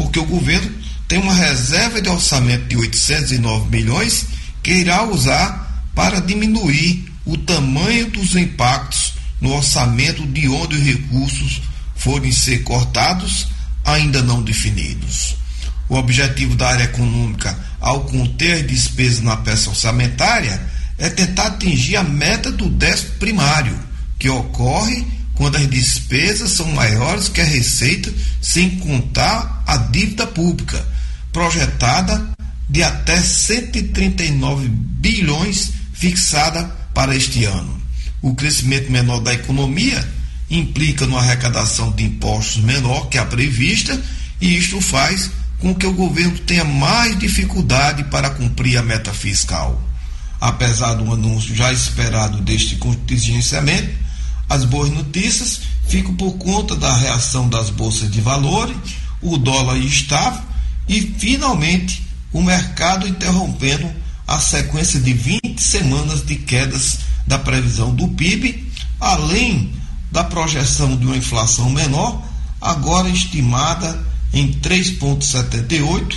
porque 0.00 0.18
o 0.18 0.24
governo 0.24 0.72
tem 1.06 1.18
uma 1.18 1.34
reserva 1.34 2.00
de 2.00 2.08
orçamento 2.08 2.64
de 2.64 2.76
809 2.76 3.68
milhões 3.68 4.24
que 4.62 4.72
irá 4.72 5.04
usar 5.04 5.84
para 5.94 6.20
diminuir 6.20 7.06
o 7.26 7.36
tamanho 7.36 8.10
dos 8.10 8.34
impactos 8.34 9.12
no 9.42 9.52
orçamento 9.52 10.26
de 10.26 10.48
onde 10.48 10.76
os 10.76 10.82
recursos 10.82 11.60
forem 11.96 12.32
ser 12.32 12.62
cortados, 12.62 13.48
ainda 13.84 14.22
não 14.22 14.42
definidos. 14.42 15.36
O 15.86 15.96
objetivo 15.96 16.56
da 16.56 16.68
área 16.68 16.84
econômica, 16.84 17.58
ao 17.78 18.04
conter 18.04 18.54
as 18.54 18.66
despesas 18.66 19.20
na 19.20 19.36
peça 19.36 19.68
orçamentária, 19.68 20.62
é 20.96 21.10
tentar 21.10 21.48
atingir 21.48 21.96
a 21.96 22.02
meta 22.02 22.50
do 22.50 22.70
déficit 22.70 23.18
primário, 23.18 23.78
que 24.18 24.30
ocorre 24.30 25.06
quando 25.40 25.56
as 25.56 25.70
despesas 25.70 26.50
são 26.50 26.70
maiores 26.72 27.30
que 27.30 27.40
a 27.40 27.44
receita, 27.44 28.12
sem 28.42 28.76
contar 28.76 29.64
a 29.66 29.78
dívida 29.78 30.26
pública, 30.26 30.86
projetada 31.32 32.28
de 32.68 32.82
até 32.82 33.18
139 33.18 34.68
bilhões 34.68 35.70
fixada 35.94 36.64
para 36.92 37.16
este 37.16 37.46
ano. 37.46 37.80
O 38.20 38.34
crescimento 38.34 38.92
menor 38.92 39.20
da 39.20 39.32
economia 39.32 40.06
implica 40.50 41.06
numa 41.06 41.20
arrecadação 41.20 41.90
de 41.90 42.04
impostos 42.04 42.62
menor 42.62 43.08
que 43.08 43.16
a 43.16 43.24
prevista, 43.24 43.98
e 44.42 44.58
isto 44.58 44.78
faz 44.82 45.30
com 45.58 45.74
que 45.74 45.86
o 45.86 45.94
governo 45.94 46.38
tenha 46.40 46.64
mais 46.64 47.18
dificuldade 47.18 48.04
para 48.04 48.28
cumprir 48.28 48.76
a 48.76 48.82
meta 48.82 49.14
fiscal. 49.14 49.82
Apesar 50.38 50.92
do 50.92 51.10
anúncio 51.10 51.56
já 51.56 51.72
esperado 51.72 52.42
deste 52.42 52.76
contingenciamento, 52.76 54.09
as 54.50 54.64
boas 54.64 54.90
notícias 54.90 55.60
ficam 55.86 56.12
por 56.16 56.32
conta 56.32 56.74
da 56.74 56.92
reação 56.96 57.48
das 57.48 57.70
bolsas 57.70 58.10
de 58.10 58.20
valores, 58.20 58.76
o 59.22 59.38
dólar 59.38 59.78
estável 59.78 60.42
e, 60.88 61.00
finalmente, 61.00 62.02
o 62.32 62.42
mercado 62.42 63.06
interrompendo 63.06 63.88
a 64.26 64.40
sequência 64.40 64.98
de 64.98 65.12
20 65.12 65.62
semanas 65.62 66.26
de 66.26 66.34
quedas 66.34 66.98
da 67.28 67.38
previsão 67.38 67.94
do 67.94 68.08
PIB, 68.08 68.72
além 68.98 69.72
da 70.10 70.24
projeção 70.24 70.96
de 70.96 71.06
uma 71.06 71.16
inflação 71.16 71.70
menor, 71.70 72.20
agora 72.60 73.08
estimada 73.08 74.04
em 74.32 74.52
3,78, 74.54 76.16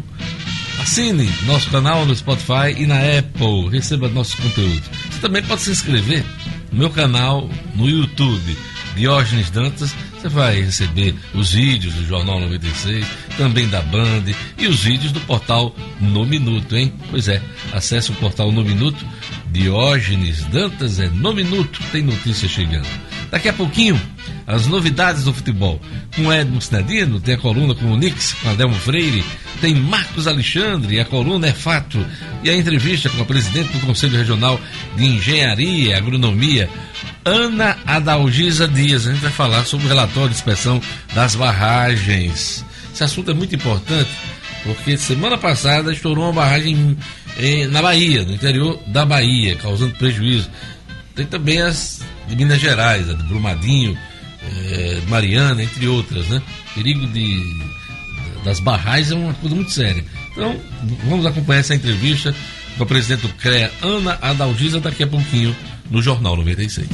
Assine 0.81 1.29
nosso 1.45 1.69
canal 1.69 2.05
no 2.05 2.15
Spotify 2.15 2.73
e 2.75 2.87
na 2.87 2.97
Apple. 2.97 3.69
Receba 3.69 4.09
nossos 4.09 4.35
conteúdos. 4.35 4.89
Você 5.11 5.19
também 5.19 5.43
pode 5.43 5.61
se 5.61 5.71
inscrever 5.71 6.25
no 6.71 6.79
meu 6.79 6.89
canal 6.89 7.49
no 7.75 7.87
YouTube, 7.87 8.57
Diógenes 8.95 9.51
Dantas. 9.51 9.93
Você 10.19 10.27
vai 10.27 10.61
receber 10.61 11.15
os 11.33 11.51
vídeos 11.51 11.93
do 11.93 12.05
Jornal 12.05 12.39
96, 12.41 13.05
também 13.37 13.69
da 13.69 13.81
Band 13.81 14.23
e 14.57 14.67
os 14.67 14.83
vídeos 14.83 15.11
do 15.11 15.19
portal 15.21 15.75
No 16.01 16.25
Minuto, 16.25 16.75
hein? 16.75 16.91
Pois 17.09 17.27
é, 17.27 17.41
acesse 17.71 18.11
o 18.11 18.15
portal 18.15 18.51
No 18.51 18.63
Minuto. 18.63 19.05
Diógenes 19.51 20.43
Dantas 20.45 20.99
é 20.99 21.07
No 21.09 21.33
Minuto, 21.33 21.79
tem 21.91 22.03
notícia 22.03 22.49
chegando. 22.49 22.87
Daqui 23.31 23.47
a 23.47 23.53
pouquinho, 23.53 23.99
as 24.47 24.65
novidades 24.65 25.23
do 25.23 25.33
futebol. 25.33 25.79
Com 26.15 26.33
Edmo 26.33 26.61
Sinadino, 26.61 27.19
tem 27.19 27.35
a 27.35 27.37
coluna 27.37 27.75
com 27.75 27.85
o 27.85 27.97
Nix, 27.97 28.33
com 28.33 28.49
Adelmo 28.49 28.73
Freire, 28.75 29.23
tem 29.61 29.75
Marcos 29.75 30.27
Alexandre, 30.27 30.99
a 30.99 31.05
coluna 31.05 31.47
é 31.47 31.53
fato, 31.53 32.03
e 32.43 32.49
a 32.49 32.57
entrevista 32.57 33.09
com 33.09 33.21
a 33.21 33.25
presidente 33.25 33.71
do 33.71 33.85
Conselho 33.85 34.17
Regional 34.17 34.59
de 34.95 35.05
Engenharia 35.05 35.89
e 35.89 35.93
Agronomia, 35.93 36.69
Ana 37.23 37.77
Adalgisa 37.85 38.67
Dias. 38.67 39.05
A 39.05 39.11
gente 39.11 39.21
vai 39.21 39.31
falar 39.31 39.65
sobre 39.65 39.85
o 39.85 39.89
relatório 39.89 40.29
de 40.29 40.35
inspeção 40.35 40.81
das 41.13 41.35
barragens. 41.35 42.65
Esse 42.91 43.03
assunto 43.03 43.29
é 43.29 43.33
muito 43.33 43.55
importante, 43.55 44.09
porque 44.63 44.97
semana 44.97 45.37
passada 45.37 45.93
estourou 45.93 46.25
uma 46.25 46.33
barragem 46.33 46.97
eh, 47.37 47.67
na 47.67 47.81
Bahia, 47.81 48.23
no 48.23 48.33
interior 48.33 48.79
da 48.87 49.05
Bahia, 49.05 49.55
causando 49.55 49.93
prejuízo. 49.95 50.49
Tem 51.19 51.27
também 51.27 51.61
as 51.61 51.99
de 52.29 52.35
Minas 52.37 52.61
Gerais, 52.61 53.09
a 53.09 53.13
de 53.13 53.23
Brumadinho, 53.23 53.97
eh, 54.41 55.01
Mariana, 55.09 55.61
entre 55.61 55.85
outras, 55.85 56.25
né? 56.29 56.41
Perigo 56.73 57.05
de, 57.07 57.61
das 58.45 58.61
barragens 58.61 59.11
é 59.11 59.15
uma 59.15 59.33
coisa 59.33 59.53
muito 59.53 59.69
séria. 59.69 60.01
Então, 60.31 60.57
vamos 61.03 61.25
acompanhar 61.25 61.59
essa 61.59 61.75
entrevista 61.75 62.33
com 62.77 62.83
a 62.83 62.85
presidente 62.85 63.27
do 63.27 63.33
CREA, 63.33 63.69
Ana 63.81 64.17
Adalgisa, 64.21 64.79
daqui 64.79 65.03
a 65.03 65.07
pouquinho 65.07 65.53
no 65.91 66.01
Jornal 66.01 66.37
96. 66.37 66.87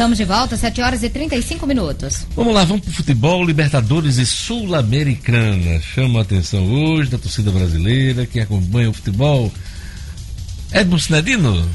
Estamos 0.00 0.16
de 0.16 0.24
volta, 0.24 0.56
7 0.56 0.80
horas 0.80 1.02
e 1.02 1.10
35 1.10 1.66
minutos. 1.66 2.26
Vamos 2.34 2.54
lá, 2.54 2.64
vamos 2.64 2.82
pro 2.82 2.90
futebol, 2.90 3.44
Libertadores 3.44 4.16
e 4.16 4.24
Sul-Americana. 4.24 5.78
Chama 5.78 6.20
a 6.20 6.22
atenção 6.22 6.64
hoje 6.72 7.10
da 7.10 7.18
torcida 7.18 7.50
brasileira, 7.50 8.24
que 8.24 8.40
acompanha 8.40 8.88
o 8.88 8.94
futebol. 8.94 9.52
Edmo 10.72 10.98
Sinedino? 10.98 11.68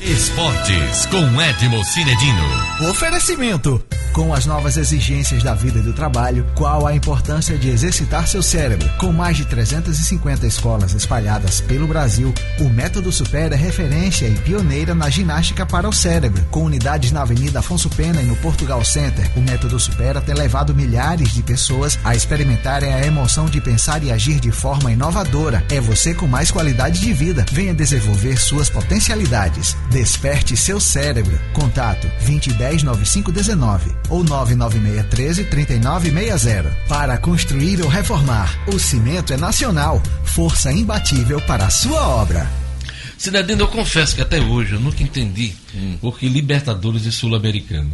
Esportes 0.00 1.04
com 1.04 1.42
Edmo 1.42 1.84
Cinedino. 1.84 2.88
Oferecimento. 2.88 3.84
Com 4.12 4.34
as 4.34 4.44
novas 4.44 4.76
exigências 4.76 5.42
da 5.42 5.54
vida 5.54 5.78
e 5.78 5.82
do 5.82 5.92
trabalho, 5.92 6.44
qual 6.56 6.84
a 6.84 6.94
importância 6.94 7.56
de 7.56 7.68
exercitar 7.68 8.26
seu 8.26 8.42
cérebro? 8.42 8.88
Com 8.98 9.12
mais 9.12 9.36
de 9.36 9.44
350 9.44 10.46
escolas 10.46 10.94
espalhadas 10.94 11.60
pelo 11.60 11.86
Brasil, 11.86 12.34
o 12.58 12.68
Método 12.68 13.12
Super 13.12 13.52
é 13.52 13.54
referência 13.54 14.26
e 14.26 14.34
pioneira 14.34 14.96
na 14.96 15.08
ginástica 15.08 15.64
para 15.64 15.88
o 15.88 15.92
cérebro. 15.92 16.44
Com 16.50 16.64
unidades 16.64 17.12
na 17.12 17.22
Avenida 17.22 17.60
Afonso 17.60 17.88
Pena 17.88 18.20
e 18.20 18.26
no 18.26 18.34
Portugal 18.36 18.84
Center, 18.84 19.30
o 19.36 19.40
Método 19.40 19.78
Supera 19.78 20.20
tem 20.20 20.34
levado 20.34 20.74
milhares 20.74 21.32
de 21.32 21.42
pessoas 21.42 21.96
a 22.02 22.14
experimentarem 22.14 22.92
a 22.92 23.06
emoção 23.06 23.46
de 23.46 23.60
pensar 23.60 24.02
e 24.02 24.10
agir 24.10 24.40
de 24.40 24.50
forma 24.50 24.90
inovadora. 24.90 25.64
É 25.70 25.80
você 25.80 26.14
com 26.14 26.26
mais 26.26 26.50
qualidade 26.50 27.00
de 27.00 27.12
vida. 27.12 27.46
Venha 27.52 27.72
desenvolver 27.72 28.36
suas 28.38 28.68
potencialidades. 28.68 29.76
Desperte 29.88 30.56
seu 30.56 30.80
cérebro. 30.80 31.38
Contato 31.54 32.10
2010 32.26 32.82
9519 32.82 33.99
ou 34.08 34.24
99613 34.24 35.44
3960. 35.44 36.76
Para 36.88 37.18
construir 37.18 37.80
ou 37.82 37.88
reformar, 37.88 38.58
o 38.66 38.78
cimento 38.78 39.32
é 39.32 39.36
nacional. 39.36 40.02
Força 40.24 40.72
imbatível 40.72 41.40
para 41.42 41.66
a 41.66 41.70
sua 41.70 42.06
obra. 42.08 42.48
Cidadino, 43.18 43.62
eu 43.62 43.68
confesso 43.68 44.14
que 44.16 44.22
até 44.22 44.40
hoje 44.40 44.72
eu 44.72 44.80
nunca 44.80 45.02
entendi 45.02 45.52
Hum. 45.74 45.96
porque 46.00 46.26
Libertadores 46.28 47.04
e 47.06 47.12
Sul-Americana. 47.12 47.90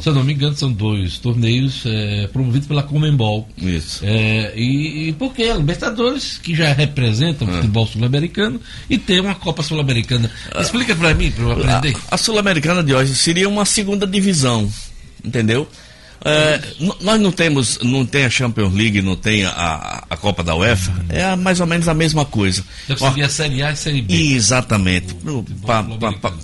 Se 0.00 0.08
eu 0.08 0.14
não 0.14 0.22
me 0.22 0.32
engano, 0.32 0.54
são 0.54 0.70
dois 0.70 1.18
torneios 1.18 1.82
é, 1.84 2.28
promovidos 2.28 2.68
pela 2.68 2.82
Comembol. 2.82 3.48
Isso. 3.58 4.04
É, 4.04 4.52
e, 4.54 5.08
e 5.08 5.12
por 5.14 5.34
que 5.34 5.42
a 5.50 5.54
Libertadores, 5.56 6.38
que 6.38 6.54
já 6.54 6.72
representa 6.72 7.44
o 7.44 7.48
Ah. 7.50 7.54
futebol 7.54 7.84
sul-americano, 7.86 8.60
e 8.88 8.96
tem 8.98 9.18
uma 9.20 9.34
Copa 9.34 9.64
Sul-Americana. 9.64 10.30
Explica 10.60 10.94
pra 10.94 11.12
mim, 11.12 11.30
pra 11.32 11.44
eu 11.44 11.52
aprender. 11.52 11.96
A, 12.08 12.14
a 12.14 12.18
Sul-Americana 12.18 12.84
de 12.84 12.94
hoje 12.94 13.16
seria 13.16 13.48
uma 13.48 13.64
segunda 13.64 14.06
divisão, 14.06 14.70
entendeu? 15.24 15.68
É, 16.26 16.58
nós 17.02 17.20
não 17.20 17.30
temos, 17.30 17.78
não 17.82 18.06
tem 18.06 18.24
a 18.24 18.30
Champions 18.30 18.72
League, 18.72 19.02
não 19.02 19.14
tem 19.14 19.44
a, 19.44 20.04
a 20.08 20.16
Copa 20.16 20.42
da 20.42 20.54
UEFA, 20.56 20.90
é 21.10 21.36
mais 21.36 21.60
ou 21.60 21.66
menos 21.66 21.86
a 21.86 21.92
mesma 21.92 22.24
coisa. 22.24 22.64
Deve 22.88 22.98
seguir 22.98 23.22
a 23.24 23.28
Série 23.28 23.62
A 23.62 23.72
e 23.72 23.76
Série 23.76 24.00
B. 24.00 24.14
exatamente. 24.32 25.14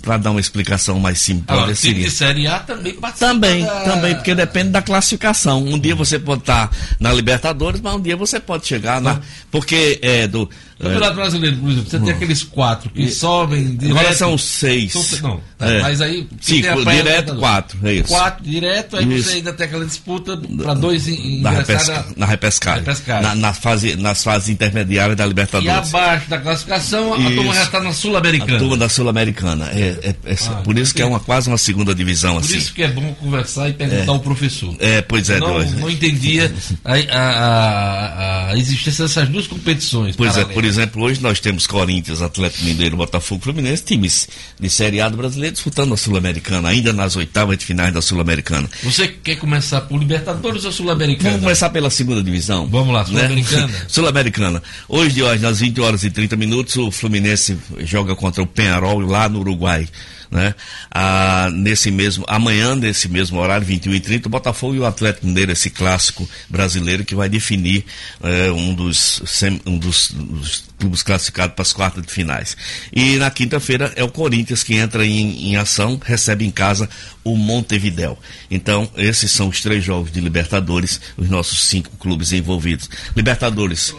Para 0.02 0.18
dar 0.18 0.32
uma 0.32 0.40
explicação 0.40 0.98
mais 1.00 1.18
simples, 1.20 1.58
time 1.62 1.74
seria. 1.76 2.04
de 2.04 2.10
Série 2.10 2.46
A 2.46 2.58
também 2.58 2.92
participa 2.94 3.26
Também, 3.32 3.64
da- 3.64 3.80
também, 3.80 4.14
porque 4.14 4.34
depende 4.34 4.68
da 4.70 4.82
classificação. 4.82 5.64
Um 5.64 5.78
dia 5.78 5.94
você 5.94 6.18
pode 6.18 6.42
estar 6.42 6.70
na 6.98 7.10
Libertadores, 7.12 7.80
mas 7.80 7.94
um 7.94 8.00
dia 8.02 8.16
você 8.16 8.38
pode 8.38 8.66
chegar 8.66 9.00
na. 9.00 9.20
Porque 9.50 9.98
é 10.02 10.26
do. 10.26 10.48
No 10.80 10.86
Campeonato 10.86 11.14
Brasileiro, 11.16 11.56
por 11.58 11.70
exemplo, 11.70 11.90
você 11.90 11.98
tem 12.00 12.10
aqueles 12.10 12.42
quatro 12.42 12.88
que 12.90 13.08
sobem 13.10 13.76
direto. 13.76 13.98
Agora 13.98 14.14
são 14.14 14.38
seis. 14.38 14.92
São- 14.92 15.20
não, 15.28 15.40
tá, 15.58 15.68
É. 15.70 15.82
mas 15.82 16.00
aí. 16.00 16.26
A 16.30 16.44
direto 16.50 16.82
pré-Libertadores. 16.82 17.40
quatro, 17.40 17.78
é 17.86 17.92
isso. 17.92 18.08
Quatro 18.08 18.44
direto, 18.44 18.96
aí 18.96 19.14
Isso. 19.16 19.28
você 19.28 19.36
ainda 19.36 19.52
tem 19.52 19.66
aquela 19.66 19.84
disputa 19.84 20.36
para 20.56 20.72
dois 20.74 21.06
em- 21.06 21.42
na, 21.42 21.50
repesca, 21.50 22.06
na 22.16 22.24
repescagem. 22.26 22.80
repescagem. 22.80 23.22
Na, 23.28 23.34
na 23.34 23.52
fase, 23.52 23.94
nas 23.96 24.24
fases 24.24 24.48
intermediárias 24.48 25.16
da 25.18 25.24
E 25.24 25.28
Libertadores. 25.28 25.94
abaixo 25.94 26.30
da 26.30 26.38
classificação, 26.38 27.12
a 27.12 27.18
Isso. 27.18 27.34
turma 27.34 27.54
já 27.54 27.62
está 27.62 27.80
na 27.80 27.90
A 27.90 27.92
Sul-Americana. 27.92 28.58
turma 28.58 28.76
da 28.78 28.88
Sul-Americana. 28.88 29.70
É, 29.74 29.98
é- 30.02 30.32
é- 30.32 30.36
Ah, 30.48 30.54
por 30.64 30.78
isso 30.78 30.94
que 30.94 31.02
é 31.02 31.04
uma, 31.04 31.20
quase 31.20 31.48
uma 31.48 31.58
segunda 31.58 31.94
divisão, 31.94 32.36
Por 32.36 32.44
assim. 32.44 32.56
isso 32.56 32.72
que 32.72 32.82
é 32.82 32.88
bom 32.88 33.12
conversar 33.20 33.68
e 33.68 33.74
perguntar 33.74 34.12
ao 34.12 34.20
professor. 34.20 34.74
É, 34.78 35.02
pois 35.02 35.28
é, 35.28 35.38
não, 35.38 35.58
Deus. 35.60 35.72
não 35.74 35.90
entendia 35.90 36.50
a, 36.84 36.92
a- 36.94 36.96
a- 37.10 38.49
a 38.49 38.49
existência 38.56 39.04
dessas 39.04 39.28
duas 39.28 39.46
competições. 39.46 40.16
Pois 40.16 40.30
é, 40.30 40.32
paralelas. 40.32 40.54
por 40.54 40.64
exemplo, 40.64 41.02
hoje 41.02 41.20
nós 41.22 41.40
temos 41.40 41.66
Corinthians, 41.66 42.22
Atlético 42.22 42.64
Mineiro, 42.64 42.96
Botafogo, 42.96 43.42
Fluminense, 43.42 43.82
times 43.82 44.28
de 44.58 44.68
Série 44.70 45.00
A 45.00 45.08
do 45.08 45.16
brasileiro 45.16 45.54
disputando 45.54 45.94
a 45.94 45.96
Sul-Americana, 45.96 46.68
ainda 46.68 46.92
nas 46.92 47.16
oitavas 47.16 47.58
de 47.58 47.64
finais 47.64 47.92
da 47.92 48.02
Sul-Americana. 48.02 48.68
Você 48.82 49.08
quer 49.08 49.36
começar 49.36 49.82
por 49.82 49.98
Libertadores 49.98 50.64
ou 50.64 50.72
Sul-Americana? 50.72 51.30
Vamos 51.30 51.44
começar 51.44 51.70
pela 51.70 51.90
segunda 51.90 52.22
divisão. 52.22 52.66
Vamos 52.66 52.92
lá, 52.94 53.00
né? 53.00 53.06
Sul-Americana. 53.06 53.74
Sul-Americana. 53.88 54.62
Hoje 54.88 55.14
de 55.14 55.22
hoje, 55.22 55.46
às 55.46 55.60
20 55.60 55.80
horas 55.80 56.04
e 56.04 56.10
30 56.10 56.36
minutos, 56.36 56.76
o 56.76 56.90
Fluminense 56.90 57.58
joga 57.80 58.14
contra 58.14 58.42
o 58.42 58.46
Penharol 58.46 59.00
lá 59.00 59.28
no 59.28 59.40
Uruguai. 59.40 59.86
Né? 60.30 60.54
Ah, 60.92 61.50
nesse 61.52 61.90
mesmo, 61.90 62.24
amanhã, 62.28 62.76
nesse 62.76 63.08
mesmo 63.08 63.38
horário, 63.40 63.66
21 63.66 63.94
e 63.94 64.00
30 64.00 64.28
o 64.28 64.30
Botafogo 64.30 64.76
e 64.76 64.78
o 64.78 64.86
Atlético 64.86 65.26
Mineiro, 65.26 65.50
esse 65.50 65.70
clássico 65.70 66.28
brasileiro 66.48 67.04
que 67.04 67.16
vai 67.16 67.28
definir 67.28 67.84
eh, 68.22 68.50
um, 68.52 68.72
dos, 68.72 69.20
um 69.66 69.76
dos, 69.76 70.12
dos 70.12 70.64
clubes 70.78 71.02
classificados 71.02 71.54
para 71.54 71.62
as 71.62 71.72
quartas 71.72 72.06
de 72.06 72.12
finais. 72.12 72.56
E 72.92 73.16
na 73.16 73.28
quinta-feira 73.30 73.92
é 73.96 74.04
o 74.04 74.08
Corinthians 74.08 74.62
que 74.62 74.74
entra 74.74 75.04
em, 75.04 75.50
em 75.50 75.56
ação, 75.56 76.00
recebe 76.02 76.44
em 76.44 76.50
casa 76.50 76.88
o 77.24 77.36
Montevidéu. 77.36 78.16
Então, 78.48 78.88
esses 78.96 79.32
são 79.32 79.48
os 79.48 79.60
três 79.60 79.82
jogos 79.82 80.12
de 80.12 80.20
Libertadores, 80.20 81.00
os 81.16 81.28
nossos 81.28 81.64
cinco 81.64 81.90
clubes 81.96 82.32
envolvidos. 82.32 82.88
Libertadores. 83.16 83.94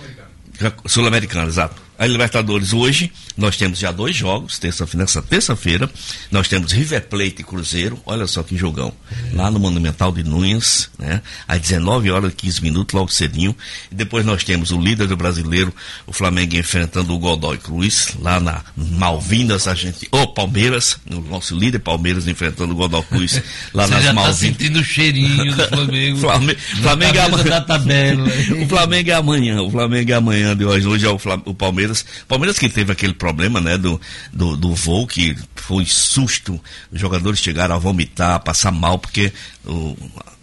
Sul-Americano, 0.85 1.49
exato. 1.49 1.81
A 2.01 2.07
Libertadores 2.07 2.73
hoje, 2.73 3.11
nós 3.37 3.55
temos 3.57 3.77
já 3.77 3.91
dois 3.91 4.15
jogos, 4.15 4.57
terça, 4.57 4.87
nessa 4.95 5.21
terça-feira, 5.21 5.87
nós 6.31 6.47
temos 6.47 6.71
River 6.71 7.07
Plate 7.07 7.35
e 7.41 7.43
Cruzeiro, 7.43 7.99
olha 8.07 8.25
só 8.25 8.41
que 8.41 8.57
jogão, 8.57 8.91
lá 9.33 9.51
no 9.51 9.59
Monumental 9.59 10.11
de 10.11 10.23
Nunes, 10.23 10.89
né, 10.97 11.21
às 11.47 11.59
19 11.61 12.09
horas 12.09 12.31
e 12.31 12.35
15 12.35 12.63
minutos, 12.63 12.95
logo 12.95 13.11
cedinho, 13.11 13.55
e 13.91 13.93
depois 13.93 14.25
nós 14.25 14.43
temos 14.43 14.71
o 14.71 14.81
líder 14.81 15.05
do 15.05 15.15
brasileiro, 15.15 15.71
o 16.07 16.11
Flamengo 16.11 16.55
enfrentando 16.55 17.13
o 17.13 17.19
Godoy 17.19 17.59
Cruz, 17.59 18.15
lá 18.19 18.39
na 18.39 18.63
Malvinas, 18.75 19.67
a 19.67 19.75
gente, 19.75 20.07
ou 20.11 20.33
Palmeiras, 20.33 20.97
o 21.07 21.21
nosso 21.21 21.55
líder 21.55 21.79
Palmeiras 21.79 22.27
enfrentando 22.27 22.73
o 22.73 22.75
Godoy 22.75 23.03
Cruz, 23.03 23.43
lá 23.75 23.85
Você 23.85 23.93
nas 23.93 24.03
já 24.03 24.09
está 24.09 24.13
Malvinas. 24.13 24.37
sentindo 24.39 24.79
o 24.79 24.83
cheirinho 24.83 25.55
do 25.55 25.67
Flamengo. 25.67 26.17
Flamengo, 26.17 26.59
Flamengo 26.81 27.17
é 27.17 27.21
Na 27.21 27.29
cabeça 27.29 27.41
amanhã. 27.41 27.49
da 27.49 27.61
tabela. 27.61 28.31
O 28.65 28.67
Flamengo 28.67 29.09
é 29.11 29.13
amanhã. 29.13 29.61
O 29.61 29.69
Flamengo 29.69 30.11
é 30.11 30.15
amanhã 30.15 30.57
de 30.57 30.65
hoje. 30.65 30.87
Hoje 30.87 31.05
é 31.05 31.09
o, 31.09 31.19
o 31.45 31.53
Palmeiras. 31.53 31.90
Palmeiras 32.27 32.57
que 32.59 32.69
teve 32.69 32.91
aquele 32.91 33.13
problema, 33.13 33.59
né, 33.61 33.77
do, 33.77 33.99
do, 34.31 34.55
do 34.57 34.73
voo, 34.75 35.05
que 35.07 35.35
foi 35.55 35.85
susto. 35.85 36.59
Os 36.91 36.99
jogadores 36.99 37.39
chegaram 37.39 37.75
a 37.75 37.79
vomitar, 37.79 38.35
a 38.35 38.39
passar 38.39 38.71
mal, 38.71 38.97
porque 38.99 39.31
o, 39.65 39.95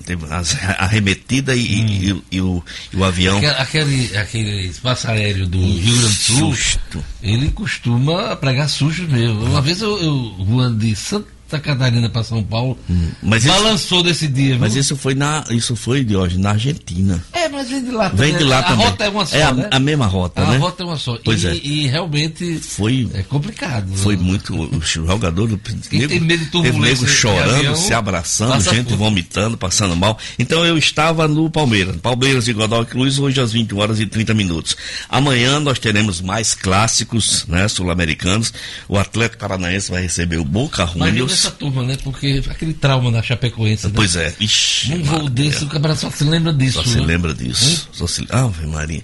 teve 0.05 0.25
as, 0.33 0.57
arremetida 0.79 1.55
e, 1.55 1.61
e- 1.61 2.11
e- 2.11 2.23
e 2.33 2.41
o, 2.41 2.63
e 2.93 2.97
o 2.97 3.05
avião. 3.05 3.39
Aquele, 3.39 3.53
aquele, 3.57 4.17
aquele 4.17 4.67
espaço 4.67 5.09
aéreo 5.11 5.47
do 5.47 5.59
Rio 5.59 5.97
Grande 5.97 6.07
do 6.09 6.09
Sul, 6.15 6.55
Susto. 6.55 7.05
ele 7.23 7.51
costuma 7.51 8.35
pregar 8.37 8.69
sustos 8.69 9.09
mesmo. 9.09 9.45
Uma 9.45 9.61
vez 9.61 9.81
eu, 9.83 9.99
eu 10.03 10.45
voando 10.45 10.79
de 10.79 10.95
Santa 10.97 11.38
Catarina 11.61 12.09
para 12.09 12.25
São 12.25 12.43
Paulo, 12.43 12.77
Hum, 12.91 13.09
Mas 13.23 13.45
isso, 13.45 13.53
balançou 13.55 14.03
desse 14.03 14.27
dia. 14.27 14.51
viu? 14.51 14.59
mas 14.59 14.75
isso 14.75 14.97
foi 14.97 15.15
na, 15.15 15.45
isso 15.51 15.77
foi 15.77 16.03
de 16.05 16.17
hoje 16.17 16.37
na 16.39 16.51
Argentina. 16.51 17.23
É, 17.33 17.49
mas 17.49 17.71
vem 17.71 17.85
de 17.85 17.91
lá 17.93 18.09
Vem 18.09 18.37
de 18.37 18.43
lá 18.45 18.59
a 18.59 18.63
também. 18.65 18.87
rota 18.87 19.05
é 19.05 19.09
uma 19.09 19.25
só, 19.27 19.37
É 19.37 19.43
a, 19.45 19.53
né? 19.53 19.69
a 19.71 19.79
mesma 19.79 20.07
rota, 20.07 20.43
a 20.43 20.47
né? 20.51 20.57
rota 20.59 20.83
é 20.83 20.87
uma 20.87 20.97
só. 20.97 21.17
Pois 21.25 21.45
e, 21.45 21.47
é. 21.47 21.55
e 21.55 21.87
realmente 21.87 22.59
Foi 22.61 23.09
é 23.15 23.23
complicado. 23.23 23.87
Foi 23.95 24.17
muito. 24.17 24.55
O 24.55 24.81
jogador 24.83 25.47
do 25.47 25.59
Quem 25.89 26.07
tem 26.09 26.21
medo 26.21 26.45
de 26.45 26.51
turbulência 26.51 27.07
nego 27.07 27.07
chorando, 27.07 27.55
avião, 27.57 27.75
se 27.77 27.95
abraçando, 27.95 28.61
gente 28.63 28.95
vomitando, 28.95 29.57
passando 29.57 29.95
mal. 29.95 30.19
Então 30.39 30.65
eu 30.67 30.77
estava 30.77 31.29
no 31.29 31.49
Palmeiras. 31.51 31.97
Palmeiras 31.97 32.49
e 32.49 32.53
Godoy 32.53 32.85
Cruz, 32.87 33.19
hoje 33.19 33.41
às 33.41 33.53
20 33.53 33.75
horas 33.75 34.01
e 34.01 34.07
30 34.07 34.35
minutos. 34.35 34.77
Amanhã 35.09 35.61
nós 35.61 35.79
teremos 35.79 36.21
mais 36.21 36.55
clássicos 36.55 37.45
né, 37.47 37.69
sul-americanos. 37.69 38.53
O 38.89 38.99
Atlético 38.99 39.39
Paranaense 39.41 39.91
vai 39.91 40.03
receber 40.03 40.39
o 40.39 40.45
Boca 40.45 40.87
Juniors. 40.87 41.38
Essa 41.39 41.51
turma, 41.51 41.83
né? 41.83 41.97
Porque 42.03 42.43
aquele 42.49 42.75
trauma 42.75 43.11
da 43.11 43.23
Chapecoense. 43.23 43.87
né? 43.87 43.93
Pois 43.95 44.17
é. 44.17 44.35
Ixi, 44.41 44.91
Num 44.91 45.03
voo 45.05 45.29
desse, 45.29 45.65
o 45.65 45.69
campeonato 45.69 46.01
só 46.01 46.11
se 46.11 46.25
lembra 46.25 46.53
disso. 46.53 46.83
Só 46.83 46.85
se 46.85 47.01
né? 47.01 47.07
lembra 47.07 47.35
disso. 47.35 47.89
Só 47.93 48.07
se... 48.07 48.27
Ave 48.31 48.67
Maria. 48.67 49.03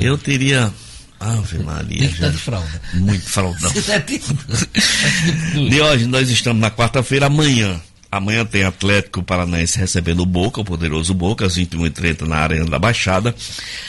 Eu 0.00 0.16
teria. 0.16 0.72
Ave 1.20 1.58
Maria. 1.58 1.98
Tem 1.98 2.08
que 2.08 2.14
estar 2.14 2.30
de 2.30 2.38
fralda. 2.38 2.82
Muito 2.94 3.24
fraldão. 3.24 3.72
É 3.88 3.94
é 3.96 5.68
De 5.68 5.80
hoje, 5.80 6.06
nós 6.06 6.28
estamos 6.30 6.60
na 6.60 6.70
quarta-feira, 6.70 7.26
amanhã. 7.26 7.80
Amanhã 8.12 8.44
tem 8.44 8.62
Atlético 8.62 9.22
Paranaense 9.22 9.78
recebendo 9.78 10.20
o 10.20 10.26
Boca, 10.26 10.60
o 10.60 10.64
poderoso 10.64 11.14
Boca, 11.14 11.46
às 11.46 11.56
21h30 11.56 12.26
na 12.28 12.36
Arena 12.36 12.66
da 12.66 12.78
Baixada. 12.78 13.34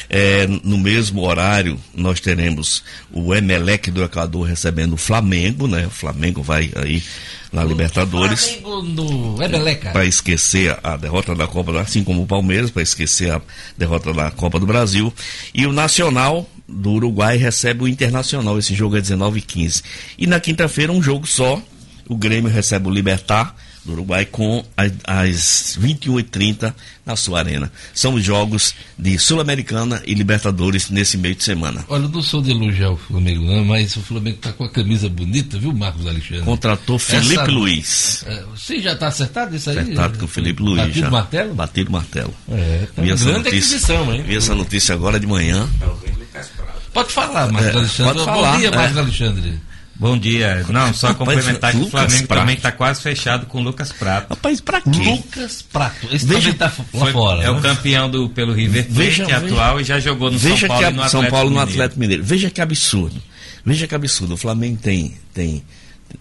É, 0.10 0.48
no 0.48 0.78
mesmo 0.78 1.22
horário, 1.28 1.78
nós 1.94 2.22
teremos 2.22 2.86
o 3.12 3.36
Emelec 3.36 3.92
do 3.92 4.02
Equador 4.02 4.48
recebendo 4.48 4.94
o 4.94 4.98
Flamengo, 4.98 5.68
né? 5.68 5.86
O 5.88 5.90
Flamengo 5.90 6.42
vai 6.42 6.72
aí 6.76 7.04
na 7.52 7.66
Libertadores 7.66 8.46
Flamengo 8.46 8.82
no 8.82 9.44
Ebeleca. 9.44 9.92
para 9.92 10.06
esquecer 10.06 10.80
a 10.82 10.96
derrota 10.96 11.36
da 11.36 11.46
Copa, 11.46 11.74
do- 11.74 11.78
assim 11.80 12.02
como 12.02 12.24
o 12.24 12.26
Palmeiras, 12.26 12.72
para 12.72 12.82
esquecer 12.82 13.30
a 13.30 13.42
derrota 13.78 14.14
da 14.14 14.32
Copa 14.32 14.58
do 14.58 14.66
Brasil. 14.66 15.14
E 15.54 15.68
o 15.68 15.74
Nacional 15.74 16.50
do 16.66 16.92
Uruguai 16.94 17.36
recebe 17.36 17.84
o 17.84 17.88
Internacional. 17.90 18.58
Esse 18.58 18.74
jogo 18.74 18.96
é 18.96 19.02
19 19.02 19.40
h 19.40 19.46
15 19.48 19.84
E 20.18 20.26
na 20.26 20.40
quinta-feira, 20.40 20.94
um 20.94 21.04
jogo 21.04 21.28
só. 21.28 21.62
O 22.08 22.16
Grêmio 22.16 22.50
recebe 22.50 22.88
o 22.88 22.92
Libertar 22.92 23.54
do 23.86 23.92
Uruguai 23.94 24.26
com 24.26 24.64
a- 24.78 25.22
às 25.24 25.78
21h30 25.80 26.74
na 27.06 27.16
sua 27.18 27.40
arena. 27.40 27.72
São 27.94 28.14
os 28.14 28.24
jogos 28.24 28.74
de 28.98 29.18
Sul-Americana 29.20 30.02
e 30.06 30.14
Libertadores 30.14 30.90
nesse 30.90 31.18
meio 31.18 31.36
de 31.36 31.44
semana. 31.44 31.84
Olha, 31.90 32.04
eu 32.04 32.10
não 32.10 32.22
sou 32.22 32.42
de 32.42 32.52
elogiar 32.52 32.92
o 32.92 32.98
Flamengo, 32.98 33.44
não, 33.46 33.66
mas 33.66 33.96
o 33.98 34.02
Flamengo 34.02 34.38
tá 34.38 34.54
com 34.54 34.64
a 34.64 34.70
camisa 34.70 35.10
bonita, 35.10 35.60
viu, 35.60 35.74
Marcos 35.74 36.08
Alexandre? 36.08 36.44
Contratou 36.46 36.98
Felipe 36.98 37.34
Essa- 37.34 37.52
Luiz. 37.52 38.24
É, 38.28 38.44
Você 38.56 38.82
já 38.82 38.94
está 38.94 39.08
acertado 39.08 39.56
isso 39.56 39.70
aí? 39.70 39.78
Acertado 39.80 40.18
com 40.18 40.26
o 40.26 40.28
Felipe 40.28 40.62
Luiz. 40.64 40.78
Batido 40.78 41.00
já. 41.02 41.10
martelo? 41.10 41.54
Batido 41.54 41.92
martelo. 41.92 42.34
É, 42.50 42.88
tá 42.96 43.02
grande 43.02 43.26
notícia, 43.26 43.50
aquisição, 43.50 44.14
hein? 44.14 44.24
vi 44.26 44.38
essa 44.38 44.56
notícia 44.56 44.96
agora 44.96 45.20
de 45.20 45.28
manhã. 45.28 45.68
Pode 46.94 47.12
falar, 47.12 47.52
Marcos 47.52 47.74
É, 47.74 47.78
Alexandre. 47.78 48.14
pode 48.14 48.20
Bom 48.20 48.26
falar, 48.26 48.58
dia, 48.58 48.68
é. 48.68 48.76
Marcos 48.76 48.98
Alexandre. 48.98 49.60
Bom 50.04 50.18
dia. 50.18 50.66
Não, 50.68 50.94
só 50.94 51.14
complementar 51.14 51.72
que 51.72 51.78
o 51.78 51.90
Flamengo 51.90 52.28
Prato. 52.28 52.40
também 52.42 52.56
está 52.58 52.74
quase 52.74 53.02
fechado 53.02 53.46
com 53.46 53.60
o 53.60 53.64
Lucas 53.64 53.90
Prato. 53.94 54.32
Rapaz, 54.32 54.60
pra 54.60 54.82
quê? 54.82 54.90
Lucas 54.92 55.62
Prato. 55.62 56.08
Esse 56.12 56.26
Veja- 56.26 56.54
também 56.54 56.58
tá 56.58 56.70
Foi- 56.70 57.14
fora. 57.14 57.42
é 57.42 57.50
o 57.50 57.56
né? 57.56 57.62
campeão 57.62 58.10
do, 58.12 58.28
pelo 58.28 58.52
River 58.52 58.84
Plate 58.84 58.98
Veja- 59.00 59.24
veja- 59.26 59.38
atual 59.38 59.80
e 59.80 59.84
já 59.86 60.02
jogou 60.02 60.30
no 60.30 60.38
Veja 60.38 60.68
São 60.68 60.68
Paulo 60.68 60.82
que 60.82 60.84
e 60.84 60.88
a, 60.88 60.92
no 60.92 60.98
São 61.10 61.20
Atlético 61.22 61.32
Paulo 61.32 61.50
no. 61.52 61.60
Atlético 61.62 62.00
Mineiro. 62.02 62.22
Veja 62.22 62.50
que 62.50 62.60
absurdo. 62.60 63.24
Veja 63.66 63.88
que 63.88 63.96
absurdo. 63.96 64.34
O 64.34 64.38
Flamengo 64.38 64.78
tem 64.82 65.14
tem 65.34 65.64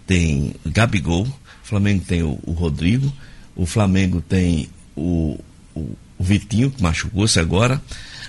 tem 0.06 0.54
Gabigol, 0.64 1.24
o 1.24 1.32
Flamengo 1.64 2.04
tem 2.06 2.22
o, 2.22 2.38
o 2.46 2.52
Rodrigo, 2.52 3.12
o 3.56 3.66
Flamengo 3.66 4.20
tem 4.20 4.68
o, 4.94 5.36
o, 5.74 5.80
o 5.80 5.98
o 6.18 6.24
Vitinho, 6.24 6.70
que 6.70 6.80
machucou-se 6.80 7.40
agora. 7.40 7.82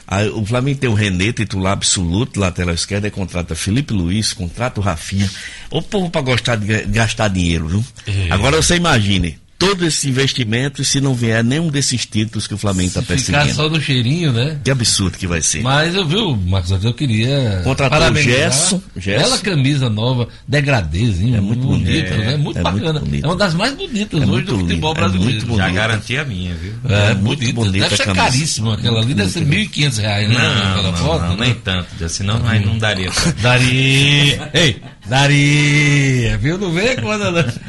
Aí, 0.08 0.30
o 0.30 0.46
Flamengo 0.46 0.80
tem 0.80 0.90
o 0.90 0.94
René, 0.94 1.32
titular 1.32 1.74
absoluto, 1.74 2.40
lateral 2.40 2.76
esquerdo, 2.76 3.06
aí 3.06 3.12
contrata 3.12 3.56
Felipe 3.56 3.94
Luiz, 3.94 4.34
contrata 4.34 4.80
o 4.80 4.84
Rafinha. 4.84 5.30
O 5.72 5.82
povo 5.82 6.10
para 6.10 6.22
gostar 6.22 6.56
de 6.58 6.66
ga- 6.68 6.84
gastar 6.86 7.30
dinheiro, 7.30 7.68
viu? 7.68 7.86
É. 8.06 8.28
Agora 8.32 8.62
você 8.62 8.76
imagine, 8.76 9.38
todo 9.68 9.86
esse 9.86 10.10
investimento 10.10 10.82
e 10.82 10.86
se 10.86 11.00
não 11.00 11.14
vier 11.14 11.44
nenhum 11.44 11.70
desses 11.70 12.06
títulos 12.06 12.48
que 12.48 12.54
o 12.54 12.58
Flamengo 12.58 12.88
está 12.90 13.02
Ficar 13.02 13.14
perseguindo. 13.16 13.54
só 13.54 13.70
no 13.70 13.80
cheirinho, 13.82 14.32
né? 14.32 14.58
Que 14.64 14.72
absurdo 14.72 15.18
que 15.18 15.26
vai 15.28 15.42
ser. 15.42 15.62
Mas 15.62 15.96
eu 15.96 16.06
vi, 16.06 16.18
Marcos 16.50 16.72
eu 16.84 16.94
queria. 16.94 17.62
Parabenizar 17.76 18.12
o 18.12 18.24
Gerson, 18.24 18.82
Gerson. 18.98 19.24
Bela 19.24 19.38
camisa 19.40 19.90
nova, 19.90 20.28
degradêzinho, 20.48 21.36
É 21.38 21.42
muito 21.42 21.62
bonito, 21.62 21.86
bonita, 21.86 22.18
né? 22.18 22.34
é, 22.34 22.38
Muito 22.38 22.58
é 22.60 22.62
muito 22.64 22.82
bacana. 22.82 23.00
bonito. 23.00 23.24
É 23.24 23.28
uma 23.28 23.36
das 23.36 23.54
mais 23.54 23.74
bonitas 23.74 24.14
É 24.22 24.24
hoje 24.24 24.32
muito 24.32 24.52
do 24.54 24.60
futebol 24.60 24.92
é 24.92 24.96
brasileiro. 24.96 25.32
muito 25.32 25.46
bonito. 25.46 25.64
Já 25.66 25.70
garanti 25.70 26.18
a 26.18 26.26
minha, 26.26 26.54
viu? 26.56 26.74
É, 26.90 27.12
É 27.12 27.14
muito 27.14 27.40
bonita. 27.40 27.54
bonita 27.54 27.72
Deve 27.84 27.94
a 27.94 27.98
ser 27.98 28.04
camisa. 28.06 28.26
caríssima 28.26 28.74
aquela 28.74 29.00
ali, 29.02 29.14
deve 29.14 29.32
ser 29.32 29.46
1.500 29.46 29.98
reais, 30.02 30.30
né? 30.30 30.36
Não, 30.38 30.72
aquela 30.72 30.92
não, 30.92 30.98
foto. 30.98 31.22
não, 31.26 31.38
né? 31.38 31.46
nem 31.46 31.54
tanto, 31.56 32.10
senão 32.10 32.42
aí 32.48 32.66
não 32.66 32.78
daria 32.78 33.12
pra... 33.12 33.32
Daria. 33.42 34.50
Ei, 34.54 34.82
daria. 35.08 36.38
Viu? 36.38 36.58
Não 36.58 36.72
vê 36.72 36.96
quando. 36.98 37.24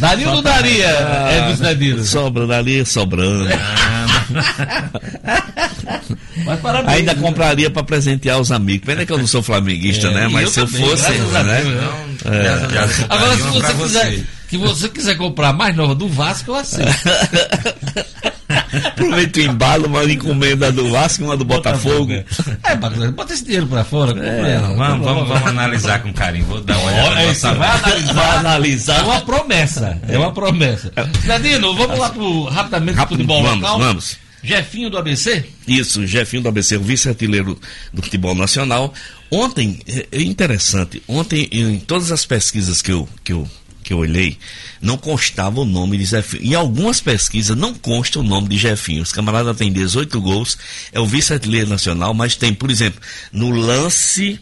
Daria 0.00 0.28
ou 0.28 0.36
não 0.36 0.42
daria? 0.42 0.86
É 0.86 1.52
dos. 1.52 2.08
Sobra 2.08 2.46
dali, 2.46 2.84
sobrando. 2.86 3.50
Mas 6.44 6.60
parabéns. 6.60 6.96
Ainda 6.96 7.14
né? 7.14 7.20
compraria 7.20 7.70
para 7.70 7.82
presentear 7.82 8.40
os 8.40 8.50
amigos. 8.50 8.86
Pena 8.86 9.04
que 9.04 9.12
eu 9.12 9.18
não 9.18 9.26
sou 9.26 9.42
flamenguista, 9.42 10.08
É, 10.08 10.14
né? 10.14 10.28
Mas 10.28 10.50
se 10.50 10.60
eu 10.60 10.66
também, 10.66 10.88
fosse, 10.88 11.10
né? 11.12 11.18
A 11.28 11.42
Deus, 12.66 13.04
Agora, 13.08 13.36
se 13.36 13.42
você 13.42 13.74
quiser, 13.74 14.24
que 14.48 14.56
você 14.56 14.88
quiser 14.88 15.16
comprar 15.16 15.52
mais 15.52 15.76
nova 15.76 15.94
do 15.94 16.08
Vasco, 16.08 16.52
eu 16.52 16.54
aceito. 16.54 16.90
Aproveita 18.84 19.40
o 19.40 19.42
embalo, 19.42 19.86
uma 19.86 20.04
encomenda 20.04 20.70
do 20.72 20.90
Vasco 20.90 21.22
e 21.22 21.26
uma 21.26 21.36
do 21.36 21.44
Botafogo. 21.44 22.12
É, 22.62 22.76
bacana. 22.76 23.10
bota 23.12 23.32
esse 23.34 23.44
dinheiro 23.44 23.66
pra 23.66 23.84
fora. 23.84 24.12
compra 24.14 24.48
É, 24.48 24.54
ela. 24.54 24.74
Vamos, 24.74 25.04
vamos, 25.06 25.28
vamos 25.28 25.48
analisar 25.48 26.02
com 26.02 26.12
carinho. 26.12 26.44
Vou 26.46 26.60
dar 26.60 26.76
uma 26.78 26.86
olhada 26.90 27.08
Olha, 27.10 27.26
no 27.26 27.32
isso, 27.32 27.46
vai 27.54 27.68
analisar. 27.70 28.12
Vai 28.14 28.24
É 28.30 28.38
analisar. 28.38 29.04
uma 29.04 29.20
promessa. 29.22 29.98
É 30.08 30.18
uma 30.18 30.32
promessa. 30.32 30.92
Nadino, 31.24 31.74
vamos 31.74 31.98
lá 31.98 32.10
pro 32.10 32.44
rapidamente 32.44 32.96
pro 32.96 33.08
futebol 33.08 33.42
vamos, 33.42 33.62
local. 33.62 33.78
vamos. 33.78 34.16
Jefinho 34.42 34.88
do 34.88 34.96
ABC? 34.96 35.44
Isso, 35.68 36.06
Jefinho 36.06 36.42
do 36.42 36.48
ABC, 36.48 36.76
o 36.76 36.80
vice-artilheiro 36.80 37.58
do 37.92 38.02
futebol 38.02 38.34
nacional. 38.34 38.94
Ontem, 39.30 39.78
é 39.86 40.06
é 40.12 40.22
interessante, 40.22 41.02
ontem 41.06 41.46
em 41.52 41.78
todas 41.78 42.10
as 42.10 42.24
pesquisas 42.24 42.80
que 42.80 42.90
eu, 42.90 43.06
que 43.22 43.32
eu, 43.34 43.46
que 43.90 43.94
eu 43.94 43.98
olhei, 43.98 44.38
não 44.80 44.96
constava 44.96 45.60
o 45.60 45.64
nome 45.64 45.98
de 45.98 46.04
Jefinho. 46.04 46.44
Em 46.44 46.54
algumas 46.54 47.00
pesquisas 47.00 47.56
não 47.56 47.74
consta 47.74 48.20
o 48.20 48.22
nome 48.22 48.46
de 48.46 48.56
Jefinho. 48.56 49.02
Os 49.02 49.10
camaradas 49.10 49.56
têm 49.56 49.72
18 49.72 50.20
gols, 50.20 50.56
é 50.92 51.00
o 51.00 51.06
vice-artilheiro 51.06 51.68
nacional, 51.68 52.14
mas 52.14 52.36
tem, 52.36 52.54
por 52.54 52.70
exemplo, 52.70 53.00
no 53.32 53.50
lance, 53.50 54.38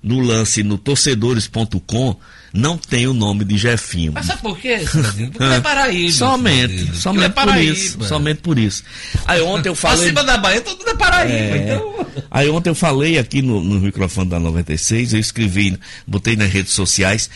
no 0.00 0.20
lance 0.20 0.62
no 0.62 0.78
torcedores.com, 0.78 2.16
não 2.52 2.78
tem 2.78 3.08
o 3.08 3.12
nome 3.12 3.44
de 3.44 3.58
Jefinho. 3.58 4.12
Mas 4.12 4.26
sabe 4.26 4.40
por 4.40 4.56
quê? 4.56 4.84
Porque 4.88 5.42
ele 5.42 5.54
é 5.54 5.60
Paraíba. 5.60 6.12
Somente, 6.12 6.96
somente 6.96 7.24
é 7.24 7.28
por 7.28 7.34
Paraíba. 7.34 7.72
isso, 7.72 8.04
somente 8.04 8.40
por 8.40 8.56
isso. 8.56 8.84
Aí 9.26 9.40
ontem 9.40 9.68
eu 9.68 9.74
falei... 9.74 10.04
Acima 10.04 10.22
da 10.22 10.38
Bahia, 10.38 10.62
mundo 10.64 10.88
é 10.88 10.94
Paraíba. 10.94 11.34
É. 11.34 11.56
Então. 11.56 12.06
Aí 12.30 12.48
ontem 12.48 12.70
eu 12.70 12.74
falei 12.76 13.18
aqui 13.18 13.42
no, 13.42 13.60
no 13.64 13.80
microfone 13.80 14.30
da 14.30 14.38
96, 14.38 15.12
eu 15.14 15.18
escrevi, 15.18 15.76
botei 16.06 16.36
nas 16.36 16.52
redes 16.52 16.72
sociais. 16.72 17.28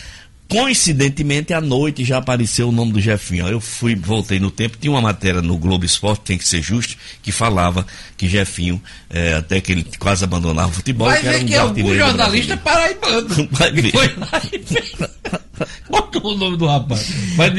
Coincidentemente, 0.49 1.53
à 1.53 1.61
noite 1.61 2.05
já 2.05 2.19
apareceu 2.19 2.69
o 2.69 2.73
nome 2.73 2.93
do 2.93 3.01
Jefinho. 3.01 3.49
Eu 3.49 3.61
fui, 3.61 3.97
voltei 3.97 4.39
no 4.39 4.51
tempo, 4.51 4.77
tinha 4.81 4.93
uma 4.93 5.01
matéria 5.01 5.43
no 5.43 5.59
Globo 5.59 5.85
Esporte, 5.85 6.23
tem 6.23 6.39
que 6.39 6.47
ser 6.47 6.63
justo, 6.63 6.97
que 7.21 7.33
falava 7.33 7.85
que 8.17 8.29
Jefinho, 8.29 8.81
é, 9.11 9.35
até 9.35 9.61
que 9.61 9.73
ele 9.73 9.87
quase 9.99 10.23
abandonava 10.23 10.69
o 10.69 10.73
futebol, 10.73 11.09
Vai 11.09 11.21
que 11.21 11.29
ver 11.29 11.43
um 11.43 11.47
que 11.47 11.55
é 11.55 11.85
do 11.85 11.99
jornalista 11.99 12.57
paraibano. 12.59 13.49
Vai 13.51 13.73
ver. 13.73 13.91
Foi 13.91 14.15
lá 14.17 14.43
e 14.53 14.59
fez. 14.59 14.93
Botou 15.89 16.33
o 16.33 16.37
nome 16.37 16.57
do 16.57 16.67
rapaz. 16.67 17.11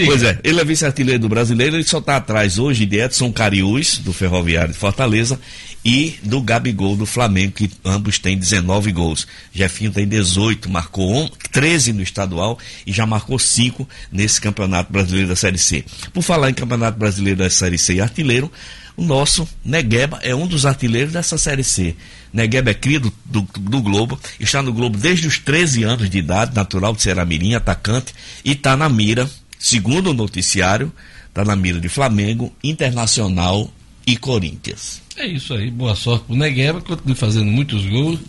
Pois 0.06 0.24
é, 0.24 0.40
ele 0.44 0.62
é 0.62 0.64
vice-artilheiro 0.64 1.20
do 1.20 1.30
brasileiro, 1.30 1.76
ele 1.76 1.84
só 1.84 1.98
está 1.98 2.18
atrás 2.18 2.58
hoje 2.58 2.86
de 2.86 3.00
Edson 3.00 3.32
Cariús, 3.34 3.98
do 3.98 4.14
Ferroviário 4.14 4.72
de 4.72 4.80
Fortaleza, 4.80 5.40
e 5.86 6.20
do 6.24 6.42
Gabigol 6.42 6.96
do 6.98 7.06
Flamengo, 7.06 7.54
que 7.54 7.70
ambos 7.86 8.20
têm 8.20 8.38
19 8.38 8.92
gols. 8.92 9.26
Jefinho 9.54 9.92
tem 9.92 10.08
18, 10.08 10.70
marcou 10.70 11.10
on- 11.14 11.30
13 11.52 11.94
no 11.94 12.02
estadual 12.02 12.60
e 12.86 12.92
já 12.92 13.06
marcou 13.06 13.40
5 13.40 13.88
nesse 14.12 14.42
Campeonato 14.42 14.92
Brasileiro 14.92 15.30
da 15.30 15.36
Série 15.36 15.58
C. 15.58 15.86
Por 16.14 16.22
falar 16.22 16.50
em 16.50 16.54
Campeonato 16.54 17.00
Brasileiro 17.00 17.40
da 17.40 17.50
Série 17.50 17.78
C 17.78 17.96
e 17.96 18.02
artilheiro, 18.02 18.52
o 18.98 19.04
nosso 19.04 19.48
Negueba 19.64 20.20
é 20.24 20.34
um 20.36 20.48
dos 20.48 20.66
artilheiros 20.66 21.14
dessa 21.14 21.38
Série 21.38 21.64
C. 21.64 21.96
Negueba 22.34 22.72
é 22.72 22.74
cria 22.74 23.00
do, 23.00 23.14
do, 23.24 23.42
do 23.60 23.82
Globo, 23.82 24.20
está 24.40 24.62
no 24.62 24.74
Globo 24.74 24.98
desde 24.98 25.28
os 25.28 25.38
13 25.40 25.84
anos 25.84 26.10
de 26.10 26.18
idade, 26.18 26.54
natural 26.56 26.94
de 26.94 27.02
Seramirim, 27.02 27.54
atacante, 27.54 28.14
e 28.44 28.52
está 28.52 28.76
na 28.76 28.90
mira, 28.90 29.30
segundo 29.58 30.10
o 30.10 30.14
noticiário, 30.14 30.92
está 31.30 31.46
na 31.46 31.56
mira 31.56 31.80
de 31.80 31.88
Flamengo, 31.88 32.54
Internacional 32.64 33.72
e 34.06 34.18
Corinthians. 34.18 35.02
É 35.18 35.26
isso 35.26 35.54
aí, 35.56 35.72
boa 35.72 35.96
sorte 35.96 36.26
pro 36.26 36.36
Negueba, 36.36 36.80
continue 36.82 37.16
fazendo 37.16 37.46
muitos 37.46 37.84
gols 37.88 38.20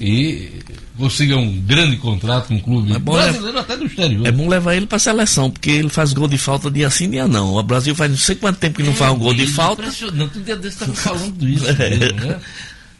e 0.00 0.48
consiga 0.96 1.36
um 1.36 1.52
grande 1.62 1.96
contrato 1.96 2.48
com 2.48 2.56
o 2.56 2.60
clube 2.60 2.92
É 2.92 2.98
brasileiro 2.98 3.58
até 3.58 3.76
do 3.76 3.86
exterior. 3.86 4.26
É 4.26 4.30
bom 4.30 4.48
levar 4.48 4.76
ele 4.76 4.86
para 4.86 4.96
a 4.96 5.00
seleção, 5.00 5.50
porque 5.50 5.70
ele 5.70 5.88
faz 5.88 6.12
gol 6.12 6.28
de 6.28 6.38
falta 6.38 6.70
dia 6.70 6.88
sim, 6.90 7.10
dia 7.10 7.26
não. 7.26 7.54
O 7.56 7.62
Brasil 7.62 7.94
faz 7.94 8.10
não 8.10 8.18
sei 8.18 8.36
quanto 8.36 8.58
tempo 8.58 8.76
que 8.76 8.82
não 8.84 8.94
faz 8.94 9.12
um 9.12 9.18
gol 9.18 9.34
de 9.34 9.44
Isso, 9.44 9.54
falta. 9.54 9.82
Impressionante, 9.82 10.38
um 10.38 10.42
dia 10.42 10.56
desse 10.56 10.76
estava 10.76 10.94
falando 10.94 11.48
isso 11.48 11.66
É. 11.82 11.90
mesmo, 11.98 12.20
né? 12.20 12.38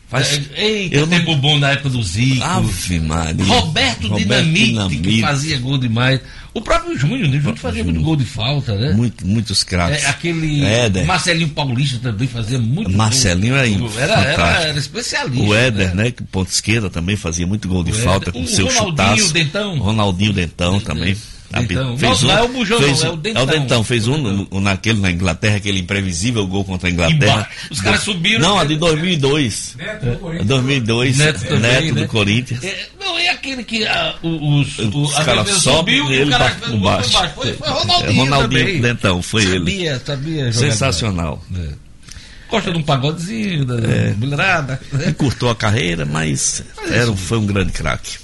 Faz- 0.09 0.41
É, 0.55 0.65
Eita, 0.67 0.97
eu 0.97 1.07
não- 1.07 1.19
tempo 1.19 1.37
bom 1.37 1.59
na 1.59 1.71
época 1.73 1.91
do 1.91 2.03
Zico. 2.03 2.43
Ave 2.43 2.99
Maria. 3.01 3.45
Roberto, 3.45 4.09
Dinamite, 4.17 4.97
que 5.01 5.21
fazia 5.21 5.59
gol 5.59 5.77
demais. 5.79 6.21
O 6.59 6.63
próprio 6.63 6.99
Júnior, 6.99 7.29
né? 7.29 7.39
O 7.39 7.41
Júnior 7.41 7.57
fazia 7.59 7.85
muito 7.85 8.01
gol 8.01 8.17
de 8.17 8.25
falta, 8.25 8.75
né? 8.75 8.93
Muito, 8.93 9.27
muitos 9.27 9.63
craques. 9.65 10.05
É, 10.05 10.09
aquele 10.09 10.65
Éder. 10.65 11.07
Marcelinho 11.07 11.49
Paulista 11.51 11.99
também 11.99 12.27
fazia 12.29 12.59
muito 12.59 12.91
Marcelinho 12.91 13.55
gol. 13.79 13.91
era 13.99 14.13
era, 14.13 14.33
era, 14.33 14.63
era 14.69 14.79
especialista. 14.79 15.45
O 15.47 15.55
Éder, 15.55 15.95
né? 15.95 16.11
Que 16.11 16.23
ponto 16.23 16.51
esquerda 16.51 16.91
também 16.91 17.17
fazia 17.17 17.47
muito 17.47 17.69
gol 17.69 17.85
de 17.85 17.93
O 17.93 17.95
falta 17.95 18.31
Éder. 18.31 18.33
com 18.33 18.43
O 18.43 18.47
seu 18.49 18.67
Ronaldinho 18.67 19.17
chutaço. 19.17 19.33
Dentão. 19.33 19.79
Ronaldinho 19.79 20.33
Dentão 20.33 20.81
também. 20.81 21.17
Dentão. 21.51 21.97
Fez 21.97 22.23
Não, 22.23 22.29
um, 22.29 22.33
não 22.33 22.39
é 22.39 22.43
o 22.43 22.49
Bujão, 22.49 22.79
fez 22.79 23.01
não, 23.03 23.09
é 23.09 23.13
o 23.13 23.17
Dentão. 23.17 23.41
É 23.41 23.45
o 23.45 23.47
Dentão, 23.49 23.85
fez 23.85 24.07
um 24.07 24.47
naquele 24.61 25.01
na 25.01 25.11
Inglaterra, 25.11 25.57
aquele 25.57 25.79
imprevisível 25.81 26.47
gol 26.47 26.65
contra 26.65 26.89
a 26.89 26.93
Inglaterra. 26.93 27.49
Os 27.71 27.81
caras 27.81 28.01
subiram. 28.03 28.41
Não, 28.41 28.59
a 28.59 28.65
de 28.65 28.77
2002. 28.77 29.77
É 29.79 30.45
2002, 30.45 31.17
Neto 31.17 31.41
Neto, 31.41 31.49
também, 31.49 31.93
né? 31.93 32.03
do 32.03 32.09
Corinthians. 32.09 32.63
É, 32.63 32.87
não, 33.01 33.19
é 33.19 33.29
aquele 33.31 33.65
que 33.65 33.87
ah, 33.87 34.15
os, 34.23 34.79
o, 34.79 35.03
Os 35.05 35.15
caras 35.15 35.49
sobem 35.63 35.99
subiu 35.99 36.11
e 36.13 36.21
ele 36.21 36.25
o 36.25 36.31
cara 36.39 36.45
bate 36.45 36.61
por 36.61 36.69
o 36.69 36.71
gol 36.73 36.81
baixo. 36.81 37.11
Foi, 37.35 37.53
foi 37.55 37.67
É, 37.67 37.71
Ronaldinho, 37.71 38.25
Ronaldinho 38.25 38.61
também. 38.67 38.81
Dentão, 38.83 39.23
foi 39.23 39.43
ele. 39.45 39.59
Sabia, 39.59 40.03
sabia. 40.05 40.53
Sensacional. 40.53 41.43
É. 41.57 41.69
Gosta 42.51 42.71
de 42.73 42.79
um 42.79 42.83
pagodezinho, 42.83 43.65
da 43.65 43.75
É. 43.91 44.15
mulherada. 44.17 44.81
Ele 44.93 45.13
curtou 45.15 45.51
a 45.51 45.55
carreira, 45.57 46.05
mas 46.07 46.63
era, 46.91 47.11
um- 47.11 47.17
foi 47.17 47.39
um 47.39 47.47
grande 47.47 47.73
craque. 47.73 48.19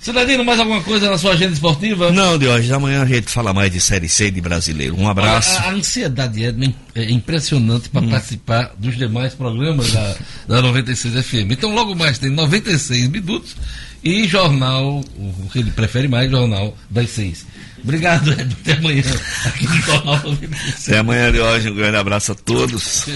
Cidadino, 0.00 0.44
mais 0.44 0.60
alguma 0.60 0.80
coisa 0.82 1.10
na 1.10 1.18
sua 1.18 1.32
agenda 1.32 1.52
esportiva? 1.52 2.12
Não, 2.12 2.38
de 2.38 2.46
hoje, 2.46 2.72
amanhã 2.72 3.02
a 3.02 3.06
gente 3.06 3.30
fala 3.30 3.52
mais 3.52 3.72
de 3.72 3.80
Série 3.80 4.08
C 4.08 4.30
de 4.30 4.40
brasileiro. 4.40 4.98
Um 4.98 5.08
abraço. 5.08 5.58
a, 5.58 5.62
a 5.62 5.72
ansiedade 5.72 6.44
é, 6.44 6.54
é 6.94 7.10
impressionante 7.10 7.88
para 7.88 8.06
participar 8.06 8.72
dos 8.78 8.96
demais 8.96 9.34
programas 9.34 9.92
da, 9.92 10.16
da 10.46 10.62
96 10.62 11.26
FM. 11.26 11.50
Então, 11.50 11.74
logo 11.74 11.94
mais 11.94 12.18
tem 12.18 12.30
96 12.30 13.08
minutos 13.08 13.56
e 14.02 14.26
jornal, 14.28 15.04
o 15.16 15.48
que 15.52 15.58
ele 15.58 15.72
prefere 15.72 16.06
mais, 16.06 16.30
jornal 16.30 16.76
das 16.88 17.10
seis. 17.10 17.44
Obrigado, 17.82 18.32
Ed. 18.32 18.56
Até 18.60 18.72
amanhã 18.74 19.02
aqui 19.44 19.66
no 19.66 19.76
Jornal 19.82 20.16
96. 20.22 20.88
Até 20.88 20.98
amanhã 20.98 21.32
de 21.32 21.40
hoje, 21.40 21.70
um 21.70 21.74
grande 21.74 21.96
abraço 21.96 22.32
a 22.32 22.34
todos. 22.34 23.06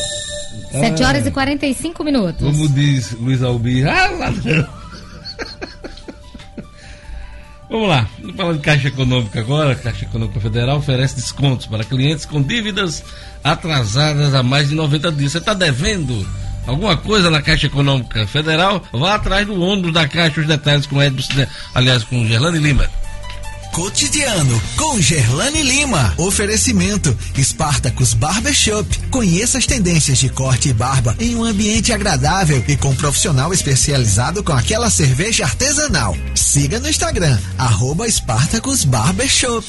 Sete 0.80 1.02
horas 1.04 1.26
e 1.26 1.30
45 1.30 2.04
minutos. 2.04 2.46
Como 2.46 2.68
diz 2.68 3.12
Luiz 3.12 3.42
Albir, 3.42 3.88
ah, 3.88 4.10
ladrão. 4.10 4.68
Vamos 7.70 7.88
lá, 7.88 8.06
vamos 8.20 8.36
falar 8.36 8.52
de 8.52 8.58
Caixa 8.60 8.88
Econômica 8.88 9.40
agora. 9.40 9.72
A 9.72 9.74
Caixa 9.74 10.04
Econômica 10.04 10.38
Federal 10.38 10.78
oferece 10.78 11.16
descontos 11.16 11.66
para 11.66 11.82
clientes 11.82 12.24
com 12.24 12.42
dívidas 12.42 13.02
atrasadas 13.42 14.34
há 14.34 14.42
mais 14.42 14.68
de 14.68 14.74
90 14.74 15.10
dias. 15.12 15.32
Você 15.32 15.38
está 15.38 15.54
devendo 15.54 16.26
alguma 16.66 16.96
coisa 16.96 17.30
na 17.30 17.40
Caixa 17.42 17.66
Econômica 17.66 18.26
Federal? 18.26 18.82
Vá 18.92 19.14
atrás 19.14 19.46
do 19.46 19.60
ônibus 19.60 19.92
da 19.92 20.06
Caixa, 20.06 20.40
os 20.40 20.46
detalhes 20.46 20.86
com 20.86 21.02
Edson, 21.02 21.46
aliás, 21.74 22.04
com 22.04 22.24
Gerlane 22.26 22.58
Lima. 22.58 22.88
Cotidiano 23.74 24.62
com 24.76 25.00
Gerlane 25.00 25.60
Lima. 25.60 26.14
Oferecimento 26.16 27.12
Spartacus 27.36 28.14
Barbershop. 28.14 28.86
Conheça 29.10 29.58
as 29.58 29.66
tendências 29.66 30.18
de 30.18 30.28
corte 30.28 30.68
e 30.68 30.72
barba 30.72 31.16
em 31.18 31.34
um 31.34 31.42
ambiente 31.42 31.92
agradável 31.92 32.62
e 32.68 32.76
com 32.76 32.94
profissional 32.94 33.52
especializado 33.52 34.44
com 34.44 34.52
aquela 34.52 34.88
cerveja 34.90 35.42
artesanal. 35.42 36.16
Siga 36.36 36.78
no 36.78 36.88
Instagram, 36.88 37.36
arroba 37.58 38.08
Spartacus 38.08 38.84
Barbershop. 38.84 39.66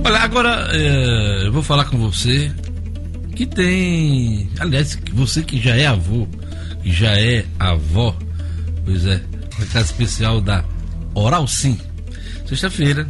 Olha, 0.05 0.19
agora 0.19 0.69
é, 0.71 1.47
eu 1.47 1.53
vou 1.53 1.63
falar 1.63 1.87
com 1.87 1.99
você 1.99 2.53
que 3.35 3.47
tem. 3.47 4.49
Aliás, 4.59 4.99
você 5.13 5.43
que 5.43 5.61
já 5.61 5.77
é 5.77 5.87
avô, 5.87 6.27
que 6.83 6.93
já 6.93 7.19
é 7.19 7.45
avó, 7.59 8.17
pois 8.85 9.05
é, 9.07 9.23
na 9.59 9.67
casa 9.67 9.87
especial 9.87 10.41
da 10.41 10.65
Oral 11.15 11.47
Sim. 11.47 11.79
Sexta-feira, 12.47 13.09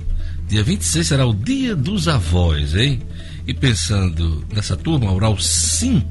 dia 0.49 0.63
26, 0.63 1.07
será 1.07 1.27
o 1.27 1.35
dia 1.35 1.75
dos 1.75 2.09
avós, 2.09 2.75
hein? 2.75 3.01
E 3.47 3.53
pensando 3.53 4.45
nessa 4.55 4.77
turma, 4.77 5.13
Oral 5.13 5.39
Sim 5.39 6.03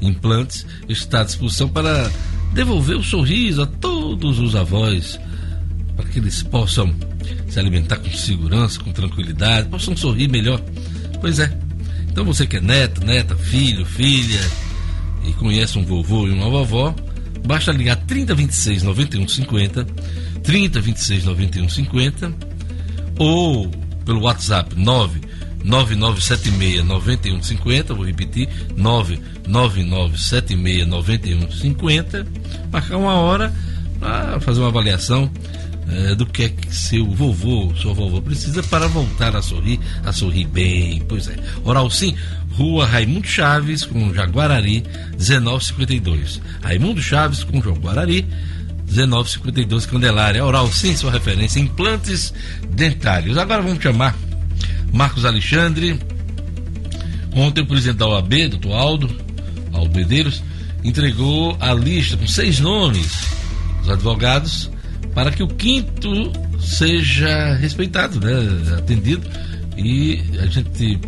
Implantes 0.00 0.66
está 0.88 1.20
à 1.20 1.24
disposição 1.24 1.68
para 1.68 2.10
devolver 2.52 2.96
o 2.96 3.02
sorriso 3.02 3.62
a 3.62 3.66
todos 3.66 4.38
os 4.38 4.54
avós, 4.54 5.18
para 5.96 6.06
que 6.06 6.18
eles 6.18 6.42
possam 6.42 6.94
se 7.48 7.58
alimentar 7.58 7.96
com 7.96 8.10
segurança, 8.10 8.78
com 8.80 8.92
tranquilidade, 8.92 9.68
possam 9.68 9.96
sorrir 9.96 10.28
melhor. 10.28 10.60
Pois 11.20 11.38
é. 11.38 11.65
Então 12.16 12.24
você 12.24 12.46
que 12.46 12.56
é 12.56 12.60
neto, 12.62 13.04
neta, 13.04 13.36
filho, 13.36 13.84
filha 13.84 14.40
e 15.22 15.34
conhece 15.34 15.78
um 15.78 15.84
vovô 15.84 16.26
e 16.26 16.30
uma 16.30 16.48
vovó, 16.48 16.94
basta 17.46 17.70
ligar 17.72 17.96
3026 17.96 18.84
9150, 18.84 19.84
3026 20.42 21.24
9150 21.26 22.32
ou 23.18 23.70
pelo 24.06 24.22
WhatsApp 24.22 24.74
9 24.74 25.20
9976 25.62 26.82
9150, 26.86 27.92
vou 27.92 28.06
repetir, 28.06 28.48
99976 28.78 30.86
9150, 30.86 32.26
marcar 32.72 32.96
uma 32.96 33.16
hora 33.16 33.52
para 34.00 34.40
fazer 34.40 34.60
uma 34.60 34.68
avaliação 34.68 35.30
eh, 35.88 36.14
do 36.16 36.26
que 36.26 36.42
é 36.44 36.48
que 36.48 36.74
seu 36.74 37.06
vovô, 37.06 37.72
sua 37.76 37.94
vovó 37.94 38.20
precisa 38.20 38.60
para 38.64 38.88
voltar 38.88 39.36
a 39.36 39.42
sorrir, 39.42 39.78
a 40.04 40.12
sorrir 40.12 40.46
bem. 40.46 41.00
Pois 41.08 41.28
é. 41.28 41.36
Oral 41.62 41.88
Sim, 41.90 42.16
Rua 42.52 42.86
Raimundo 42.86 43.26
Chaves 43.26 43.84
com 43.84 44.12
Jaguarari, 44.12 44.82
1952. 45.12 46.40
Raimundo 46.60 47.00
Chaves 47.00 47.44
com 47.44 47.62
Jaguarari, 47.62 48.26
1952 48.90 49.86
Candelária. 49.86 50.44
Oral 50.44 50.70
Sim, 50.72 50.96
sua 50.96 51.12
referência 51.12 51.60
implantes 51.60 52.34
dentários. 52.68 53.38
Agora 53.38 53.62
vamos 53.62 53.80
chamar 53.80 54.16
Marcos 54.92 55.24
Alexandre. 55.24 56.00
Ontem 57.32 57.60
o 57.60 57.66
presidente 57.66 57.98
da 57.98 58.08
OAB, 58.08 58.48
doutor 58.48 58.72
Aldo, 58.72 59.16
Aldo 59.72 59.96
Medeiros, 59.96 60.42
entregou 60.82 61.56
a 61.60 61.72
lista 61.72 62.16
com 62.16 62.26
seis 62.26 62.58
nomes 62.58 63.12
dos 63.82 63.90
advogados 63.90 64.70
para 65.16 65.30
que 65.30 65.42
o 65.42 65.48
quinto 65.48 66.30
seja 66.60 67.54
respeitado, 67.54 68.20
né, 68.20 68.76
atendido 68.76 69.26
e 69.74 70.22
a 70.38 70.44
gente 70.44 71.00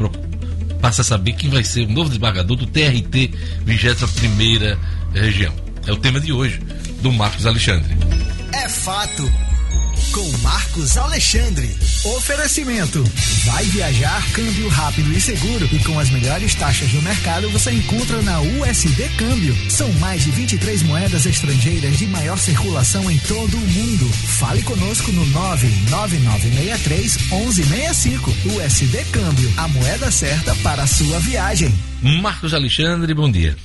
passa 0.80 1.02
a 1.02 1.04
saber 1.04 1.32
quem 1.32 1.50
vai 1.50 1.62
ser 1.62 1.82
o 1.82 1.90
novo 1.90 2.08
desembargador 2.08 2.56
do 2.56 2.66
TRT 2.66 3.30
21ª 3.66 4.78
região. 5.12 5.52
É 5.86 5.92
o 5.92 5.96
tema 5.96 6.18
de 6.20 6.32
hoje 6.32 6.58
do 7.02 7.12
Marcos 7.12 7.44
Alexandre. 7.44 7.94
É 8.54 8.66
fato. 8.66 9.30
Com 10.18 10.38
Marcos 10.38 10.96
Alexandre. 10.96 11.76
Oferecimento. 12.16 13.04
Vai 13.44 13.64
viajar, 13.66 14.20
câmbio 14.32 14.68
rápido 14.68 15.12
e 15.12 15.20
seguro. 15.20 15.64
E 15.70 15.78
com 15.84 15.96
as 15.96 16.10
melhores 16.10 16.56
taxas 16.56 16.90
do 16.90 17.00
mercado 17.02 17.48
você 17.50 17.70
encontra 17.70 18.20
na 18.22 18.40
USD 18.40 19.10
Câmbio. 19.10 19.54
São 19.70 19.88
mais 20.00 20.24
de 20.24 20.32
23 20.32 20.82
moedas 20.82 21.24
estrangeiras 21.24 21.98
de 21.98 22.08
maior 22.08 22.36
circulação 22.36 23.08
em 23.08 23.16
todo 23.18 23.56
o 23.56 23.60
mundo. 23.60 24.12
Fale 24.40 24.60
conosco 24.64 25.12
no 25.12 25.24
99963 25.26 27.16
1165. 27.30 28.34
USD 28.56 29.04
Câmbio. 29.12 29.52
A 29.56 29.68
moeda 29.68 30.10
certa 30.10 30.52
para 30.64 30.82
a 30.82 30.86
sua 30.88 31.20
viagem. 31.20 31.72
Marcos 32.02 32.52
Alexandre, 32.52 33.14
bom 33.14 33.30
dia. 33.30 33.56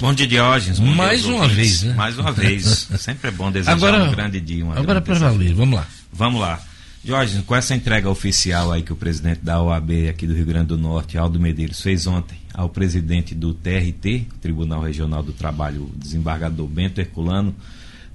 Bom 0.00 0.12
dia, 0.12 0.26
Diógenes. 0.26 0.78
Bom 0.78 0.86
dia 0.86 0.94
Mais 0.96 1.20
aos 1.24 1.28
uma 1.34 1.42
ouvintes. 1.44 1.56
vez, 1.56 1.82
né? 1.84 1.94
Mais 1.94 2.18
uma 2.18 2.32
vez. 2.32 2.88
Sempre 2.98 3.28
é 3.28 3.30
bom 3.30 3.50
desejar 3.50 3.72
Agora, 3.72 4.04
um 4.04 4.10
grande 4.10 4.40
dia. 4.40 4.64
Uma 4.64 4.78
agora 4.78 5.00
para 5.00 5.14
valer, 5.14 5.54
vamos 5.54 5.76
lá. 5.78 5.86
Vamos 6.12 6.40
lá. 6.40 6.60
Diógenes, 7.04 7.44
com 7.44 7.54
essa 7.54 7.74
entrega 7.74 8.08
oficial 8.08 8.72
aí 8.72 8.82
que 8.82 8.92
o 8.92 8.96
presidente 8.96 9.40
da 9.42 9.60
OAB 9.62 10.08
aqui 10.10 10.26
do 10.26 10.34
Rio 10.34 10.46
Grande 10.46 10.68
do 10.68 10.78
Norte, 10.78 11.18
Aldo 11.18 11.38
Medeiros, 11.38 11.80
fez 11.80 12.06
ontem 12.06 12.36
ao 12.52 12.68
presidente 12.68 13.34
do 13.34 13.52
TRT, 13.52 14.26
Tribunal 14.40 14.80
Regional 14.82 15.22
do 15.22 15.32
Trabalho, 15.32 15.90
desembargador 15.96 16.66
Bento 16.66 17.00
Herculano, 17.00 17.54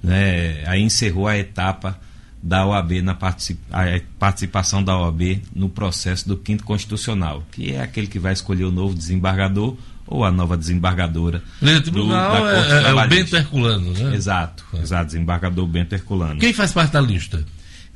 né, 0.02 0.64
aí 0.66 0.82
encerrou 0.82 1.28
a 1.28 1.38
etapa 1.38 1.98
da 2.42 2.66
OAB 2.66 3.00
na 3.02 3.14
particip- 3.14 3.60
a 3.70 3.84
participação 4.18 4.82
da 4.82 4.98
OAB 4.98 5.40
no 5.54 5.68
processo 5.68 6.26
do 6.26 6.36
quinto 6.36 6.64
constitucional, 6.64 7.44
que 7.52 7.72
é 7.72 7.80
aquele 7.82 8.06
que 8.08 8.18
vai 8.18 8.32
escolher 8.32 8.64
o 8.64 8.72
novo 8.72 8.94
desembargador 8.94 9.76
ou 10.10 10.24
a 10.24 10.30
nova 10.30 10.56
desembargadora. 10.56 11.42
O 11.62 11.64
do- 11.64 11.80
tribunal 11.82 12.32
da 12.32 12.40
Corte 12.40 12.72
é, 12.72 12.82
é 12.90 12.92
o. 12.92 13.08
Bento 13.08 13.36
Herculano, 13.36 13.92
né? 13.92 14.14
Exato, 14.16 14.64
exato, 14.74 15.06
desembargador 15.06 15.66
Bento 15.66 15.94
Herculano. 15.94 16.40
Quem 16.40 16.52
faz 16.52 16.72
parte 16.72 16.92
da 16.92 17.00
lista? 17.00 17.42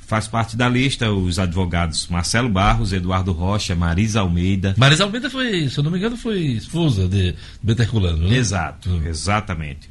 Faz 0.07 0.29
parte 0.29 0.55
da 0.57 0.69
lista 0.69 1.11
os 1.11 1.39
advogados 1.39 2.07
Marcelo 2.09 2.49
Barros, 2.49 2.93
Eduardo 2.93 3.33
Rocha, 3.33 3.75
Marisa 3.75 4.21
Almeida. 4.21 4.75
Marisa 4.77 5.05
Almeida 5.05 5.29
foi, 5.31 5.69
se 5.69 5.79
eu 5.79 5.83
não 5.85 5.91
me 5.91 5.97
engano, 5.99 6.17
foi 6.17 6.41
esposa 6.43 7.09
de 7.09 7.35
Bento 7.63 7.81
Herculano, 7.83 8.29
né? 8.29 8.37
Exato, 8.37 8.91
exatamente. 9.07 9.89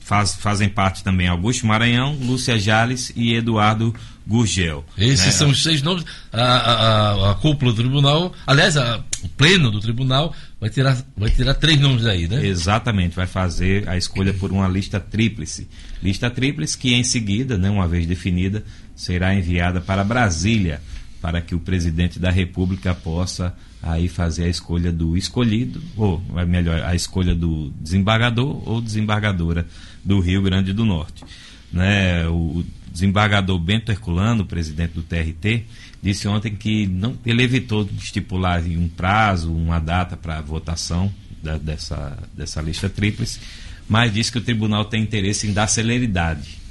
Faz- 0.00 0.34
fazem 0.34 0.68
parte 0.68 1.04
também 1.04 1.28
Augusto 1.28 1.64
Maranhão, 1.64 2.18
Lúcia 2.20 2.58
Jales 2.58 3.12
e 3.14 3.34
Eduardo 3.34 3.94
Gurgel. 4.26 4.84
Esses 4.96 5.26
né? 5.26 5.32
são 5.32 5.50
os 5.50 5.62
seis 5.62 5.82
nomes. 5.82 6.04
A, 6.32 6.42
a, 6.42 7.30
a- 7.30 7.34
cúpula 7.34 7.72
do 7.72 7.76
tribunal, 7.82 8.32
aliás, 8.46 8.76
a- 8.76 9.02
o 9.22 9.28
pleno 9.28 9.70
do 9.70 9.80
tribunal 9.80 10.34
vai 10.60 10.70
tirar, 10.70 10.96
vai 11.16 11.30
tirar 11.30 11.54
três 11.54 11.78
nomes 11.80 12.02
daí, 12.02 12.28
né? 12.28 12.44
Exatamente, 12.46 13.14
vai 13.16 13.26
fazer 13.26 13.88
a 13.88 13.96
escolha 13.96 14.32
por 14.32 14.50
uma 14.52 14.68
lista 14.68 14.98
tríplice. 15.00 15.68
Lista 16.02 16.30
tríplice 16.30 16.76
que 16.78 16.94
em 16.94 17.04
seguida, 17.04 17.56
né, 17.58 17.68
uma 17.70 17.86
vez 17.88 18.06
definida, 18.06 18.64
será 18.94 19.34
enviada 19.34 19.80
para 19.80 20.04
Brasília 20.04 20.80
para 21.20 21.40
que 21.40 21.54
o 21.54 21.60
presidente 21.60 22.18
da 22.18 22.30
República 22.30 22.92
possa 22.94 23.54
aí 23.80 24.08
fazer 24.08 24.44
a 24.44 24.48
escolha 24.48 24.92
do 24.92 25.16
escolhido, 25.16 25.80
ou 25.96 26.22
é 26.36 26.44
melhor, 26.44 26.82
a 26.82 26.94
escolha 26.94 27.34
do 27.34 27.72
desembargador 27.80 28.68
ou 28.68 28.80
desembargadora 28.80 29.66
do 30.04 30.18
Rio 30.20 30.42
Grande 30.42 30.72
do 30.72 30.84
Norte. 30.84 31.24
Né, 31.72 32.26
o 32.28 32.64
desembargador 32.92 33.58
Bento 33.58 33.90
Herculano, 33.90 34.44
presidente 34.44 34.92
do 34.92 35.02
TRT, 35.02 35.64
disse 36.02 36.28
ontem 36.28 36.54
que 36.54 36.86
não, 36.86 37.16
ele 37.24 37.42
evitou 37.42 37.88
estipular 37.98 38.62
um 38.62 38.88
prazo, 38.88 39.52
uma 39.52 39.78
data 39.78 40.16
para 40.16 40.40
votação, 40.40 41.12
da, 41.42 41.58
dessa, 41.58 42.16
dessa 42.34 42.60
lista 42.60 42.88
tríplice, 42.88 43.40
mas 43.88 44.12
diz 44.12 44.30
que 44.30 44.38
o 44.38 44.40
tribunal 44.40 44.84
tem 44.84 45.02
interesse 45.02 45.46
em 45.46 45.52
dar 45.52 45.66
celeridade. 45.66 46.62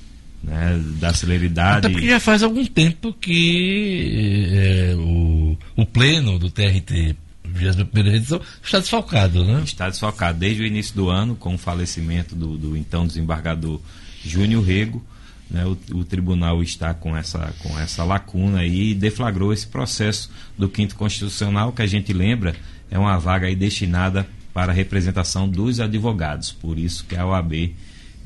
Né, 0.43 0.81
dar 0.99 1.13
celeridade. 1.13 1.85
Até 1.85 1.89
porque 1.89 2.07
já 2.07 2.19
faz 2.19 2.41
algum 2.41 2.65
tempo 2.65 3.13
que 3.13 4.47
é, 4.51 4.95
o, 4.95 5.55
o 5.75 5.85
pleno 5.85 6.39
do 6.39 6.49
TRT 6.49 7.15
21 7.45 8.07
edição 8.15 8.41
está 8.63 8.79
desfalcado, 8.79 9.43
né? 9.45 9.61
Está 9.63 9.89
desfalcado 9.89 10.39
desde 10.39 10.63
o 10.63 10.65
início 10.65 10.95
do 10.95 11.09
ano, 11.09 11.35
com 11.35 11.53
o 11.53 11.57
falecimento 11.57 12.33
do, 12.33 12.57
do 12.57 12.77
então 12.77 13.05
desembargador 13.05 13.79
Júnior 14.25 14.63
Rego. 14.63 15.05
Né, 15.51 15.65
o, 15.65 15.77
o, 15.97 16.05
tribunal 16.05 16.63
está 16.63 16.93
com 16.93 17.15
essa, 17.15 17.53
com 17.61 17.77
essa 17.77 18.05
lacuna 18.05 18.59
aí 18.59 18.91
e 18.91 18.95
deflagrou 18.95 19.51
esse 19.51 19.67
processo 19.67 20.31
do 20.57 20.69
quinto 20.69 20.95
constitucional, 20.95 21.73
que 21.73 21.81
a 21.81 21.87
gente 21.87 22.13
lembra 22.13 22.55
é 22.89 22.97
uma 22.97 23.17
vaga 23.19 23.47
aí 23.47 23.55
destinada 23.55 24.25
para 24.53 24.71
a 24.71 24.75
representação 24.75 25.47
dos 25.47 25.79
advogados. 25.79 26.51
Por 26.51 26.77
isso 26.77 27.05
que 27.05 27.15
a 27.15 27.25
OAB 27.25 27.73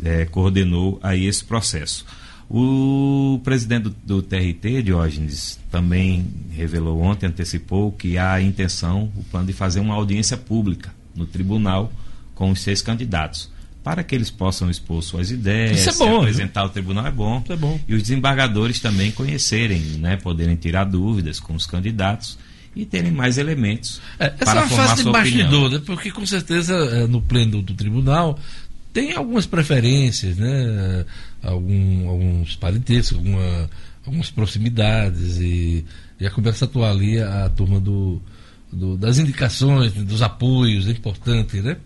é, 0.03 0.26
coordenou 0.26 0.99
aí 1.01 1.26
esse 1.26 1.43
processo. 1.43 2.05
O 2.49 3.39
presidente 3.43 3.84
do, 3.84 3.89
do, 3.89 4.21
TRT, 4.21 4.84
Diógenes, 4.84 5.59
também 5.71 6.26
revelou 6.51 7.01
ontem, 7.01 7.26
antecipou 7.26 7.91
que 7.91 8.17
há 8.17 8.34
a 8.34 8.41
intenção, 8.41 9.11
o 9.15 9.23
plano 9.23 9.47
de 9.47 9.53
fazer 9.53 9.80
uma 9.80 9.95
audiência 9.95 10.38
pública 10.38 10.93
no 11.15 11.26
tribunal 11.26 11.91
com 12.36 12.51
os 12.51 12.61
seis 12.61 12.82
candidatos, 12.82 13.49
para 13.86 14.03
que 14.03 14.15
eles 14.15 14.31
possam 14.31 14.67
expor 14.67 15.03
suas 15.03 15.29
ideias, 15.29 15.81
Isso 15.81 15.91
é 15.91 16.07
bom, 16.07 16.21
apresentar 16.21 16.61
ao 16.61 16.69
tribunal 16.69 17.05
é 17.05 17.11
bom. 17.11 17.39
Isso 17.43 17.53
é 17.53 17.55
bom. 17.55 17.79
E 17.88 17.93
os 17.93 18.01
desembargadores 18.01 18.79
também 18.79 19.11
conhecerem, 19.11 19.79
né, 19.99 20.17
poderem 20.17 20.55
tirar 20.55 20.86
dúvidas 20.86 21.39
com 21.39 21.53
os 21.53 21.67
candidatos 21.67 22.36
e 22.75 22.83
terem 22.83 23.11
mais 23.11 23.38
elementos 23.38 24.01
é, 24.19 24.25
essa 24.25 24.38
para 24.38 24.61
é 24.61 24.63
uma 24.63 24.67
formar 24.69 24.88
fase 24.88 25.03
de 25.03 25.11
bastidor, 25.11 25.69
né? 25.69 25.81
porque 25.86 26.11
com 26.11 26.25
certeza 26.25 26.73
é, 26.73 27.05
no 27.05 27.21
pleno 27.21 27.61
do, 27.61 27.75
tribunal 27.75 28.39
tem 28.91 29.13
algumas 29.13 29.45
preferências, 29.45 30.36
né? 30.36 31.05
Algum, 31.43 32.09
alguns 32.09 32.55
parentescos, 32.55 33.17
alguma, 33.17 33.69
algumas 34.03 34.31
proximidades 34.31 35.38
e, 35.39 35.86
e 36.19 36.29
começa 36.31 36.65
a 36.65 36.67
atuar 36.67 36.89
ali 36.89 37.19
a, 37.19 37.45
a 37.45 37.49
turma 37.49 37.79
do, 37.79 38.19
do, 38.73 38.97
das 38.97 39.19
indicações, 39.19 39.93
dos 39.93 40.21
apoios, 40.21 40.88
é 40.88 40.91
importante, 40.91 41.61
né? 41.61 41.77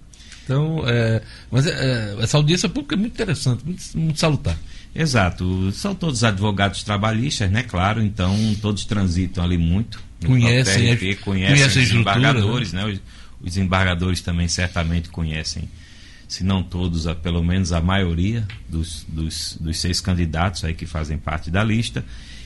Então, 0.49 0.83
é, 0.87 1.21
mas 1.51 1.67
é, 1.67 2.15
essa 2.21 2.37
audiência 2.37 2.67
pública 2.67 2.95
é 2.95 2.97
muito 2.97 3.13
interessante, 3.13 3.63
muito, 3.63 3.83
muito 3.95 4.19
salutar. 4.19 4.57
Exato. 4.95 5.71
São 5.71 5.93
todos 5.93 6.23
advogados 6.23 6.81
trabalhistas, 6.81 7.51
né? 7.51 7.61
Claro, 7.61 8.01
então 8.01 8.35
todos 8.59 8.83
transitam 8.83 9.43
ali 9.43 9.59
muito. 9.59 10.01
Conhecem, 10.25 10.95
TRT, 10.95 11.15
conhecem, 11.17 11.55
conhecem 11.55 11.83
os 11.83 11.91
embargadores, 11.91 12.73
né? 12.73 12.83
Os, 12.83 12.99
os 13.41 13.57
embargadores 13.57 14.21
também 14.21 14.47
certamente 14.47 15.09
conhecem, 15.09 15.69
se 16.27 16.43
não 16.43 16.63
todos, 16.63 17.05
a, 17.05 17.13
pelo 17.13 17.43
menos 17.43 17.71
a 17.71 17.79
maioria 17.79 18.43
dos, 18.67 19.05
dos, 19.07 19.55
dos 19.61 19.79
seis 19.79 20.01
candidatos 20.01 20.63
aí 20.63 20.73
que 20.73 20.87
fazem 20.87 21.19
parte 21.19 21.51
da 21.51 21.63
lista. 21.63 22.03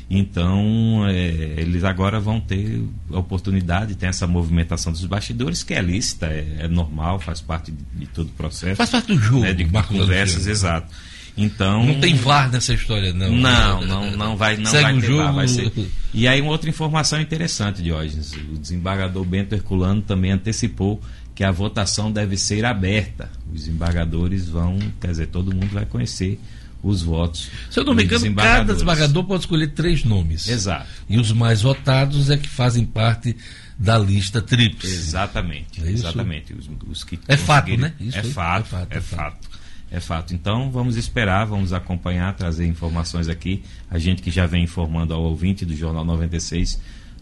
Então, 0.10 1.06
é, 1.08 1.56
eles 1.58 1.84
agora 1.84 2.20
vão 2.20 2.40
ter 2.40 2.84
a 3.12 3.20
oportunidade, 3.20 3.96
tem 3.96 4.10
essa 4.10 4.28
movimentação 4.28 4.92
dos 4.92 5.06
bastidores, 5.06 5.64
que 5.64 5.74
é 5.74 5.82
lícita, 5.82 6.28
é, 6.28 6.58
é 6.60 6.68
normal, 6.68 7.20
faz 7.20 7.42
parte 7.42 7.72
de, 7.72 7.84
de, 7.94 8.06
todo 8.08 8.28
o 8.28 8.32
processo. 8.32 8.76
Faz 8.76 8.90
parte 8.90 9.08
do 9.08 9.20
jogo, 9.20 9.42
né, 9.42 9.54
de 9.54 9.66
conversas, 9.66 10.46
exato. 10.46 10.94
Então 11.36 11.84
não 11.84 12.00
tem 12.00 12.14
VAR 12.16 12.52
nessa 12.52 12.76
história 12.76 13.12
não. 13.12 13.32
Não, 13.32 13.82
não, 13.82 14.12
não 14.18 14.38
vai, 14.38 14.56
não 14.56 14.70
Segue 14.70 14.84
vai 14.84 14.94
o 14.94 15.02
ter 15.02 15.08
jogo. 15.08 15.24
VAR, 15.24 15.34
vai 15.34 15.48
ser. 15.48 15.72
E 16.14 16.28
aí 16.28 16.40
uma 16.40 16.52
outra 16.52 16.70
informação 16.70 17.20
interessante, 17.20 17.82
Diógenes, 17.82 18.34
o 18.34 18.58
desembargador 18.60 19.26
Bento 19.26 19.56
Herculano 19.56 20.02
também 20.02 20.32
antecipou 20.32 21.02
que 21.34 21.44
a 21.44 21.50
votação 21.50 22.12
deve 22.12 22.38
ser 22.38 22.66
aberta. 22.66 23.32
Os 23.52 23.62
desembargadores 23.62 24.48
vão, 24.48 24.78
quer 25.02 25.08
dizer, 25.08 25.28
todo 25.28 25.54
mundo 25.54 25.70
vai 25.74 25.86
conhecer 25.86 26.40
os 26.84 27.02
votos. 27.02 27.50
Se 27.72 27.80
eu 27.80 27.86
não 27.86 27.94
me 27.94 28.04
engano, 28.04 28.36
cada 28.36 28.74
desembargador 28.74 29.24
pode 29.24 29.44
escolher 29.44 29.70
três 29.70 30.04
nomes. 30.04 30.48
Exato. 30.48 30.86
E 31.08 31.18
os 31.18 31.32
mais 31.32 31.62
votados 31.62 32.30
é 32.30 32.38
que 32.38 32.50
fazem 32.50 32.86
parte 32.86 33.36
da 33.80 33.98
lista 33.98 34.42
tríplice. 34.42 34.94
Exatamente. 34.94 35.82
É 35.82 35.90
exatamente. 35.90 36.54
Os, 36.54 36.70
os 36.88 37.04
que 37.04 37.18
É 37.28 37.38
fato, 37.38 37.76
né? 37.78 37.94
Isso 38.00 38.18
é, 38.18 38.22
aí. 38.22 38.32
fato, 38.32 38.66
É 38.66 38.70
fato, 38.70 38.94
é 38.94 38.98
é 38.98 39.02
fato. 39.02 39.50
É 39.92 40.00
fato. 40.00 40.34
Então 40.34 40.70
vamos 40.72 40.98
esperar, 40.98 41.46
vamos 41.46 41.72
acompanhar, 41.72 42.36
trazer 42.36 42.66
informações 42.66 43.30
aqui. 43.30 43.64
A 43.90 43.98
gente 43.98 44.22
que 44.22 44.30
já 44.30 44.46
vem 44.46 44.64
informando 44.64 45.14
ao 45.14 45.22
ouvinte 45.24 45.66
do 45.66 45.76
Jornal 45.76 46.04
96 46.04 46.80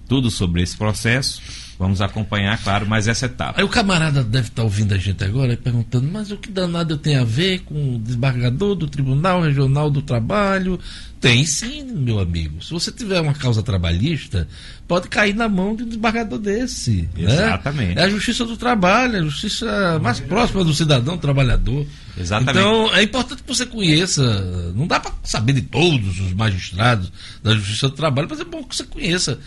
tudo 0.08 0.30
sobre 0.30 0.62
esse 0.62 0.76
processo. 0.76 1.42
Vamos 1.82 2.00
acompanhar, 2.00 2.62
claro, 2.62 2.86
mais 2.86 3.08
essa 3.08 3.26
etapa. 3.26 3.60
Aí 3.60 3.66
o 3.66 3.68
camarada 3.68 4.24
deve 4.24 4.50
estar 4.50 4.62
ouvindo 4.62 4.94
a 4.94 5.00
gente 5.00 5.24
agora 5.24 5.54
e 5.54 5.58
perguntando, 5.58 6.08
mas 6.12 6.30
o 6.30 6.38
que 6.38 6.52
danado 6.52 6.94
eu 6.94 6.98
tenho 7.00 7.20
a 7.20 7.24
ver 7.24 7.62
com 7.62 7.96
o 7.96 7.98
desembargador 7.98 8.76
do 8.76 8.86
Tribunal 8.86 9.42
Regional 9.42 9.90
do 9.90 10.00
Trabalho? 10.00 10.80
Tem 11.20 11.44
sim, 11.44 11.84
meu 11.84 12.20
amigo. 12.20 12.64
Se 12.64 12.70
você 12.70 12.92
tiver 12.92 13.20
uma 13.20 13.34
causa 13.34 13.64
trabalhista, 13.64 14.48
pode 14.88 15.08
cair 15.08 15.34
na 15.34 15.50
mão 15.50 15.76
de 15.76 15.82
um 15.82 15.88
desembargador 15.88 16.38
desse. 16.38 17.10
né? 17.18 17.34
Exatamente. 17.34 17.98
É 17.98 18.04
a 18.04 18.10
justiça 18.10 18.46
do 18.46 18.56
trabalho, 18.56 19.18
a 19.18 19.24
justiça 19.24 19.98
mais 20.04 20.20
próxima 20.20 20.64
do 20.64 20.76
cidadão 20.76 21.18
trabalhador. 21.18 21.88
Exatamente. 22.16 22.60
Então 22.60 22.94
é 22.94 23.02
importante 23.02 23.42
que 23.42 23.48
você 23.56 23.66
conheça. 23.66 24.22
Não 24.76 24.86
dá 24.86 25.00
para 25.00 25.14
saber 25.24 25.54
de 25.54 25.64
todos 25.64 26.20
os 26.20 26.32
magistrados 26.34 27.12
da 27.42 27.56
justiça 27.56 27.90
do 27.90 27.96
trabalho, 27.96 28.28
mas 28.30 28.40
é 28.40 28.46
bom 28.46 28.64
que 28.64 28.76
você 28.76 28.84
conheça. 28.84 29.40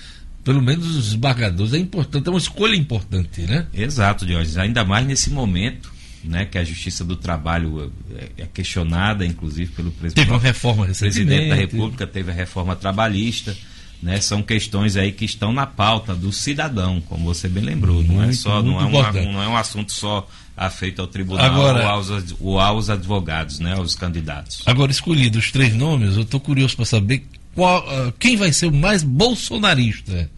Pelo 0.45 0.63
menos 0.63 0.87
os 0.95 1.05
desembargadores. 1.07 1.73
É 1.73 1.79
importante, 1.79 2.27
é 2.27 2.31
uma 2.31 2.39
escolha 2.39 2.77
importante, 2.77 3.41
né? 3.43 3.67
Exato, 3.73 4.27
Diógenes. 4.27 4.59
Ainda 4.59 4.85
mais 4.85 5.07
nesse 5.07 5.31
momento, 5.31 5.91
né, 6.23 6.45
que 6.45 6.59
a 6.59 6.65
Justiça 6.65 7.05
do 7.05 7.17
Trabalho 7.17 7.91
é, 8.15 8.43
é 8.43 8.47
questionada, 8.47 9.25
inclusive, 9.27 9.73
pelo 9.73 9.91
presidente. 9.91 10.25
Teve 10.27 10.31
uma 10.37 10.41
reforma 10.43 10.85
presidente 10.87 11.49
da. 11.49 11.55
República 11.55 12.07
teve 12.07 12.31
a 12.31 12.35
reforma 12.35 12.77
trabalhista. 12.77 13.57
Né, 14.03 14.21
são 14.21 14.43
questões 14.43 14.97
aí 14.97 15.13
que 15.13 15.25
estão 15.25 15.51
na 15.51 15.65
pauta 15.65 16.15
do 16.15 16.31
cidadão, 16.31 17.01
como 17.01 17.25
você 17.25 17.49
bem 17.49 17.65
lembrou. 17.65 18.03
não 18.03 18.21
é 18.21 18.27
Muito, 18.27 18.37
só, 18.37 18.63
não 18.63 18.79
é, 18.79 18.85
uma- 18.85 19.13
não 19.13 19.43
é 19.43 19.49
um 19.49 19.57
assunto 19.57 19.93
só 19.93 20.29
afeito 20.55 21.01
ao 21.01 21.07
tribunal 21.09 21.47
Agora- 21.47 21.85
ou, 21.85 21.89
aos, 21.89 22.35
ou 22.39 22.61
aos 22.61 22.91
advogados, 22.91 23.61
né, 23.61 23.73
aos 23.75 23.95
candidatos. 23.95 24.61
Agora, 24.67 24.93
escolhido 24.93 25.39
os 25.39 25.51
três 25.51 25.75
nomes, 25.75 26.17
eu 26.17 26.23
estou 26.23 26.39
curioso 26.39 26.77
para 26.77 26.85
saber 26.85 27.27
qual, 27.55 27.85
ah, 27.89 28.13
quem 28.19 28.37
vai 28.37 28.53
ser 28.53 28.67
o 28.67 28.73
mais 28.73 29.03
bolsonarista. 29.03 30.29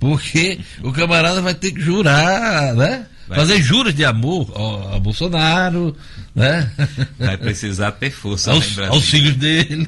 Porque 0.00 0.60
o 0.82 0.92
camarada 0.92 1.40
vai 1.42 1.54
ter 1.54 1.72
que 1.72 1.80
jurar, 1.80 2.74
né? 2.74 3.06
Vai. 3.26 3.38
Fazer 3.40 3.60
juros 3.60 3.94
de 3.94 4.04
amor 4.06 4.50
ao, 4.54 4.94
a 4.94 5.00
Bolsonaro, 5.00 5.94
né? 6.34 6.70
Vai 7.18 7.36
precisar 7.36 7.92
ter 7.92 8.10
força 8.10 8.52
aos, 8.52 8.78
aos 8.78 9.04
filhos 9.04 9.34
dele. 9.36 9.86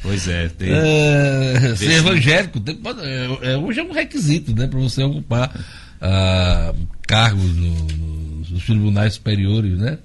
Pois 0.00 0.26
é, 0.28 0.48
tem, 0.48 0.68
É, 0.72 1.74
ser 1.76 1.90
evangélico 1.92 2.60
tem- 2.60 2.80
é, 3.02 3.52
é, 3.52 3.56
hoje 3.58 3.80
é 3.80 3.82
um 3.82 3.92
requisito, 3.92 4.54
né, 4.54 4.66
para 4.68 4.78
você 4.78 5.02
ocupar 5.02 5.50
ah, 6.00 6.72
cargos 7.06 7.54
no- 7.56 7.86
nos 8.48 8.64
tribunais 8.64 9.14
superiores, 9.14 9.78
né? 9.78 9.98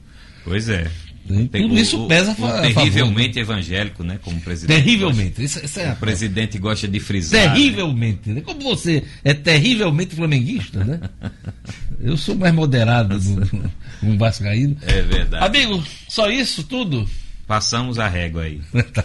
pois 0.43 0.67
é. 0.69 0.89
Tem 1.27 1.61
tudo 1.63 1.73
o- 1.75 1.77
isso 1.79 2.03
o- 2.03 2.07
pesa 2.07 2.31
a 2.31 2.33
o 2.41 2.45
a 2.45 2.51
favor, 2.51 2.73
terrivelmente 2.73 3.39
evangélico, 3.39 4.03
né, 4.03 4.19
como 4.23 4.39
presidente. 4.41 4.77
Terrivelmente. 4.83 5.43
Isso, 5.43 5.63
isso 5.63 5.79
é 5.79 5.91
O 5.91 5.95
presidente 5.97 6.57
gosta 6.57 6.87
de 6.87 6.99
frisar. 6.99 7.47
né? 7.49 7.53
Terrivelmente. 7.55 8.29
né? 8.29 8.41
Como 8.41 8.59
você 8.61 9.03
é 9.23 9.33
terrivelmente 9.33 10.15
flamenguista, 10.15 10.83
né? 10.83 10.99
Eu 11.99 12.15
sou 12.17 12.35
mais 12.35 12.53
moderado 12.53 13.19
no, 13.19 13.71
no 14.11 14.17
Vascaíno. 14.17 14.77
É 14.83 15.01
verdade. 15.01 15.45
Amigo, 15.45 15.83
só 16.07 16.29
isso 16.29 16.63
tudo? 16.63 17.07
Passamos 17.47 17.97
a 17.97 18.07
régua 18.09 18.43
aí. 18.43 18.59
Tá. 18.93 19.03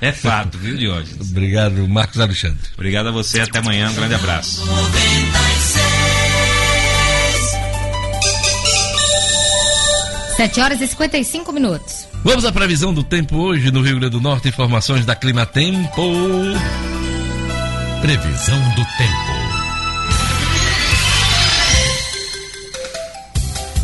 É 0.00 0.12
fato, 0.12 0.58
viu, 0.58 0.76
Diógenes? 0.76 1.30
Obrigado, 1.30 1.88
Marcos 1.88 2.20
Alexandre. 2.20 2.58
Obrigado 2.74 3.08
a 3.08 3.10
você, 3.10 3.40
até 3.40 3.58
amanhã, 3.58 3.90
um 3.90 3.94
grande 3.94 4.14
abraço. 4.14 4.62
7 10.38 10.60
horas 10.60 10.80
e 10.80 10.86
55 10.86 11.52
minutos. 11.52 12.06
Vamos 12.22 12.44
à 12.44 12.52
previsão 12.52 12.94
do 12.94 13.02
tempo 13.02 13.38
hoje 13.38 13.72
no 13.72 13.82
Rio 13.82 13.98
Grande 13.98 14.12
do 14.12 14.20
Norte. 14.20 14.46
Informações 14.46 15.04
da 15.04 15.16
Clima 15.16 15.44
Tempo. 15.44 16.00
Previsão 18.00 18.60
do 18.76 18.84
tempo. 18.96 19.27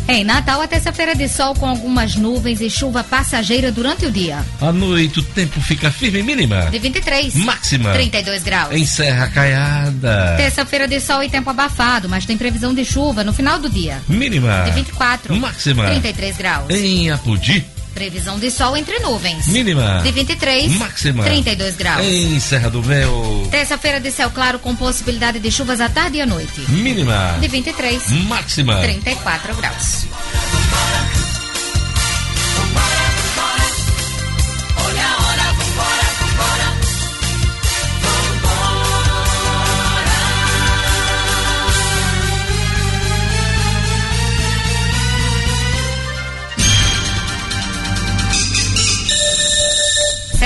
Em 0.07 0.23
Natal, 0.23 0.61
a 0.61 0.67
terça-feira 0.67 1.15
de 1.15 1.27
sol 1.27 1.55
com 1.55 1.67
algumas 1.67 2.15
nuvens 2.15 2.61
e 2.61 2.69
chuva 2.69 3.03
passageira 3.03 3.71
durante 3.71 4.05
o 4.05 4.11
dia. 4.11 4.45
À 4.61 4.71
noite 4.71 5.19
o 5.19 5.23
tempo 5.23 5.59
fica 5.59 5.89
firme, 5.89 6.21
mínima. 6.21 6.67
De 6.69 6.77
23. 6.77 7.33
Máxima. 7.35 7.91
32 7.91 8.43
graus. 8.43 8.71
Em 8.71 8.85
Serra 8.85 9.27
Caiada. 9.27 10.35
Terça-feira 10.37 10.87
de 10.87 10.99
sol 10.99 11.23
e 11.23 11.29
tempo 11.29 11.49
abafado, 11.49 12.07
mas 12.07 12.23
tem 12.23 12.37
previsão 12.37 12.71
de 12.73 12.85
chuva 12.85 13.23
no 13.23 13.33
final 13.33 13.57
do 13.57 13.67
dia. 13.67 13.99
Mínima. 14.07 14.63
De 14.65 14.71
24. 14.71 15.35
Máxima. 15.35 15.85
33 15.85 16.37
graus. 16.37 16.69
Em 16.69 17.09
Apodi. 17.09 17.65
Previsão 17.95 18.37
de 18.37 18.51
sol 18.51 18.75
entre 18.75 18.99
nuvens. 18.99 19.47
Mínima. 19.47 20.01
De 20.03 20.11
23. 20.11 20.75
Máxima. 20.75 21.23
32 21.23 21.77
graus. 21.77 22.05
Em 22.05 22.37
Serra 22.41 22.69
do 22.69 22.83
Mel. 22.83 23.47
Terça-feira 23.49 24.01
de 24.01 24.11
céu 24.11 24.29
claro 24.31 24.59
com 24.59 24.75
possibilidade 24.75 25.39
de 25.39 25.49
chuvas 25.49 25.79
à 25.79 25.87
tarde 25.87 26.17
e 26.17 26.21
à 26.21 26.25
noite. 26.25 26.59
Mínima. 26.67 27.37
De 27.39 27.47
23. 27.47 28.11
Máxima. 28.27 28.81
34 28.81 29.55
graus. 29.55 30.07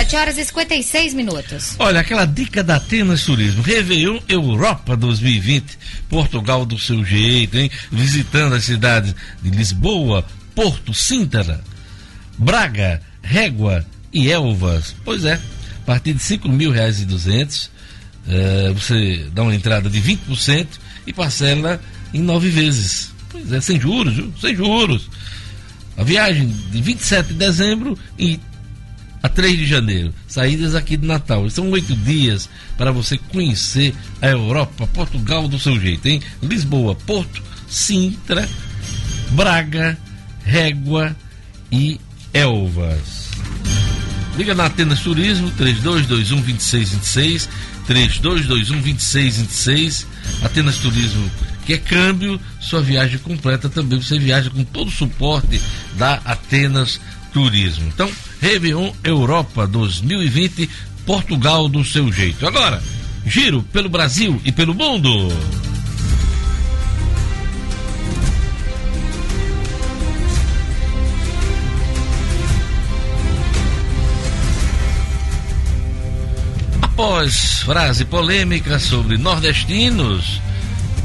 7 0.09 0.15
horas 0.15 0.37
e 0.39 0.45
56 0.45 1.13
minutos. 1.13 1.75
Olha, 1.77 1.99
aquela 1.99 2.25
dica 2.25 2.63
da 2.63 2.77
Atenas 2.77 3.23
Turismo. 3.23 3.61
Réveillon 3.61 4.19
Europa 4.27 4.97
2020. 4.97 5.77
Portugal 6.09 6.65
do 6.65 6.79
seu 6.79 7.05
jeito, 7.05 7.55
hein? 7.55 7.69
Visitando 7.91 8.55
as 8.55 8.63
cidades 8.63 9.13
de 9.39 9.51
Lisboa, 9.51 10.25
Porto, 10.55 10.95
Sintra, 10.95 11.63
Braga, 12.39 12.99
Régua 13.21 13.85
e 14.11 14.31
Elvas. 14.31 14.95
Pois 15.05 15.25
é, 15.25 15.33
a 15.35 15.85
partir 15.85 16.13
de 16.13 16.23
cinco 16.23 16.49
mil 16.49 16.71
reais 16.71 16.99
e 16.99 17.05
200, 17.05 17.65
uh, 17.65 17.69
eh, 18.27 18.71
você 18.73 19.27
dá 19.31 19.43
uma 19.43 19.53
entrada 19.53 19.91
de 19.91 20.01
20% 20.01 20.67
e 21.05 21.13
parcela 21.13 21.79
em 22.11 22.21
nove 22.21 22.49
vezes. 22.49 23.13
Pois 23.29 23.51
é, 23.51 23.61
sem 23.61 23.79
juros, 23.79 24.15
sem 24.41 24.55
juros. 24.55 25.07
A 25.95 26.03
viagem 26.03 26.47
de 26.47 26.81
27 26.81 27.27
de 27.27 27.33
dezembro 27.35 27.95
e 28.17 28.39
a 29.21 29.29
3 29.29 29.57
de 29.57 29.65
janeiro. 29.65 30.13
Saídas 30.27 30.75
aqui 30.75 30.97
de 30.97 31.05
Natal. 31.05 31.49
São 31.49 31.69
oito 31.71 31.95
dias 31.95 32.49
para 32.77 32.91
você 32.91 33.17
conhecer 33.17 33.93
a 34.21 34.27
Europa, 34.27 34.87
Portugal 34.87 35.47
do 35.47 35.59
seu 35.59 35.79
jeito, 35.79 36.07
hein? 36.07 36.21
Lisboa, 36.41 36.95
Porto, 36.95 37.41
Sintra, 37.67 38.47
Braga, 39.31 39.97
Régua 40.43 41.15
e 41.71 41.99
Elvas. 42.33 43.29
Liga 44.37 44.55
na 44.55 44.67
Atenas 44.67 45.01
Turismo, 45.01 45.51
3221 45.51 46.41
2626, 46.41 47.49
3221 47.85 48.81
2626. 48.81 50.07
Atenas 50.41 50.77
Turismo, 50.77 51.29
que 51.65 51.73
é 51.73 51.77
câmbio, 51.77 52.39
sua 52.61 52.81
viagem 52.81 53.19
completa 53.19 53.67
também. 53.67 54.01
Você 54.01 54.17
viaja 54.17 54.49
com 54.49 54.63
todo 54.63 54.87
o 54.87 54.91
suporte 54.91 55.61
da 55.97 56.15
Atenas 56.23 57.01
Turismo. 57.33 57.87
Então, 57.87 58.09
Réveillon 58.41 58.93
Europa 59.03 59.67
2020, 59.67 60.69
Portugal 61.05 61.67
do 61.67 61.83
seu 61.83 62.11
jeito. 62.11 62.47
Agora, 62.47 62.81
giro 63.25 63.61
pelo 63.63 63.89
Brasil 63.89 64.41
e 64.45 64.51
pelo 64.51 64.73
mundo. 64.73 65.09
Após 76.81 77.61
frase 77.61 78.03
polêmica 78.03 78.77
sobre 78.77 79.17
nordestinos, 79.17 80.41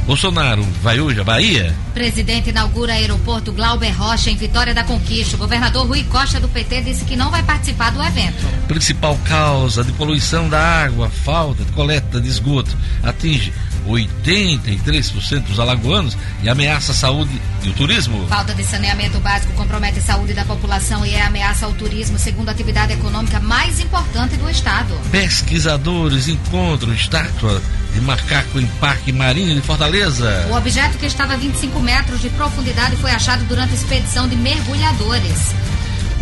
Bolsonaro 0.07 0.63
vai 0.83 1.01
hoje 1.01 1.19
à 1.19 1.25
Bahia? 1.25 1.75
Presidente 1.95 2.51
inaugura 2.51 2.93
aeroporto 2.93 3.53
Glauber 3.53 3.91
Rocha 3.91 4.31
em 4.31 4.37
Vitória 4.37 4.75
da 4.75 4.85
Conquista. 4.85 5.37
O 5.37 5.39
governador 5.39 5.87
Rui 5.87 6.05
Costa 6.05 6.39
do 6.39 6.49
PT 6.49 6.83
disse 6.83 7.07
que 7.07 7.17
não 7.17 7.31
vai 7.31 7.43
participar 7.43 7.91
do 7.91 8.03
evento. 8.03 8.45
Principal 8.69 9.19
causa 9.25 9.83
de 9.83 9.93
poluição 9.93 10.49
da 10.51 10.61
água, 10.61 11.09
falta 11.09 11.65
de 11.65 11.73
coleta 11.73 12.21
de 12.21 12.29
esgoto, 12.29 12.77
atinge 13.03 13.51
83% 13.87 15.45
dos 15.45 15.61
alagoanos 15.61 16.16
e 16.43 16.49
ameaça 16.49 16.93
a 16.93 16.95
saúde 16.95 17.41
e 17.62 17.68
o 17.68 17.72
turismo. 17.72 18.26
Falta 18.28 18.55
de 18.55 18.64
saneamento 18.64 19.18
básico 19.20 19.53
compromete 19.55 19.99
a 19.99 20.03
saúde 20.03 20.35
da 20.35 20.45
população 20.45 21.05
e 21.05 21.14
é 21.14 21.22
ameaça 21.22 21.66
ao 21.66 21.72
turismo, 21.72 22.18
segundo 22.18 22.49
a 22.49 22.53
atividade 22.53 22.93
econômica 22.93 23.41
mais 23.41 23.80
importante 23.80 24.37
do 24.37 24.49
estado. 24.51 24.95
Pesquisadores 25.11 26.28
encontram 26.28 26.93
estátua 26.93 27.62
de 27.93 28.01
macaco 28.01 28.59
em 28.59 28.66
Parque 28.80 29.12
Marinho 29.12 29.55
de 29.55 29.61
Fortaleza. 29.61 30.47
O 30.51 30.57
objeto 30.57 30.99
que 30.99 31.07
estava 31.07 31.35
a 31.35 31.37
25 31.37 31.78
metros 31.80 32.20
de 32.20 32.28
profundidade 32.30 32.97
foi 32.97 33.11
achado 33.11 33.45
durante 33.45 33.70
a 33.70 33.74
expedição 33.74 34.28
de 34.28 34.37
mergulhadores. 34.37 35.55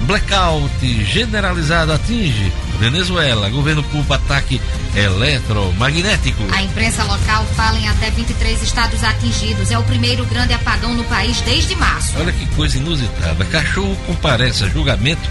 Blackout 0.03 1.05
generalizado 1.05 1.92
atinge 1.92 2.53
Venezuela. 2.78 3.48
Governo 3.48 3.82
culpa 3.84 4.16
ataque 4.16 4.61
eletromagnético. 4.94 6.42
A 6.53 6.62
imprensa 6.62 7.05
local 7.05 7.44
fala 7.55 7.78
em 7.78 7.88
até 7.88 8.11
23 8.11 8.62
estados 8.62 9.05
atingidos. 9.05 9.70
É 9.70 9.78
o 9.78 9.82
primeiro 9.84 10.24
grande 10.26 10.53
apagão 10.53 10.94
no 10.94 11.05
país 11.05 11.40
desde 11.42 11.76
março. 11.76 12.18
Olha 12.18 12.32
que 12.32 12.46
coisa 12.55 12.78
inusitada. 12.78 13.44
Cachorro 13.46 13.96
comparece 14.07 14.64
a 14.64 14.68
julgamento 14.68 15.28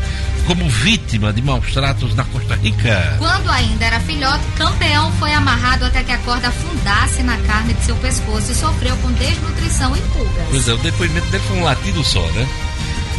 como 0.48 0.68
vítima 0.68 1.32
de 1.32 1.42
maus 1.42 1.72
tratos 1.72 2.16
na 2.16 2.24
Costa 2.24 2.56
Rica. 2.56 3.16
Quando 3.18 3.50
ainda 3.50 3.86
era 3.86 4.00
filhote, 4.00 4.44
campeão 4.58 5.12
foi 5.14 5.34
amarrado 5.34 5.86
até 5.86 6.04
que 6.04 6.12
a 6.12 6.18
corda 6.20 6.48
afundasse 6.48 7.22
na 7.24 7.38
carne 7.40 7.74
de 7.74 7.84
seu 7.84 7.96
pescoço 7.98 8.52
e 8.52 8.56
sofreu 8.56 8.96
com 8.98 9.12
desnutrição 9.14 9.96
e 9.96 10.00
pulgas. 10.00 10.48
Pois 10.50 10.68
é, 10.68 10.74
o 10.74 10.78
depoimento 10.78 11.28
dele 11.28 11.44
foi 11.48 11.58
um 11.58 11.64
latido 11.64 12.04
só, 12.04 12.26
né? 12.32 12.48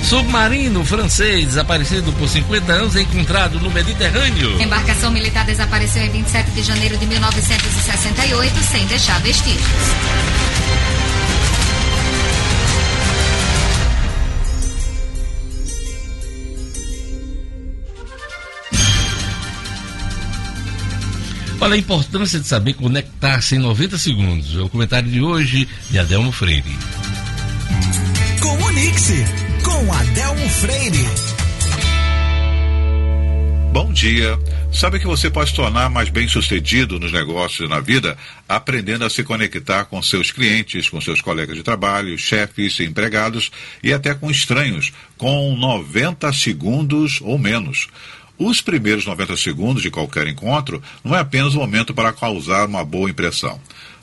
Submarino 0.02 0.84
francês 0.84 1.46
desaparecido 1.46 2.12
por 2.14 2.28
50 2.28 2.72
anos 2.72 2.96
é 2.96 3.02
encontrado 3.02 3.58
no 3.60 3.70
Mediterrâneo. 3.70 4.60
Embarcação 4.60 5.10
militar 5.10 5.46
desapareceu 5.46 6.02
em 6.02 6.10
27 6.10 6.50
de 6.50 6.62
janeiro 6.62 6.98
de 6.98 7.06
1968 7.06 8.62
sem 8.62 8.86
deixar 8.86 9.20
vestígios. 9.20 9.62
Olha 21.60 21.74
a 21.74 21.78
importância 21.78 22.40
de 22.40 22.48
saber 22.48 22.74
conectar-se 22.74 23.54
em 23.54 23.58
90 23.60 23.96
segundos. 23.96 24.56
É 24.56 24.60
o 24.60 24.68
comentário 24.68 25.08
de 25.08 25.22
hoje 25.22 25.68
de 25.88 25.98
Adelmo 25.98 26.32
Freire. 26.32 26.76
Comunique-se 28.40 29.24
com 29.72 29.90
Adelmo 29.90 30.48
Freire. 30.50 31.08
Bom 33.72 33.90
dia. 33.90 34.38
Sabe 34.70 34.98
que 34.98 35.06
você 35.06 35.30
pode 35.30 35.50
se 35.50 35.56
tornar 35.56 35.88
mais 35.88 36.10
bem 36.10 36.28
sucedido 36.28 37.00
nos 37.00 37.10
negócios 37.10 37.66
e 37.66 37.70
na 37.70 37.80
vida 37.80 38.16
aprendendo 38.46 39.04
a 39.04 39.10
se 39.10 39.24
conectar 39.24 39.86
com 39.86 40.02
seus 40.02 40.30
clientes, 40.30 40.90
com 40.90 41.00
seus 41.00 41.22
colegas 41.22 41.56
de 41.56 41.62
trabalho, 41.62 42.18
chefes, 42.18 42.78
empregados 42.80 43.50
e 43.82 43.92
até 43.94 44.14
com 44.14 44.30
estranhos, 44.30 44.92
com 45.16 45.56
90 45.56 46.30
segundos 46.34 47.20
ou 47.22 47.38
menos. 47.38 47.88
Os 48.38 48.60
primeiros 48.60 49.06
90 49.06 49.36
segundos 49.36 49.82
de 49.82 49.90
qualquer 49.90 50.26
encontro 50.26 50.82
não 51.02 51.16
é 51.16 51.20
apenas 51.20 51.54
o 51.54 51.58
momento 51.58 51.94
para 51.94 52.12
causar 52.12 52.66
uma 52.66 52.84
boa 52.84 53.08
impressão. 53.08 53.58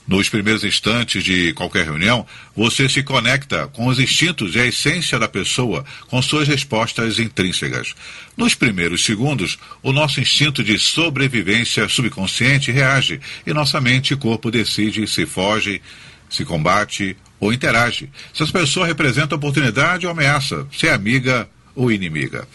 Nos 0.09 0.27
primeiros 0.27 0.63
instantes 0.63 1.23
de 1.23 1.53
qualquer 1.53 1.85
reunião, 1.85 2.25
você 2.55 2.89
se 2.89 3.03
conecta 3.03 3.67
com 3.67 3.85
os 3.85 3.99
instintos 3.99 4.55
e 4.55 4.59
a 4.59 4.65
essência 4.65 5.19
da 5.19 5.27
pessoa, 5.27 5.85
com 6.07 6.19
suas 6.19 6.47
respostas 6.47 7.19
intrínsecas. 7.19 7.93
Nos 8.35 8.55
primeiros 8.55 9.05
segundos, 9.05 9.59
o 9.83 9.91
nosso 9.91 10.19
instinto 10.19 10.63
de 10.63 10.79
sobrevivência 10.79 11.87
subconsciente 11.87 12.71
reage 12.71 13.21
e 13.45 13.53
nossa 13.53 13.79
mente 13.79 14.15
e 14.15 14.17
corpo 14.17 14.49
decide 14.49 15.05
se 15.05 15.27
foge, 15.27 15.79
se 16.27 16.43
combate 16.43 17.15
ou 17.39 17.53
interage. 17.53 18.09
Se 18.33 18.41
essa 18.41 18.51
pessoa 18.51 18.87
representa 18.87 19.35
oportunidade 19.35 20.07
ou 20.07 20.11
ameaça, 20.11 20.65
se 20.75 20.87
é 20.87 20.91
amiga 20.91 21.47
ou 21.75 21.91
inimiga. 21.91 22.47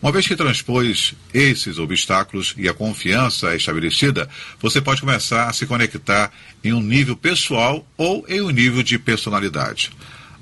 Uma 0.00 0.12
vez 0.12 0.28
que 0.28 0.36
transpôs 0.36 1.14
esses 1.34 1.76
obstáculos 1.76 2.54
e 2.56 2.68
a 2.68 2.74
confiança 2.74 3.52
é 3.52 3.56
estabelecida, 3.56 4.28
você 4.60 4.80
pode 4.80 5.00
começar 5.00 5.48
a 5.48 5.52
se 5.52 5.66
conectar 5.66 6.30
em 6.62 6.72
um 6.72 6.80
nível 6.80 7.16
pessoal 7.16 7.84
ou 7.96 8.24
em 8.28 8.40
um 8.40 8.50
nível 8.50 8.84
de 8.84 8.96
personalidade. 8.96 9.90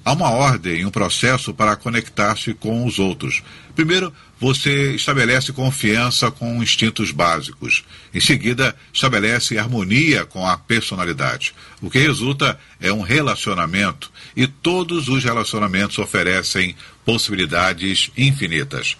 Há 0.04 0.12
uma 0.12 0.30
ordem, 0.30 0.84
um 0.84 0.90
processo 0.90 1.52
para 1.54 1.74
conectar-se 1.74 2.54
com 2.54 2.86
os 2.86 2.98
outros. 3.00 3.42
Primeiro, 3.74 4.12
você 4.38 4.94
estabelece 4.94 5.52
confiança 5.52 6.30
com 6.30 6.62
instintos 6.62 7.10
básicos. 7.10 7.84
Em 8.14 8.20
seguida, 8.20 8.76
estabelece 8.92 9.58
harmonia 9.58 10.24
com 10.24 10.46
a 10.46 10.56
personalidade. 10.56 11.54
O 11.82 11.90
que 11.90 11.98
resulta 11.98 12.56
é 12.80 12.92
um 12.92 13.00
relacionamento, 13.00 14.12
e 14.36 14.46
todos 14.46 15.08
os 15.08 15.24
relacionamentos 15.24 15.98
oferecem 15.98 16.76
possibilidades 17.04 18.10
infinitas. 18.16 18.96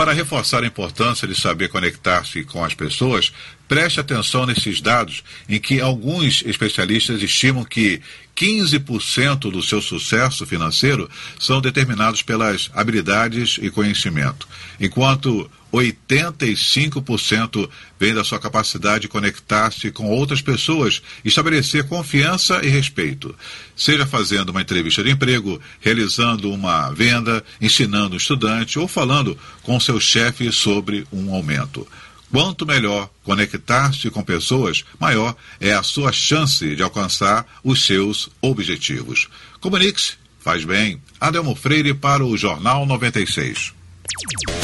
Para 0.00 0.14
reforçar 0.14 0.64
a 0.64 0.66
importância 0.66 1.28
de 1.28 1.38
saber 1.38 1.68
conectar-se 1.68 2.42
com 2.44 2.64
as 2.64 2.72
pessoas, 2.72 3.30
Preste 3.70 4.00
atenção 4.00 4.46
nesses 4.46 4.80
dados, 4.80 5.22
em 5.48 5.60
que 5.60 5.80
alguns 5.80 6.42
especialistas 6.44 7.22
estimam 7.22 7.62
que 7.62 8.02
15% 8.40 9.50
do 9.50 9.62
seu 9.62 9.82
sucesso 9.82 10.46
financeiro 10.46 11.10
são 11.38 11.60
determinados 11.60 12.22
pelas 12.22 12.70
habilidades 12.72 13.58
e 13.60 13.68
conhecimento, 13.68 14.48
enquanto 14.80 15.50
85% 15.70 17.68
vem 17.98 18.14
da 18.14 18.24
sua 18.24 18.40
capacidade 18.40 19.02
de 19.02 19.08
conectar-se 19.08 19.90
com 19.90 20.08
outras 20.08 20.40
pessoas, 20.40 21.02
estabelecer 21.22 21.84
confiança 21.84 22.64
e 22.64 22.68
respeito, 22.68 23.36
seja 23.76 24.06
fazendo 24.06 24.48
uma 24.48 24.62
entrevista 24.62 25.04
de 25.04 25.10
emprego, 25.10 25.60
realizando 25.78 26.50
uma 26.50 26.90
venda, 26.92 27.44
ensinando 27.60 28.14
um 28.14 28.16
estudante 28.16 28.78
ou 28.78 28.88
falando 28.88 29.36
com 29.62 29.78
seu 29.78 30.00
chefe 30.00 30.50
sobre 30.50 31.06
um 31.12 31.34
aumento. 31.34 31.86
Quanto 32.30 32.64
melhor 32.64 33.10
conectar-se 33.24 34.08
com 34.10 34.22
pessoas, 34.22 34.84
maior 35.00 35.34
é 35.60 35.72
a 35.72 35.82
sua 35.82 36.12
chance 36.12 36.76
de 36.76 36.82
alcançar 36.82 37.44
os 37.64 37.84
seus 37.84 38.30
objetivos. 38.40 39.28
Comunique-se, 39.60 40.12
faz 40.38 40.64
bem. 40.64 41.02
Adelmo 41.20 41.56
Freire 41.56 41.92
para 41.92 42.24
o 42.24 42.36
Jornal 42.36 42.86
96. 42.86 43.72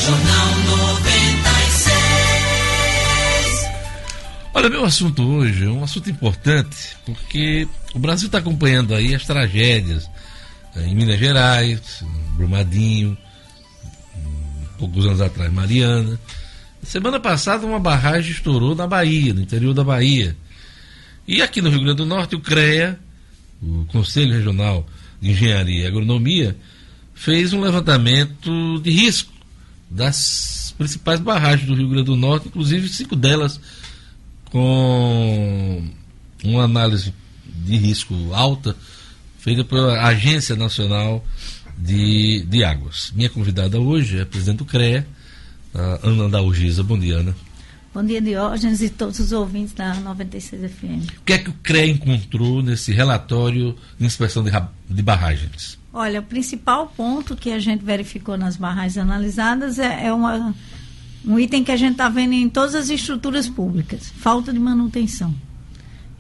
Jornal 0.04 0.54
96. 0.66 1.96
Olha, 4.54 4.70
meu 4.70 4.84
assunto 4.84 5.22
hoje 5.22 5.64
é 5.64 5.68
um 5.68 5.82
assunto 5.82 6.08
importante, 6.08 6.96
porque 7.04 7.66
o 7.94 7.98
Brasil 7.98 8.26
está 8.26 8.38
acompanhando 8.38 8.94
aí 8.94 9.12
as 9.12 9.24
tragédias 9.26 10.08
eh, 10.76 10.86
em 10.86 10.94
Minas 10.94 11.18
Gerais, 11.18 12.02
em 12.02 12.36
Brumadinho, 12.36 13.18
um, 14.16 14.66
poucos 14.78 15.04
anos 15.04 15.20
atrás, 15.20 15.52
Mariana. 15.52 16.18
Semana 16.86 17.18
passada, 17.18 17.66
uma 17.66 17.80
barragem 17.80 18.30
estourou 18.30 18.72
na 18.72 18.86
Bahia, 18.86 19.34
no 19.34 19.40
interior 19.40 19.74
da 19.74 19.82
Bahia. 19.82 20.36
E 21.26 21.42
aqui 21.42 21.60
no 21.60 21.68
Rio 21.68 21.80
Grande 21.80 21.96
do 21.96 22.06
Norte, 22.06 22.36
o 22.36 22.40
CREA, 22.40 22.96
o 23.60 23.84
Conselho 23.86 24.32
Regional 24.32 24.86
de 25.20 25.32
Engenharia 25.32 25.82
e 25.82 25.86
Agronomia, 25.86 26.56
fez 27.12 27.52
um 27.52 27.60
levantamento 27.60 28.78
de 28.80 28.90
risco 28.92 29.32
das 29.90 30.72
principais 30.78 31.18
barragens 31.18 31.66
do 31.66 31.74
Rio 31.74 31.88
Grande 31.88 32.04
do 32.04 32.16
Norte, 32.16 32.46
inclusive 32.46 32.88
cinco 32.88 33.16
delas 33.16 33.60
com 34.44 35.82
uma 36.44 36.62
análise 36.62 37.12
de 37.44 37.76
risco 37.78 38.14
alta 38.32 38.76
feita 39.40 39.64
pela 39.64 40.06
Agência 40.06 40.54
Nacional 40.54 41.26
de, 41.76 42.44
de 42.48 42.62
Águas. 42.62 43.12
Minha 43.12 43.28
convidada 43.28 43.80
hoje 43.80 44.18
é 44.18 44.22
a 44.22 44.26
presidente 44.26 44.58
do 44.58 44.64
CREA, 44.64 45.04
Ana 46.02 46.28
Dalgisa. 46.28 46.82
Bom 46.82 46.98
dia, 46.98 47.16
Ana. 47.18 47.34
Bom 47.94 48.04
dia, 48.04 48.20
Diógenes 48.20 48.82
e 48.82 48.90
todos 48.90 49.18
os 49.20 49.32
ouvintes 49.32 49.72
da 49.72 49.94
96 49.94 50.70
FM. 50.70 51.10
O 51.18 51.22
que 51.24 51.32
é 51.32 51.38
que 51.38 51.48
o 51.48 51.54
CREA 51.62 51.86
encontrou 51.86 52.62
nesse 52.62 52.92
relatório 52.92 53.74
de 53.98 54.04
inspeção 54.04 54.44
de, 54.44 54.50
de 54.90 55.02
barragens? 55.02 55.78
Olha, 55.94 56.20
o 56.20 56.22
principal 56.22 56.92
ponto 56.94 57.34
que 57.34 57.50
a 57.50 57.58
gente 57.58 57.82
verificou 57.82 58.36
nas 58.36 58.56
barragens 58.56 58.98
analisadas 58.98 59.78
é, 59.78 60.06
é 60.08 60.12
uma, 60.12 60.54
um 61.24 61.38
item 61.38 61.64
que 61.64 61.72
a 61.72 61.76
gente 61.76 61.92
está 61.92 62.08
vendo 62.10 62.34
em 62.34 62.50
todas 62.50 62.74
as 62.74 62.90
estruturas 62.90 63.48
públicas: 63.48 64.12
falta 64.18 64.52
de 64.52 64.58
manutenção. 64.58 65.34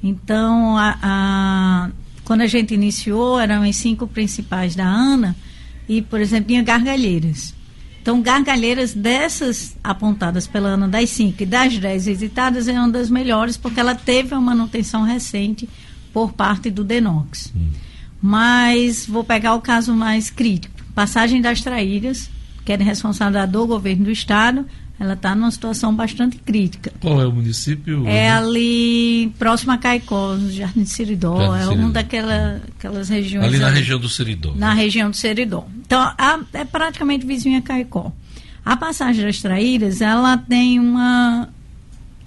Então, 0.02 0.76
a- 0.78 0.98
a- 1.02 1.90
quando 2.24 2.40
a 2.40 2.46
gente 2.46 2.72
iniciou, 2.74 3.38
eram 3.38 3.62
as 3.62 3.76
cinco 3.76 4.06
principais 4.06 4.74
da 4.74 4.86
ANA, 4.86 5.36
e, 5.88 6.00
por 6.00 6.20
exemplo, 6.20 6.48
tinha 6.48 6.62
gargalheiras. 6.62 7.54
Então, 8.06 8.22
gargalheiras 8.22 8.94
dessas 8.94 9.76
apontadas 9.82 10.46
pela 10.46 10.68
ANA 10.68 10.86
das 10.86 11.10
cinco 11.10 11.42
e 11.42 11.44
das 11.44 11.76
dez 11.76 12.06
visitadas 12.06 12.68
é 12.68 12.72
uma 12.72 12.88
das 12.88 13.10
melhores, 13.10 13.56
porque 13.56 13.80
ela 13.80 13.96
teve 13.96 14.32
uma 14.32 14.54
manutenção 14.54 15.02
recente 15.02 15.68
por 16.12 16.32
parte 16.32 16.70
do 16.70 16.84
DENOX. 16.84 17.52
Mas 18.22 19.06
vou 19.06 19.24
pegar 19.24 19.56
o 19.56 19.60
caso 19.60 19.92
mais 19.92 20.30
crítico. 20.30 20.84
Passagem 20.94 21.40
das 21.40 21.62
Traíras, 21.62 22.30
que 22.64 22.72
é 22.72 22.76
responsabilidade 22.76 23.50
do 23.50 23.66
governo 23.66 24.04
do 24.04 24.12
estado, 24.12 24.64
ela 24.98 25.12
está 25.14 25.34
numa 25.34 25.50
situação 25.50 25.94
bastante 25.94 26.38
crítica. 26.38 26.92
Qual 27.00 27.20
é 27.20 27.26
o 27.26 27.32
município? 27.32 28.06
É 28.06 28.30
ali 28.30 29.32
próximo 29.38 29.72
a 29.72 29.78
Caicó, 29.78 30.34
no 30.34 30.50
Jardim 30.50 30.82
de 30.84 30.88
Seridó, 30.90 31.38
Jardim 31.38 31.54
é 31.56 31.64
Seridó. 31.64 31.82
uma 31.82 31.90
daquelas 31.92 32.62
aquelas 32.78 33.08
regiões. 33.08 33.46
Ali 33.46 33.58
na 33.58 33.66
ali, 33.66 33.76
região 33.78 33.98
do 34.00 34.08
Seridó. 34.08 34.54
Na 34.56 34.72
região 34.72 35.10
do 35.10 35.16
Seridó. 35.16 35.66
Então, 35.84 36.00
a- 36.00 36.40
é 36.54 36.64
praticamente 36.64 37.26
vizinha 37.26 37.58
a 37.58 37.62
Caicó. 37.62 38.10
A 38.64 38.76
passagem 38.76 39.24
das 39.24 39.40
Traíras, 39.40 40.00
ela 40.00 40.36
tem 40.38 40.80
uma, 40.80 41.48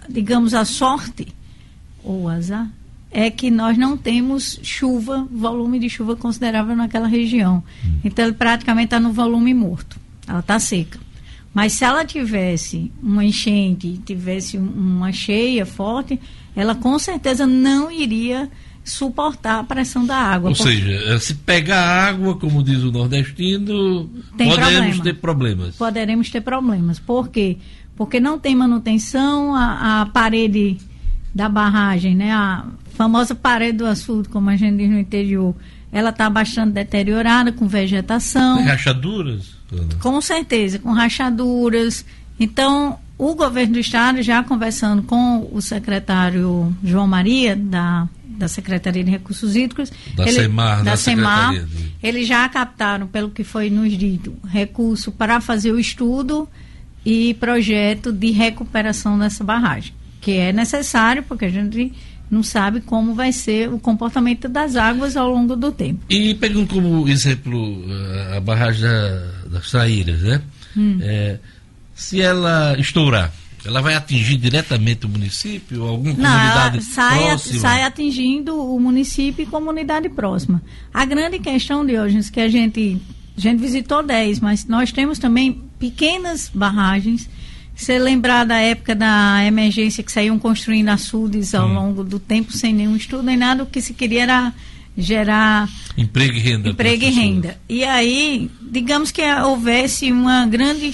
digamos, 0.07 0.53
a 0.53 0.63
sorte, 0.63 1.27
ou 2.03 2.29
azar, 2.29 2.67
é 3.11 3.29
que 3.31 3.49
nós 3.51 3.77
não 3.77 3.97
temos 3.97 4.59
chuva, 4.61 5.27
volume 5.31 5.79
de 5.79 5.89
chuva 5.89 6.15
considerável 6.15 6.75
naquela 6.75 7.07
região. 7.07 7.63
Então, 8.03 8.23
ele 8.25 8.35
praticamente 8.35 8.85
está 8.85 8.99
no 8.99 9.11
volume 9.11 9.53
morto. 9.53 9.99
Ela 10.27 10.39
está 10.39 10.59
seca. 10.59 10.99
Mas 11.53 11.73
se 11.73 11.83
ela 11.83 12.05
tivesse 12.05 12.91
uma 13.01 13.25
enchente, 13.25 13.99
tivesse 14.05 14.57
um- 14.57 14.67
uma 14.69 15.11
cheia 15.11 15.65
forte, 15.65 16.19
ela 16.55 16.75
com 16.75 16.97
certeza 16.99 17.45
não 17.47 17.91
iria 17.91 18.49
suportar 18.83 19.59
a 19.59 19.63
pressão 19.63 20.05
da 20.05 20.15
água. 20.15 20.49
Ou 20.51 20.55
porque- 20.55 20.71
seja, 20.71 20.91
eh, 21.13 21.19
se 21.19 21.35
pegar 21.35 21.81
água, 22.07 22.35
como 22.37 22.63
diz 22.63 22.83
o 22.83 22.91
nordestino, 22.91 24.09
Tem 24.37 24.49
podemos 24.49 24.73
problema. 24.73 25.03
ter 25.03 25.13
problemas. 25.15 25.75
poderemos 25.75 26.29
ter 26.29 26.41
problemas. 26.41 26.99
Por 26.99 27.29
quê? 27.29 27.57
Porque 27.95 28.19
não 28.19 28.39
tem 28.39 28.55
manutenção, 28.55 29.53
a, 29.53 30.01
a 30.01 30.05
parede 30.05 30.77
da 31.35 31.49
barragem, 31.49 32.15
né? 32.15 32.31
A 32.31 32.65
famosa 32.95 33.35
parede 33.35 33.79
do 33.79 33.85
açude, 33.85 34.29
como 34.29 34.49
a 34.49 34.55
gente 34.55 34.77
diz 34.77 34.89
no 34.89 34.97
interior, 34.99 35.53
ela 35.91 36.09
está 36.09 36.29
bastante 36.29 36.71
deteriorada, 36.73 37.51
com 37.51 37.67
vegetação. 37.67 38.57
Tem 38.57 38.65
rachaduras? 38.67 39.58
Ana? 39.71 39.95
Com 39.99 40.19
certeza, 40.21 40.79
com 40.79 40.91
rachaduras. 40.91 42.05
Então, 42.39 42.97
o 43.17 43.35
governo 43.35 43.73
do 43.73 43.79
estado, 43.79 44.21
já 44.21 44.41
conversando 44.43 45.03
com 45.03 45.49
o 45.51 45.61
secretário 45.61 46.73
João 46.83 47.05
Maria, 47.07 47.55
da, 47.55 48.07
da 48.25 48.47
Secretaria 48.47 49.03
de 49.03 49.11
Recursos 49.11 49.55
Hídricos, 49.55 49.91
Da 50.15 50.25
Semar, 50.27 50.77
da 50.83 50.91
da 50.91 50.97
Secretaria 50.97 51.63
de- 51.65 51.89
eles 52.01 52.27
já 52.27 52.47
captaram, 52.47 53.07
pelo 53.07 53.29
que 53.29 53.43
foi 53.43 53.69
nos 53.69 53.91
dito, 53.97 54.33
recurso 54.47 55.11
para 55.11 55.41
fazer 55.41 55.71
o 55.73 55.79
estudo 55.79 56.47
e 57.05 57.33
projeto 57.33 58.11
de 58.13 58.31
recuperação 58.31 59.19
dessa 59.19 59.43
barragem, 59.43 59.93
que 60.21 60.31
é 60.31 60.53
necessário, 60.53 61.23
porque 61.23 61.45
a 61.45 61.49
gente 61.49 61.91
não 62.31 62.43
sabe 62.43 62.79
como 62.81 63.13
vai 63.15 63.31
ser 63.33 63.73
o 63.73 63.79
comportamento 63.79 64.47
das 64.47 64.75
águas 64.75 65.17
ao 65.17 65.29
longo 65.29 65.55
do 65.55 65.71
tempo. 65.71 65.99
E 66.09 66.33
pegando 66.35 66.67
como 66.67 67.07
exemplo 67.09 67.83
eh, 67.89 68.37
a 68.37 68.39
barragem 68.39 68.83
da- 68.83 69.38
das 69.49 69.69
Traíras, 69.71 70.21
né? 70.21 70.41
Hum. 70.77 70.99
Eh, 71.01 71.39
se 71.95 72.21
ela 72.21 72.75
estourar, 72.79 73.33
ela 73.65 73.81
vai 73.81 73.93
atingir 73.93 74.37
diretamente 74.37 75.05
o 75.05 75.09
município? 75.09 75.83
Alguma 75.83 76.13
Não, 76.13 76.31
comunidade 76.31 76.81
sai, 76.83 77.23
próxima? 77.27 77.59
sai 77.59 77.83
atingindo 77.83 78.55
o 78.55 78.79
município 78.79 79.43
e 79.43 79.45
comunidade 79.45 80.07
próxima. 80.09 80.61
A 80.93 81.03
grande 81.05 81.39
questão, 81.39 81.85
Diógenes, 81.85 82.29
que 82.29 82.39
a 82.39 82.47
gente, 82.47 83.01
a 83.37 83.41
gente 83.41 83.59
visitou 83.59 84.01
10, 84.01 84.39
mas 84.39 84.65
nós 84.65 84.91
temos 84.91 85.19
também 85.19 85.61
pequenas 85.77 86.49
barragens. 86.53 87.29
Se 87.75 87.97
lembrar 87.97 88.45
da 88.45 88.57
época 88.57 88.93
da 88.93 89.43
emergência 89.45 90.03
que 90.03 90.11
saíam 90.11 90.37
construindo 90.37 90.89
açudes 90.89 91.55
ao 91.55 91.67
longo 91.67 92.03
do 92.03 92.19
tempo 92.19 92.51
sem 92.51 92.73
nenhum 92.73 92.95
estudo 92.95 93.23
nem 93.23 93.37
nada, 93.37 93.63
o 93.63 93.65
que 93.65 93.81
se 93.81 93.93
queria 93.93 94.23
era 94.23 94.53
gerar 94.97 95.69
Emprego 95.97 96.35
e 96.35 96.39
renda. 96.39 96.69
emprego 96.69 97.03
e 97.05 97.09
renda. 97.09 97.59
E 97.69 97.83
aí, 97.83 98.49
digamos 98.61 99.11
que 99.11 99.21
houvesse 99.43 100.11
uma 100.11 100.45
grande 100.45 100.93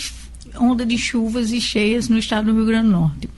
onda 0.60 0.86
de 0.86 0.98
chuvas 0.98 1.52
e 1.52 1.60
cheias 1.60 2.08
no 2.08 2.18
estado 2.18 2.46
do 2.52 2.54
Rio 2.58 2.66
Grande 2.66 2.86
do 2.88 2.92
Norte. 2.94 3.30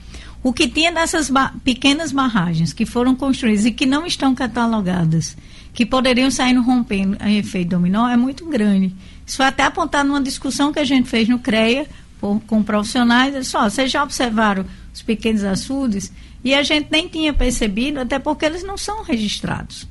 O 0.42 0.52
que 0.52 0.68
tinha 0.68 0.92
dessas 0.92 1.28
ba- 1.30 1.52
pequenas 1.64 2.12
barragens 2.12 2.72
que 2.72 2.86
foram 2.86 3.14
construídas 3.14 3.64
e 3.66 3.72
que 3.72 3.84
não 3.86 4.06
estão 4.06 4.34
catalogadas, 4.34 5.36
que 5.74 5.84
poderiam 5.84 6.30
sair 6.30 6.52
no 6.52 6.62
rompendo 6.62 7.16
em 7.24 7.38
efeito 7.38 7.70
dominó, 7.70 8.08
é 8.08 8.16
muito 8.16 8.46
grande. 8.46 8.94
Isso 9.26 9.36
foi 9.38 9.46
até 9.46 9.64
apontado 9.64 10.08
numa 10.08 10.22
discussão 10.22 10.72
que 10.72 10.78
a 10.78 10.84
gente 10.84 11.08
fez 11.08 11.28
no 11.28 11.38
CREA 11.40 11.86
por- 12.20 12.40
com 12.46 12.62
profissionais. 12.62 13.46
Só, 13.48 13.68
vocês 13.68 13.90
já 13.90 14.02
observaram 14.02 14.64
os 14.94 15.02
pequenos 15.02 15.42
açudes? 15.44 16.12
E 16.44 16.54
a 16.54 16.62
gente 16.62 16.86
nem 16.90 17.08
tinha 17.08 17.32
percebido, 17.32 17.98
até 17.98 18.18
porque 18.18 18.44
eles 18.44 18.62
não 18.62 18.78
são 18.78 19.02
registrados. 19.02 19.88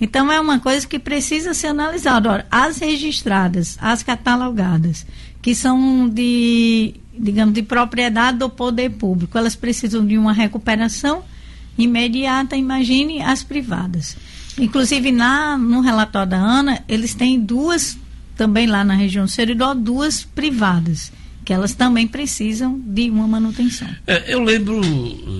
Então 0.00 0.30
é 0.30 0.38
uma 0.40 0.58
coisa 0.58 0.86
que 0.86 0.98
precisa 0.98 1.54
ser 1.54 1.68
analisada. 1.68 2.30
Ora, 2.30 2.46
as 2.50 2.78
registradas, 2.78 3.78
as 3.80 4.02
catalogadas, 4.02 5.06
que 5.40 5.54
são 5.54 6.08
de, 6.08 6.94
digamos, 7.18 7.54
de 7.54 7.62
propriedade 7.62 8.38
do 8.38 8.50
poder 8.50 8.90
público, 8.90 9.38
elas 9.38 9.56
precisam 9.56 10.04
de 10.06 10.18
uma 10.18 10.32
recuperação 10.32 11.22
imediata, 11.78 12.56
imagine 12.56 13.22
as 13.22 13.42
privadas. 13.42 14.16
Inclusive, 14.58 15.12
na, 15.12 15.58
no 15.58 15.80
relatório 15.80 16.30
da 16.30 16.38
ANA, 16.38 16.82
eles 16.88 17.14
têm 17.14 17.38
duas, 17.38 17.98
também 18.36 18.66
lá 18.66 18.82
na 18.84 18.94
região 18.94 19.24
do 19.26 19.30
Seridó, 19.30 19.74
duas 19.74 20.24
privadas, 20.24 21.12
que 21.44 21.52
elas 21.52 21.74
também 21.74 22.08
precisam 22.08 22.80
de 22.80 23.10
uma 23.10 23.28
manutenção. 23.28 23.88
É, 24.06 24.34
eu 24.34 24.42
lembro, 24.42 24.80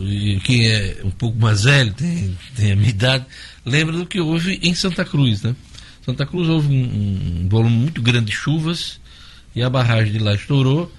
e 0.07 0.39
quem 0.45 0.69
é 0.69 0.99
um 1.03 1.11
pouco 1.11 1.39
mais 1.39 1.65
velho, 1.65 1.93
tem, 1.95 2.37
tem 2.55 2.73
a 2.73 2.77
minha 2.77 2.91
idade, 2.91 3.25
lembra 3.67 3.97
do 3.97 4.07
que 4.07 4.21
houve 4.21 4.59
em 4.63 4.75
Santa 4.75 5.05
Cruz, 5.05 5.43
né? 5.43 5.55
Santa 6.05 6.25
Cruz 6.25 6.49
houve 6.49 6.69
um, 6.69 7.43
um 7.43 7.49
volume 7.49 7.77
muito 7.77 8.01
grande 8.01 8.27
de 8.27 8.33
chuvas 8.33 9.01
e 9.55 9.63
a 9.63 9.69
barragem 9.69 10.13
de 10.13 10.19
lá 10.21 10.35
estourou, 10.35 10.93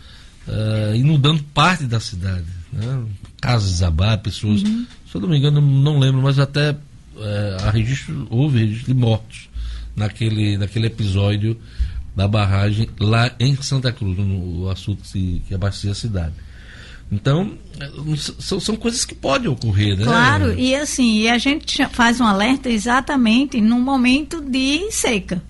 uh, 0.47 0.95
inundando 0.95 1.41
parte 1.53 1.85
da 1.85 1.99
cidade. 1.99 2.45
Né? 2.73 3.05
Casas 3.39 3.71
desabar, 3.71 4.19
pessoas. 4.19 4.61
Uhum. 4.63 4.85
Se 5.09 5.15
eu 5.15 5.21
não 5.21 5.29
me 5.29 5.37
engano, 5.37 5.61
não 5.61 5.97
lembro, 5.97 6.21
mas 6.21 6.37
até 6.37 6.71
uh, 6.71 7.69
registro, 7.71 8.27
houve 8.29 8.59
registro 8.59 8.93
de 8.93 8.99
mortos 8.99 9.49
naquele, 9.95 10.57
naquele 10.57 10.87
episódio 10.87 11.57
da 12.13 12.27
barragem 12.27 12.89
lá 12.99 13.31
em 13.39 13.55
Santa 13.61 13.91
Cruz, 13.91 14.17
no 14.17 14.69
assunto 14.69 15.03
que, 15.03 15.41
que 15.47 15.53
abastecia 15.53 15.91
a 15.91 15.95
cidade. 15.95 16.33
Então, 17.11 17.57
são, 18.39 18.59
são 18.59 18.75
coisas 18.75 19.05
que 19.05 19.15
podem 19.15 19.49
ocorrer, 19.49 19.97
né? 19.97 20.03
Claro, 20.03 20.53
e 20.57 20.75
assim, 20.75 21.19
e 21.19 21.29
a 21.29 21.37
gente 21.37 21.85
faz 21.87 22.19
um 22.19 22.25
alerta 22.25 22.69
exatamente 22.69 23.61
num 23.61 23.79
momento 23.79 24.41
de 24.41 24.91
seca, 24.91 25.41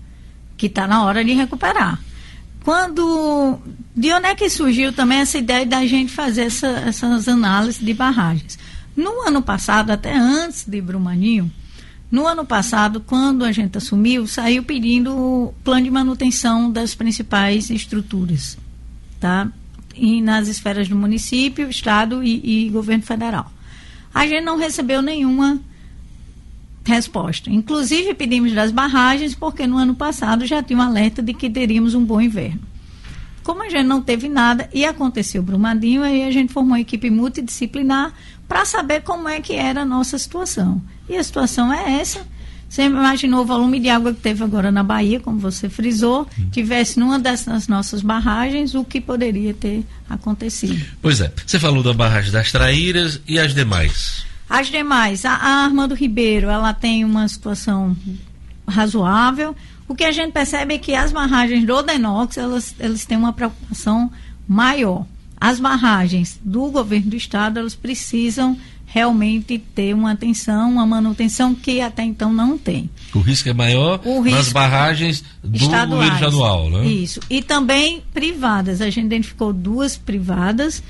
que 0.56 0.66
está 0.66 0.86
na 0.86 1.04
hora 1.04 1.24
de 1.24 1.32
recuperar. 1.32 2.00
Quando. 2.62 3.58
De 3.96 4.12
onde 4.12 4.26
é 4.26 4.34
que 4.34 4.48
surgiu 4.48 4.92
também 4.92 5.18
essa 5.18 5.38
ideia 5.38 5.66
da 5.66 5.84
gente 5.86 6.12
fazer 6.12 6.42
essa, 6.42 6.68
essas 6.68 7.26
análises 7.26 7.84
de 7.84 7.92
barragens? 7.92 8.58
No 8.94 9.22
ano 9.22 9.42
passado, 9.42 9.90
até 9.90 10.16
antes 10.16 10.64
de 10.64 10.80
Brumadinho, 10.80 11.50
no 12.10 12.26
ano 12.26 12.44
passado, 12.44 13.00
quando 13.00 13.44
a 13.44 13.52
gente 13.52 13.76
assumiu, 13.76 14.26
saiu 14.26 14.62
pedindo 14.62 15.16
o 15.16 15.54
plano 15.64 15.84
de 15.84 15.90
manutenção 15.90 16.70
das 16.70 16.94
principais 16.94 17.70
estruturas, 17.70 18.56
tá? 19.20 19.50
E 19.98 20.20
nas 20.20 20.48
esferas 20.48 20.88
do 20.88 20.96
município, 20.96 21.68
estado 21.68 22.22
e, 22.22 22.66
e 22.66 22.70
governo 22.70 23.02
federal. 23.02 23.50
A 24.14 24.26
gente 24.26 24.44
não 24.44 24.56
recebeu 24.56 25.02
nenhuma 25.02 25.60
resposta. 26.84 27.50
Inclusive 27.50 28.14
pedimos 28.14 28.52
das 28.52 28.72
barragens, 28.72 29.34
porque 29.34 29.66
no 29.66 29.76
ano 29.76 29.94
passado 29.94 30.46
já 30.46 30.62
tinha 30.62 30.78
um 30.78 30.82
alerta 30.82 31.22
de 31.22 31.34
que 31.34 31.50
teríamos 31.50 31.94
um 31.94 32.04
bom 32.04 32.20
inverno. 32.20 32.60
Como 33.42 33.62
a 33.62 33.68
gente 33.68 33.86
não 33.86 34.02
teve 34.02 34.28
nada 34.28 34.68
e 34.72 34.84
aconteceu 34.84 35.42
Brumadinho, 35.42 36.02
aí 36.02 36.24
a 36.24 36.30
gente 36.30 36.52
formou 36.52 36.72
uma 36.72 36.80
equipe 36.80 37.10
multidisciplinar 37.10 38.12
para 38.46 38.64
saber 38.64 39.02
como 39.02 39.28
é 39.28 39.40
que 39.40 39.54
era 39.54 39.82
a 39.82 39.84
nossa 39.84 40.18
situação. 40.18 40.82
E 41.08 41.16
a 41.16 41.22
situação 41.22 41.72
é 41.72 42.00
essa. 42.00 42.26
Você 42.68 42.82
imaginou 42.82 43.40
o 43.40 43.46
volume 43.46 43.80
de 43.80 43.88
água 43.88 44.12
que 44.12 44.20
teve 44.20 44.44
agora 44.44 44.70
na 44.70 44.82
Bahia, 44.82 45.18
como 45.18 45.38
você 45.38 45.68
frisou, 45.70 46.28
tivesse 46.52 47.00
numa 47.00 47.18
dessas 47.18 47.66
nossas 47.66 48.02
barragens, 48.02 48.74
o 48.74 48.84
que 48.84 49.00
poderia 49.00 49.54
ter 49.54 49.84
acontecido. 50.08 50.84
Pois 51.00 51.20
é. 51.20 51.32
Você 51.46 51.58
falou 51.58 51.82
da 51.82 51.94
barragem 51.94 52.30
das 52.30 52.52
Traíras 52.52 53.20
e 53.26 53.38
as 53.38 53.54
demais. 53.54 54.26
As 54.48 54.68
demais, 54.68 55.24
a, 55.24 55.32
a 55.32 55.64
Armando 55.64 55.94
Ribeiro, 55.94 56.48
ela 56.48 56.74
tem 56.74 57.04
uma 57.04 57.26
situação 57.26 57.96
razoável. 58.66 59.56
O 59.86 59.94
que 59.94 60.04
a 60.04 60.12
gente 60.12 60.32
percebe 60.32 60.74
é 60.74 60.78
que 60.78 60.94
as 60.94 61.10
barragens 61.10 61.66
do 61.66 61.82
Denox, 61.82 62.36
elas, 62.36 62.74
elas 62.78 63.04
têm 63.06 63.16
uma 63.16 63.32
preocupação 63.32 64.10
maior. 64.46 65.06
As 65.40 65.58
barragens 65.58 66.38
do 66.42 66.70
governo 66.70 67.10
do 67.10 67.16
estado, 67.16 67.58
elas 67.58 67.74
precisam 67.74 68.58
realmente 68.90 69.58
ter 69.58 69.94
uma 69.94 70.12
atenção, 70.12 70.70
uma 70.72 70.86
manutenção 70.86 71.54
que 71.54 71.80
até 71.80 72.02
então 72.02 72.32
não 72.32 72.56
tem. 72.56 72.88
O 73.14 73.20
risco 73.20 73.48
é 73.48 73.52
maior 73.52 74.00
o 74.02 74.24
nas 74.24 74.50
barragens 74.50 75.22
do 75.44 75.56
estaduais, 75.56 76.14
estadual, 76.14 76.70
né? 76.70 76.86
Isso. 76.86 77.20
E 77.28 77.42
também 77.42 78.02
privadas. 78.14 78.80
A 78.80 78.88
gente 78.88 79.04
identificou 79.04 79.52
duas 79.52 79.96
privadas 79.98 80.82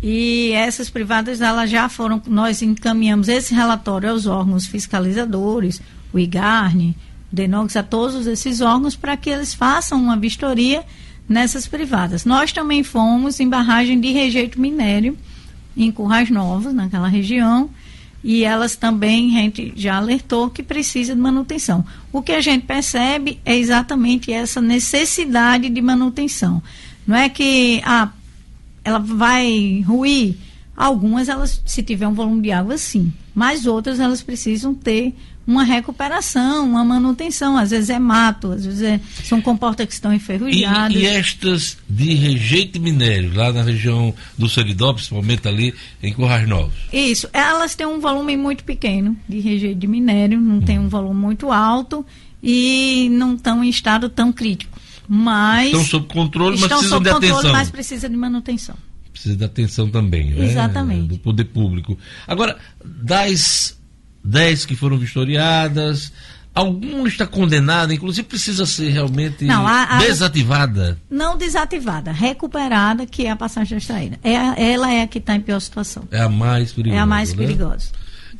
e 0.00 0.52
essas 0.52 0.88
privadas 0.88 1.40
elas 1.40 1.68
já 1.68 1.88
foram, 1.88 2.22
nós 2.26 2.62
encaminhamos 2.62 3.28
esse 3.28 3.52
relatório 3.52 4.10
aos 4.10 4.26
órgãos 4.26 4.66
fiscalizadores, 4.66 5.82
o 6.12 6.20
IGARNE, 6.20 6.96
o 7.32 7.34
DENOX, 7.34 7.76
a 7.76 7.82
todos 7.82 8.28
esses 8.28 8.60
órgãos 8.60 8.94
para 8.94 9.16
que 9.16 9.28
eles 9.28 9.52
façam 9.52 10.00
uma 10.00 10.16
vistoria 10.16 10.84
nessas 11.28 11.66
privadas. 11.66 12.24
Nós 12.24 12.52
também 12.52 12.84
fomos 12.84 13.40
em 13.40 13.48
barragem 13.48 14.00
de 14.00 14.12
rejeito 14.12 14.60
minério 14.60 15.18
em 15.76 15.90
Currais 15.90 16.30
Novos, 16.30 16.72
naquela 16.72 17.08
região, 17.08 17.70
e 18.22 18.44
elas 18.44 18.76
também, 18.76 19.38
a 19.38 19.42
gente 19.42 19.72
já 19.74 19.96
alertou 19.96 20.50
que 20.50 20.62
precisa 20.62 21.14
de 21.14 21.20
manutenção. 21.20 21.84
O 22.12 22.20
que 22.20 22.32
a 22.32 22.40
gente 22.40 22.66
percebe 22.66 23.40
é 23.44 23.56
exatamente 23.56 24.30
essa 24.30 24.60
necessidade 24.60 25.70
de 25.70 25.80
manutenção. 25.80 26.62
Não 27.06 27.16
é 27.16 27.28
que 27.28 27.80
ah, 27.84 28.10
ela 28.84 28.98
vai 28.98 29.82
ruir. 29.86 30.36
Algumas, 30.76 31.28
elas, 31.28 31.62
se 31.66 31.82
tiver 31.82 32.08
um 32.08 32.14
volume 32.14 32.42
de 32.42 32.52
água, 32.52 32.76
sim. 32.78 33.12
Mas 33.34 33.66
outras, 33.66 34.00
elas 34.00 34.22
precisam 34.22 34.74
ter 34.74 35.14
uma 35.50 35.64
recuperação, 35.64 36.64
uma 36.64 36.84
manutenção. 36.84 37.58
Às 37.58 37.70
vezes 37.70 37.90
é 37.90 37.98
mato, 37.98 38.52
às 38.52 38.64
vezes 38.64 38.82
é, 38.82 39.00
são 39.24 39.42
comportas 39.42 39.84
que 39.84 39.92
estão 39.92 40.14
enferrujadas. 40.14 40.94
E, 40.94 41.00
e, 41.00 41.06
estas 41.06 41.76
de 41.88 42.14
rejeito 42.14 42.74
de 42.74 42.78
minério, 42.78 43.34
lá 43.34 43.52
na 43.52 43.62
região 43.62 44.14
do 44.38 44.48
Seridó, 44.48 44.92
principalmente 44.92 45.48
ali 45.48 45.74
em 46.00 46.12
Currais 46.12 46.48
Novos? 46.48 46.74
Isso, 46.92 47.28
elas 47.32 47.74
têm 47.74 47.84
um 47.84 47.98
volume 47.98 48.36
muito 48.36 48.62
pequeno 48.62 49.16
de 49.28 49.40
rejeito 49.40 49.80
de 49.80 49.88
minério, 49.88 50.40
não 50.40 50.58
hum. 50.58 50.60
tem 50.60 50.78
um 50.78 50.88
volume 50.88 51.20
muito 51.20 51.50
alto 51.50 52.06
e 52.40 53.08
não 53.10 53.34
estão 53.34 53.64
em 53.64 53.68
estado 53.68 54.08
tão 54.08 54.32
crítico. 54.32 54.78
Mas 55.08 55.66
estão 55.66 55.84
sob 55.84 56.06
controle, 56.06 56.60
mas 56.60 56.68
precisam 56.68 57.02
de 57.02 57.10
controle, 57.10 57.32
atenção. 57.32 57.52
mas 57.52 57.70
precisa 57.70 58.08
de 58.08 58.16
manutenção. 58.16 58.76
Precisa 59.12 59.36
de 59.36 59.44
atenção 59.44 59.90
também, 59.90 60.30
né? 60.30 60.44
Exatamente. 60.44 61.08
Do 61.08 61.18
poder 61.18 61.46
público. 61.46 61.98
Agora, 62.28 62.56
das 62.84 63.79
10 64.24 64.66
que 64.66 64.76
foram 64.76 64.98
vistoriadas. 64.98 66.12
Alguma 66.52 67.06
está 67.06 67.26
condenada, 67.26 67.94
inclusive 67.94 68.26
precisa 68.26 68.66
ser 68.66 68.90
realmente 68.90 69.44
não, 69.44 69.64
a, 69.66 69.84
a, 69.84 69.98
desativada? 69.98 70.98
Não 71.08 71.36
desativada, 71.36 72.10
recuperada, 72.10 73.06
que 73.06 73.24
é 73.26 73.30
a 73.30 73.36
passagem 73.36 73.78
extraída. 73.78 74.18
É 74.24 74.72
ela 74.72 74.92
é 74.92 75.02
a 75.02 75.06
que 75.06 75.18
está 75.18 75.36
em 75.36 75.40
pior 75.40 75.60
situação. 75.60 76.08
É 76.10 76.20
a 76.20 76.28
mais 76.28 76.72
perigosa. 76.72 76.98
É 76.98 77.00
a 77.00 77.06
mais 77.06 77.30
né? 77.30 77.36
perigosa. 77.36 77.90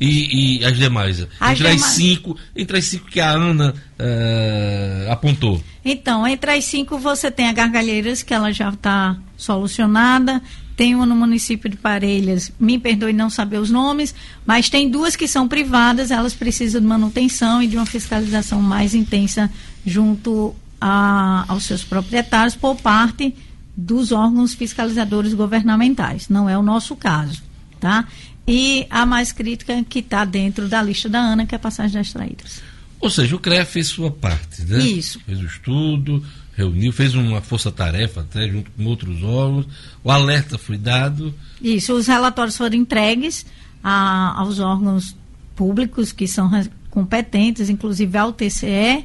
E, 0.00 0.60
e, 0.60 0.64
as 0.64 0.76
demais? 0.76 1.26
As 1.38 1.52
entre 1.52 1.64
demais... 1.68 1.82
as 1.84 1.90
cinco, 1.90 2.36
entre 2.56 2.78
as 2.78 2.84
cinco 2.86 3.06
que 3.06 3.20
a 3.20 3.30
Ana 3.30 3.74
uh, 3.74 5.12
apontou. 5.12 5.62
Então, 5.84 6.26
entre 6.26 6.50
as 6.52 6.64
cinco 6.64 6.98
você 6.98 7.30
tem 7.30 7.48
a 7.48 7.52
Gargalheiras, 7.52 8.22
que 8.22 8.34
ela 8.34 8.50
já 8.50 8.70
está 8.70 9.16
solucionada, 9.36 10.42
tem 10.80 10.94
uma 10.94 11.04
no 11.04 11.14
município 11.14 11.68
de 11.68 11.76
Parelhas, 11.76 12.50
me 12.58 12.78
perdoe 12.78 13.12
não 13.12 13.28
saber 13.28 13.58
os 13.58 13.70
nomes, 13.70 14.14
mas 14.46 14.70
tem 14.70 14.88
duas 14.88 15.14
que 15.14 15.28
são 15.28 15.46
privadas, 15.46 16.10
elas 16.10 16.32
precisam 16.32 16.80
de 16.80 16.86
manutenção 16.86 17.62
e 17.62 17.66
de 17.66 17.76
uma 17.76 17.84
fiscalização 17.84 18.62
mais 18.62 18.94
intensa 18.94 19.50
junto 19.84 20.56
a, 20.80 21.44
aos 21.48 21.64
seus 21.64 21.84
proprietários 21.84 22.56
por 22.56 22.76
parte 22.76 23.36
dos 23.76 24.10
órgãos 24.10 24.54
fiscalizadores 24.54 25.34
governamentais. 25.34 26.30
Não 26.30 26.48
é 26.48 26.56
o 26.56 26.62
nosso 26.62 26.96
caso, 26.96 27.42
tá? 27.78 28.08
E 28.48 28.86
a 28.88 29.04
mais 29.04 29.32
crítica 29.32 29.84
que 29.86 29.98
está 29.98 30.24
dentro 30.24 30.66
da 30.66 30.82
lista 30.82 31.10
da 31.10 31.20
ANA, 31.20 31.44
que 31.44 31.54
é 31.54 31.56
a 31.56 31.58
passagem 31.58 32.00
das 32.00 32.10
traídas. 32.10 32.62
Ou 32.98 33.10
seja, 33.10 33.36
o 33.36 33.38
CREA 33.38 33.66
fez 33.66 33.88
sua 33.88 34.10
parte, 34.10 34.62
né? 34.62 34.78
Isso. 34.78 35.20
Fez 35.26 35.40
o 35.40 35.44
estudo, 35.44 36.24
reuniu, 36.60 36.92
fez 36.92 37.14
uma 37.14 37.40
força-tarefa 37.40 38.20
até 38.20 38.48
junto 38.48 38.70
com 38.70 38.84
outros 38.84 39.22
órgãos, 39.22 39.66
o 40.04 40.10
alerta 40.10 40.58
foi 40.58 40.76
dado. 40.76 41.34
Isso, 41.60 41.92
os 41.94 42.06
relatórios 42.06 42.56
foram 42.56 42.76
entregues 42.76 43.46
a, 43.82 44.38
aos 44.40 44.58
órgãos 44.58 45.16
públicos 45.56 46.12
que 46.12 46.26
são 46.26 46.50
competentes, 46.90 47.68
inclusive 47.68 48.16
ao 48.16 48.32
TCE, 48.32 49.04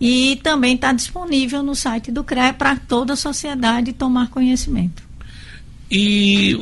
e 0.00 0.40
também 0.42 0.74
está 0.74 0.92
disponível 0.92 1.62
no 1.62 1.74
site 1.74 2.10
do 2.10 2.24
CREA 2.24 2.52
para 2.52 2.76
toda 2.76 3.12
a 3.12 3.16
sociedade 3.16 3.92
tomar 3.92 4.28
conhecimento. 4.30 5.02
E 5.90 6.58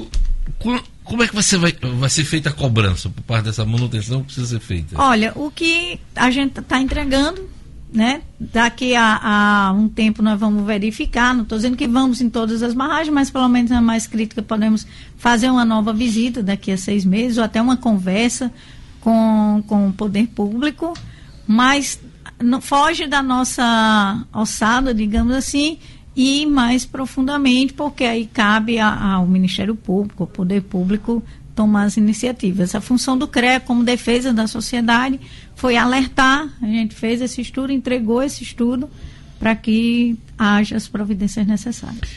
como 1.05 1.23
é 1.23 1.29
que 1.29 1.35
você 1.35 1.57
vai, 1.57 1.73
vai 1.73 2.11
ser 2.11 2.25
feita 2.25 2.51
a 2.51 2.53
cobrança 2.53 3.09
por 3.09 3.23
parte 3.23 3.45
dessa 3.47 3.65
manutenção 3.65 4.21
que 4.21 4.27
precisa 4.27 4.47
ser 4.47 4.61
feita? 4.61 5.01
Olha, 5.01 5.33
o 5.35 5.51
que 5.51 5.99
a 6.15 6.31
gente 6.31 6.61
está 6.61 6.81
entregando 6.81 7.49
né? 7.93 8.23
Daqui 8.39 8.95
a, 8.95 9.21
a, 9.23 9.73
um 9.73 9.89
tempo 9.89 10.23
nós 10.23 10.39
vamos 10.39 10.65
verificar, 10.65 11.35
não 11.35 11.43
estou 11.43 11.59
dizendo 11.59 11.77
que 11.77 11.89
vamos 11.89 12.21
em 12.21 12.31
todas 12.31 12.63
as 12.63 12.73
barragens, 12.73 13.13
mas 13.13 13.31
pelo 13.31 13.49
menos 13.49 13.71
na 13.71 13.81
mais 13.81 14.07
crítica 14.07 14.43
podemos 14.43 14.87
fazer 15.17 15.51
uma 15.51 15.65
nova 15.65 15.93
visita 15.93 16.43
daqui 16.43 16.71
a 16.71 16.77
seis 16.77 17.05
meses, 17.05 17.39
ou 17.39 17.45
até 17.45 17.61
uma 17.61 17.77
conversa 17.77 18.53
com, 19.01 19.63
com 19.67 19.89
o 19.89 19.93
poder 19.93 20.29
público, 20.29 20.95
mas 21.47 22.01
foge 22.63 23.07
da 23.07 23.23
nossa 23.23 24.25
alçada, 24.33 24.95
digamos 24.95 25.35
assim, 25.35 25.79
e 26.15 26.47
mais 26.47 26.85
profundamente, 26.85 27.73
porque 27.73 28.05
aí 28.05 28.27
cabe 28.27 28.79
ao 28.79 29.27
Ministério 29.27 29.75
Público, 29.75 30.23
ao 30.23 30.27
Poder 30.27 30.63
Público, 30.63 31.23
tomar 31.55 31.85
as 31.85 31.97
iniciativas. 31.97 32.75
A 32.75 32.81
função 32.81 33.17
do 33.17 33.29
CREA 33.29 33.61
como 33.61 33.85
defesa 33.85 34.33
da 34.33 34.47
sociedade 34.47 35.21
foi 35.55 35.77
alertar, 35.77 36.49
a 36.63 36.67
gente 36.67 36.95
fez 36.95 37.21
esse 37.21 37.41
estudo, 37.41 37.73
entregou 37.73 38.23
esse 38.23 38.43
estudo 38.43 38.89
para 39.39 39.55
que 39.57 40.17
haja 40.39 40.77
as 40.77 40.87
providências 40.87 41.47
necessárias. 41.47 42.11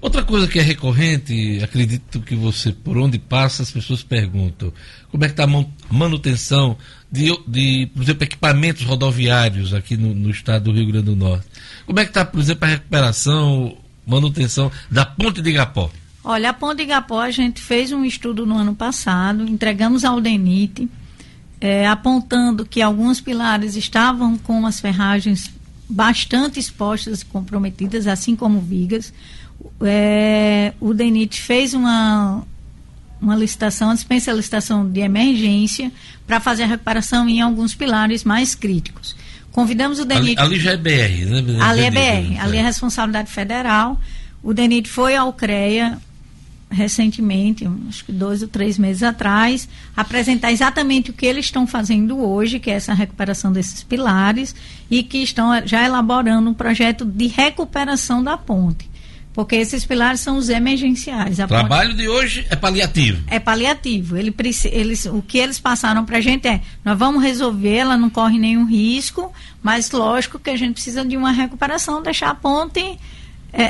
Outra 0.00 0.22
coisa 0.22 0.48
que 0.48 0.58
é 0.58 0.62
recorrente, 0.62 1.60
acredito 1.62 2.20
que 2.20 2.34
você, 2.34 2.72
por 2.72 2.96
onde 2.96 3.18
passa, 3.18 3.62
as 3.62 3.70
pessoas 3.70 4.02
perguntam 4.02 4.72
como 5.10 5.24
é 5.24 5.28
que 5.28 5.34
está 5.34 5.44
a 5.44 5.94
manutenção 5.94 6.76
de, 7.12 7.26
de, 7.46 7.90
por 7.92 8.02
exemplo, 8.02 8.24
equipamentos 8.24 8.82
rodoviários 8.84 9.74
aqui 9.74 9.98
no, 9.98 10.14
no 10.14 10.30
estado 10.30 10.64
do 10.64 10.72
Rio 10.72 10.86
Grande 10.86 11.06
do 11.06 11.16
Norte. 11.16 11.46
Como 11.84 12.00
é 12.00 12.04
que 12.04 12.10
está, 12.10 12.24
por 12.24 12.40
exemplo, 12.40 12.64
a 12.64 12.68
recuperação, 12.68 13.76
manutenção 14.06 14.72
da 14.90 15.04
Ponte 15.04 15.42
de 15.42 15.50
Igapó? 15.50 15.90
Olha, 16.22 16.50
a 16.50 16.52
Ponte 16.52 16.82
Igapó, 16.82 17.20
a 17.20 17.30
gente 17.30 17.60
fez 17.62 17.92
um 17.92 18.04
estudo 18.04 18.44
no 18.44 18.56
ano 18.56 18.74
passado, 18.74 19.42
entregamos 19.48 20.04
ao 20.04 20.20
DENIT, 20.20 20.88
é, 21.60 21.86
apontando 21.86 22.64
que 22.64 22.82
alguns 22.82 23.20
pilares 23.20 23.74
estavam 23.74 24.36
com 24.36 24.66
as 24.66 24.80
ferragens 24.80 25.50
bastante 25.88 26.60
expostas 26.60 27.22
e 27.22 27.24
comprometidas, 27.24 28.06
assim 28.06 28.36
como 28.36 28.60
vigas. 28.60 29.12
É, 29.80 30.72
o 30.78 30.92
DENIT 30.92 31.40
fez 31.40 31.72
uma, 31.74 32.42
uma 33.20 33.34
licitação, 33.34 33.94
dispensa 33.94 34.32
licitação 34.32 34.88
de 34.88 35.00
emergência 35.00 35.90
para 36.26 36.38
fazer 36.38 36.64
a 36.64 36.66
recuperação 36.66 37.28
em 37.28 37.40
alguns 37.40 37.74
pilares 37.74 38.24
mais 38.24 38.54
críticos. 38.54 39.16
Convidamos 39.50 39.98
o 39.98 40.04
DENIT. 40.04 40.38
Ali, 40.38 40.54
ali 40.54 40.60
já 40.60 40.72
é 40.72 40.76
BR, 40.76 41.30
né? 41.30 41.58
Ali 41.60 41.80
é 41.82 41.90
BR, 41.90 42.40
ali 42.40 42.58
é 42.58 42.62
responsabilidade 42.62 43.30
federal. 43.30 43.98
O 44.42 44.54
DENIT 44.54 44.88
foi 44.88 45.16
ao 45.16 45.32
CREA 45.32 45.98
recentemente, 46.70 47.68
acho 47.88 48.04
que 48.04 48.12
dois 48.12 48.42
ou 48.42 48.48
três 48.48 48.78
meses 48.78 49.02
atrás, 49.02 49.68
apresentar 49.96 50.52
exatamente 50.52 51.10
o 51.10 51.12
que 51.12 51.26
eles 51.26 51.46
estão 51.46 51.66
fazendo 51.66 52.18
hoje, 52.18 52.60
que 52.60 52.70
é 52.70 52.74
essa 52.74 52.94
recuperação 52.94 53.52
desses 53.52 53.82
pilares, 53.82 54.54
e 54.90 55.02
que 55.02 55.18
estão 55.18 55.50
já 55.66 55.84
elaborando 55.84 56.48
um 56.48 56.54
projeto 56.54 57.04
de 57.04 57.26
recuperação 57.26 58.22
da 58.22 58.36
ponte. 58.36 58.88
Porque 59.32 59.54
esses 59.54 59.84
pilares 59.84 60.20
são 60.20 60.36
os 60.36 60.48
emergenciais. 60.48 61.38
O 61.38 61.46
trabalho 61.46 61.90
ponte... 61.90 62.02
de 62.02 62.08
hoje 62.08 62.46
é 62.50 62.56
paliativo. 62.56 63.22
É 63.28 63.38
paliativo. 63.38 64.16
Ele, 64.16 64.34
eles, 64.72 65.06
o 65.06 65.22
que 65.22 65.38
eles 65.38 65.58
passaram 65.60 66.04
para 66.04 66.18
a 66.18 66.20
gente 66.20 66.48
é: 66.48 66.60
nós 66.84 66.98
vamos 66.98 67.22
resolver, 67.22 67.76
ela 67.76 67.96
não 67.96 68.10
corre 68.10 68.38
nenhum 68.38 68.64
risco, 68.64 69.32
mas 69.62 69.90
lógico 69.92 70.38
que 70.38 70.50
a 70.50 70.56
gente 70.56 70.74
precisa 70.74 71.04
de 71.04 71.16
uma 71.16 71.30
recuperação, 71.30 72.02
deixar 72.02 72.30
a 72.30 72.34
ponte 72.34 72.98
é, 73.52 73.62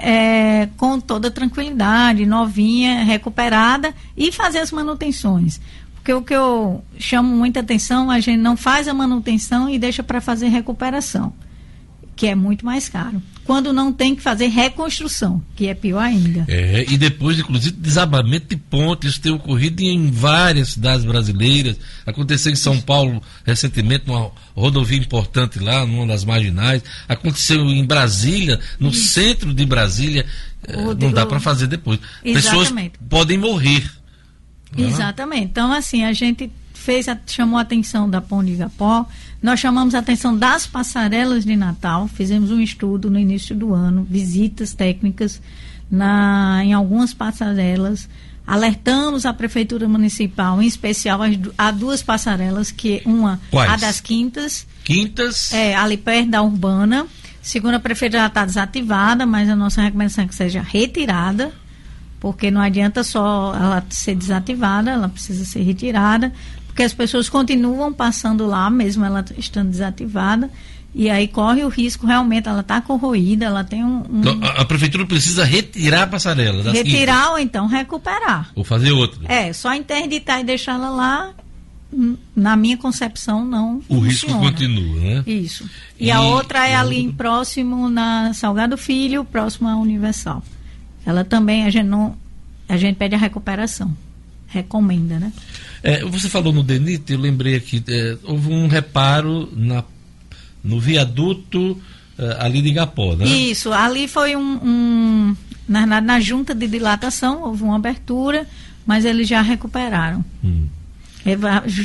é, 0.62 0.68
com 0.76 1.01
toda 1.01 1.31
tranquilidade, 1.31 2.26
novinha, 2.26 3.05
recuperada 3.05 3.95
e 4.16 4.31
fazer 4.33 4.59
as 4.59 4.70
manutenções. 4.70 5.61
Porque 5.95 6.12
o 6.12 6.22
que 6.22 6.35
eu 6.35 6.83
chamo 6.99 7.28
muita 7.37 7.61
atenção, 7.61 8.11
a 8.11 8.20
gente 8.20 8.41
não 8.41 8.57
faz 8.57 8.89
a 8.89 8.95
manutenção 8.95 9.68
e 9.68 9.78
deixa 9.78 10.03
para 10.03 10.20
fazer 10.20 10.49
recuperação, 10.49 11.33
que 12.21 12.27
é 12.27 12.35
muito 12.35 12.66
mais 12.66 12.87
caro 12.87 13.23
quando 13.45 13.73
não 13.73 13.91
tem 13.95 14.14
que 14.14 14.21
fazer 14.21 14.49
reconstrução, 14.49 15.43
que 15.57 15.68
é 15.68 15.75
pior 15.75 16.03
ainda. 16.03 16.45
É, 16.47 16.85
e 16.87 16.99
depois, 16.99 17.39
inclusive, 17.39 17.75
desabamento 17.75 18.47
de 18.49 18.57
pontes, 18.57 19.12
isso 19.12 19.21
tem 19.23 19.33
ocorrido 19.33 19.83
em 19.83 20.11
várias 20.11 20.75
cidades 20.75 21.03
brasileiras. 21.03 21.79
Aconteceu 22.05 22.53
em 22.53 22.57
São 22.57 22.79
Paulo 22.79 23.23
recentemente, 23.43 24.07
numa 24.07 24.31
rodovia 24.55 24.99
importante 24.99 25.59
lá, 25.59 25.87
numa 25.87 26.07
das 26.07 26.27
marginais. 26.27 26.85
Aconteceu 27.09 27.64
em 27.64 27.85
Brasília, 27.87 28.61
no 28.79 28.91
isso. 28.91 29.14
centro 29.14 29.55
de 29.55 29.64
Brasília. 29.64 30.27
É, 30.68 30.77
não 30.77 31.11
dá 31.11 31.25
para 31.25 31.41
fazer 31.41 31.68
depois. 31.68 31.99
Exatamente. 32.23 32.91
Pessoas 32.91 33.09
podem 33.09 33.39
morrer. 33.39 33.91
Né? 34.77 34.87
Exatamente. 34.87 35.45
Então, 35.45 35.73
assim, 35.73 36.05
a 36.05 36.12
gente 36.12 36.53
fez, 36.81 37.09
a, 37.09 37.18
chamou 37.26 37.59
a 37.59 37.62
atenção 37.62 38.09
da 38.09 38.20
Pão 38.20 38.43
de 38.43 38.53
Igapó, 38.53 39.07
nós 39.43 39.61
chamamos 39.61 39.95
a 39.95 39.99
atenção 39.99 40.37
das 40.37 40.66
passarelas 40.66 41.45
de 41.45 41.55
Natal, 41.55 42.09
fizemos 42.09 42.51
um 42.51 42.61
estudo 42.61 43.11
no 43.11 43.18
início 43.18 43.55
do 43.55 43.74
ano, 43.74 44.07
visitas 44.09 44.72
técnicas 44.72 45.41
na, 45.91 46.61
em 46.64 46.72
algumas 46.72 47.12
passarelas. 47.12 48.09
Alertamos 48.47 49.26
a 49.26 49.33
Prefeitura 49.33 49.87
Municipal, 49.87 50.61
em 50.61 50.66
especial 50.66 51.20
a 51.57 51.70
duas 51.70 52.03
passarelas, 52.03 52.72
que 52.72 53.03
uma, 53.05 53.39
Quais? 53.51 53.70
a 53.70 53.76
das 53.76 54.01
Quintas. 54.01 54.66
Quintas? 54.83 55.53
É, 55.53 55.74
ali 55.74 55.97
perto 55.97 56.31
da 56.31 56.43
Urbana. 56.43 57.07
Segundo 57.43 57.74
a 57.74 57.81
Prefeitura, 57.81 58.22
já 58.22 58.26
está 58.26 58.45
desativada, 58.45 59.26
mas 59.26 59.49
a 59.49 59.55
nossa 59.55 59.83
recomendação 59.83 60.24
é 60.24 60.26
que 60.26 60.35
seja 60.35 60.62
retirada, 60.62 61.53
porque 62.18 62.51
não 62.51 62.61
adianta 62.61 63.05
só 63.05 63.55
ela 63.55 63.85
ser 63.89 64.14
desativada, 64.14 64.91
ela 64.91 65.09
precisa 65.09 65.45
ser 65.45 65.62
retirada 65.62 66.33
porque 66.81 66.85
as 66.85 66.95
pessoas 66.95 67.28
continuam 67.28 67.93
passando 67.93 68.47
lá, 68.47 68.70
mesmo 68.70 69.05
ela 69.05 69.22
estando 69.37 69.70
desativada, 69.70 70.51
e 70.95 71.11
aí 71.11 71.28
corre 71.28 71.62
o 71.62 71.68
risco, 71.68 72.07
realmente, 72.07 72.49
ela 72.49 72.62
está 72.62 72.81
corroída, 72.81 73.45
ela 73.45 73.62
tem 73.62 73.85
um. 73.85 74.03
um... 74.11 74.20
Então, 74.20 74.41
a, 74.43 74.62
a, 74.62 74.64
prefeitura 74.64 75.05
precisa 75.05 75.45
retirar 75.45 76.05
a 76.05 76.07
passarela. 76.07 76.72
Retirar 76.72 77.33
ou 77.33 77.39
então 77.39 77.66
recuperar. 77.66 78.51
Ou 78.55 78.64
fazer 78.64 78.93
outra. 78.93 79.20
É, 79.31 79.53
só 79.53 79.74
interditar 79.74 80.41
e 80.41 80.45
deixá-la 80.45 80.89
lá, 80.89 81.35
hum, 81.93 82.16
na 82.35 82.57
minha 82.57 82.78
concepção, 82.78 83.45
não. 83.45 83.76
O 83.89 84.01
funciona. 84.01 84.09
risco 84.09 84.39
continua, 84.39 85.01
né? 85.01 85.22
Isso. 85.26 85.68
E, 85.99 86.07
e 86.07 86.11
a 86.11 86.22
outra 86.22 86.66
é 86.66 86.74
ali 86.74 87.03
outra... 87.03 87.16
próximo 87.18 87.91
na 87.91 88.33
Salgado 88.33 88.78
Filho, 88.78 89.22
próximo 89.22 89.68
à 89.68 89.76
Universal. 89.76 90.43
Ela 91.05 91.24
também, 91.24 91.64
a 91.64 91.70
gente 91.70 91.87
não. 91.87 92.16
A 92.66 92.76
gente 92.78 92.97
pede 92.97 93.14
a 93.14 93.18
recuperação 93.18 93.95
recomenda, 94.51 95.19
né? 95.19 95.33
É, 95.83 96.05
você 96.05 96.29
falou 96.29 96.53
no 96.53 96.63
DENIT, 96.63 97.13
eu 97.13 97.19
lembrei 97.19 97.57
aqui, 97.57 97.83
é, 97.89 98.19
houve 98.25 98.53
um 98.53 98.67
reparo 98.67 99.49
na, 99.57 99.83
no 100.63 100.79
viaduto 100.79 101.81
é, 102.19 102.37
ali 102.39 102.61
de 102.61 102.69
Igapó, 102.69 103.15
né? 103.15 103.25
Isso, 103.25 103.73
ali 103.73 104.07
foi 104.07 104.37
um, 104.37 104.61
um 104.63 105.37
na, 105.67 105.87
na, 105.87 106.01
na, 106.01 106.21
junta 106.21 106.55
de 106.55 106.67
dilatação, 106.67 107.45
houve 107.45 107.63
uma 107.63 107.77
abertura, 107.77 108.47
mas 108.85 109.05
eles 109.05 109.29
já 109.29 109.41
recuperaram. 109.41 110.23
Hum. 110.45 110.67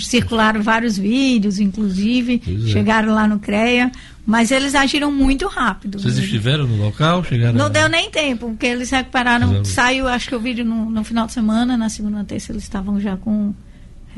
Circularam 0.02 0.62
vários 0.62 0.98
vídeos, 0.98 1.60
inclusive, 1.60 2.42
é. 2.46 2.72
chegaram 2.72 3.14
lá 3.14 3.28
no 3.28 3.40
CREA, 3.40 3.92
mas 4.26 4.50
eles 4.52 4.74
agiram 4.74 5.12
muito 5.12 5.48
rápido. 5.48 6.00
Vocês 6.00 6.18
estiveram 6.18 6.66
no 6.66 6.78
local? 6.78 7.24
Chegaram 7.24 7.58
não 7.58 7.66
a... 7.66 7.70
deu 7.70 7.88
nem 7.90 8.10
tempo, 8.10 8.50
porque 8.50 8.66
eles 8.66 8.90
recuperaram. 8.90 9.48
Fizeram... 9.48 9.66
Saiu, 9.66 10.08
acho 10.08 10.30
que 10.30 10.36
o 10.36 10.40
vídeo 10.40 10.66
no, 10.66 10.90
no, 10.90 11.04
final 11.04 11.28
de 11.28 11.34
semana, 11.34 11.78
na 11.78 11.90
segunda 11.90 12.24
terça 12.24 12.52
eles 12.52 12.64
estavam 12.64 13.00
já 13.00 13.18
com. 13.18 13.54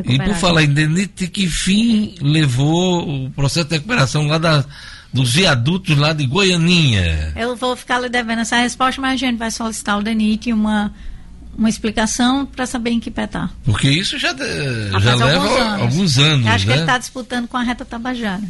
E 0.06 0.18
por 0.20 0.36
falar 0.36 0.64
em 0.64 0.72
Denite, 0.72 1.28
que 1.28 1.48
fim 1.48 2.14
levou 2.22 3.26
o 3.26 3.32
processo 3.32 3.68
de 3.68 3.76
recuperação 3.76 4.28
lá 4.28 4.38
da, 4.38 4.64
dos 5.12 5.34
viadutos 5.34 5.98
lá 5.98 6.14
de 6.14 6.28
Goianinha? 6.28 7.34
Eu 7.36 7.56
vou 7.56 7.76
ficar 7.76 8.00
lhe 8.00 8.08
devendo 8.08 8.42
essa 8.42 8.58
resposta, 8.58 9.02
mas 9.02 9.14
a 9.14 9.16
gente 9.16 9.38
vai 9.38 9.50
solicitar 9.50 9.96
ao 9.96 10.04
Denite 10.04 10.54
uma 10.54 10.94
uma 11.58 11.70
explicação 11.70 12.46
para 12.46 12.66
saber 12.66 12.92
em 12.92 13.00
que 13.00 13.10
pé 13.10 13.24
está. 13.24 13.50
Porque 13.66 13.90
isso 13.90 14.18
já, 14.18 14.30
já 14.30 15.16
leva 15.16 15.34
alguns 15.34 15.58
anos. 15.60 15.82
Alguns 15.82 16.18
anos 16.20 16.48
acho 16.48 16.66
né? 16.66 16.74
que 16.74 16.78
ele 16.78 16.82
está 16.82 16.98
disputando 16.98 17.48
com 17.48 17.58
a 17.58 17.64
reta 17.64 17.84
Tabajara. 17.84 18.44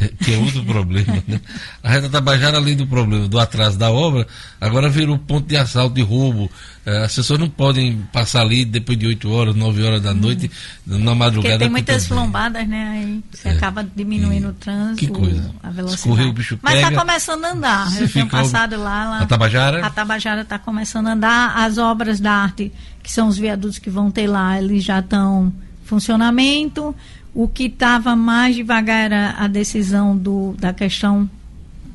que 0.22 0.34
é 0.34 0.38
outro 0.38 0.64
problema. 0.64 1.22
Né? 1.26 1.40
A 1.82 1.90
reta 1.90 2.08
Tabajara, 2.08 2.56
além 2.56 2.76
do 2.76 2.86
problema 2.86 3.28
do 3.28 3.38
atraso 3.38 3.78
da 3.78 3.90
obra, 3.90 4.26
agora 4.60 4.88
virou 4.88 5.18
ponto 5.18 5.46
de 5.46 5.56
assalto, 5.56 5.94
de 5.94 6.02
roubo. 6.02 6.50
É, 6.84 7.04
as 7.04 7.14
pessoas 7.14 7.40
não 7.40 7.48
podem 7.48 7.98
passar 8.12 8.42
ali 8.42 8.64
depois 8.64 8.98
de 8.98 9.06
8 9.06 9.30
horas, 9.30 9.56
9 9.56 9.82
horas 9.82 10.02
da 10.02 10.14
noite, 10.14 10.50
hum. 10.86 10.98
na 10.98 11.14
madrugada. 11.14 11.54
Porque 11.54 11.58
tem 11.58 11.70
muitas 11.70 12.06
flombadas, 12.06 12.66
né? 12.68 12.88
Aí 12.92 13.24
você 13.32 13.48
é. 13.48 13.52
acaba 13.52 13.86
diminuindo 13.96 14.46
e, 14.46 14.50
o 14.50 14.52
trânsito, 14.52 14.98
que 14.98 15.06
coisa. 15.08 15.50
a 15.62 15.70
velocidade. 15.70 15.94
Escorreu, 15.94 16.28
o 16.28 16.32
bicho 16.32 16.58
Mas 16.62 16.74
está 16.76 16.92
começando 16.92 17.44
a 17.44 17.52
andar. 17.52 18.00
Eu 18.00 18.08
tenho 18.08 18.26
passado 18.28 18.76
lá, 18.76 19.10
lá. 19.10 19.20
A 19.20 19.26
Tabajara? 19.26 19.84
A 19.84 19.90
Tabajara 19.90 20.42
está 20.42 20.58
começando 20.58 21.08
a 21.08 21.12
andar. 21.12 21.56
As 21.56 21.78
obras 21.78 22.20
da 22.20 22.32
arte, 22.32 22.72
que 23.02 23.10
são 23.10 23.28
os 23.28 23.36
viadutos 23.36 23.78
que 23.78 23.90
vão 23.90 24.10
ter 24.10 24.26
lá, 24.26 24.58
eles 24.58 24.84
já 24.84 25.00
estão 25.00 25.52
em 25.82 25.86
funcionamento. 25.86 26.94
O 27.38 27.46
que 27.46 27.64
estava 27.64 28.16
mais 28.16 28.56
devagar 28.56 29.04
era 29.04 29.32
a 29.32 29.46
decisão 29.46 30.16
do, 30.16 30.54
da 30.58 30.72
questão 30.72 31.28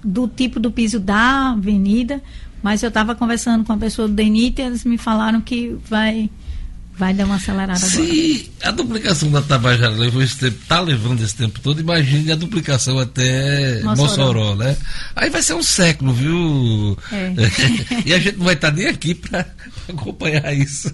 do 0.04 0.28
tipo 0.28 0.60
do 0.60 0.72
piso 0.72 1.00
da 1.00 1.50
avenida, 1.50 2.22
mas 2.62 2.84
eu 2.84 2.90
estava 2.90 3.16
conversando 3.16 3.64
com 3.64 3.74
a 3.74 3.78
pessoa 3.78 4.08
do 4.08 4.14
DENIT 4.14 4.62
e 4.62 4.66
eles 4.66 4.86
me 4.86 5.00
falaram 5.00 5.42
que 5.42 5.76
vai 5.90 6.30
vai 6.98 7.14
dar 7.14 7.26
uma 7.26 7.36
acelerada 7.36 7.80
Se 7.80 8.50
agora. 8.62 8.70
a 8.70 8.72
duplicação 8.72 9.32
da 9.32 9.42
Tabajara 9.42 9.96
levou 9.96 10.22
esse 10.22 10.38
tempo, 10.38 10.58
está 10.62 10.80
levando 10.80 11.22
esse 11.22 11.36
tempo 11.36 11.60
todo, 11.60 11.80
imagine 11.80 12.32
a 12.32 12.36
duplicação 12.36 13.00
até 13.00 13.82
Mossoró, 13.82 14.04
Mossoró 14.04 14.56
né? 14.56 14.78
Aí 15.16 15.30
vai 15.30 15.42
ser 15.42 15.54
um 15.54 15.64
século, 15.64 16.14
viu? 16.14 16.98
É. 17.12 17.34
e 18.06 18.14
a 18.14 18.20
gente 18.20 18.38
não 18.38 18.46
vai 18.46 18.54
estar 18.54 18.70
tá 18.70 18.78
nem 18.78 18.88
aqui 18.88 19.16
para 19.16 19.46
acompanhar 19.90 20.54
isso. 20.54 20.92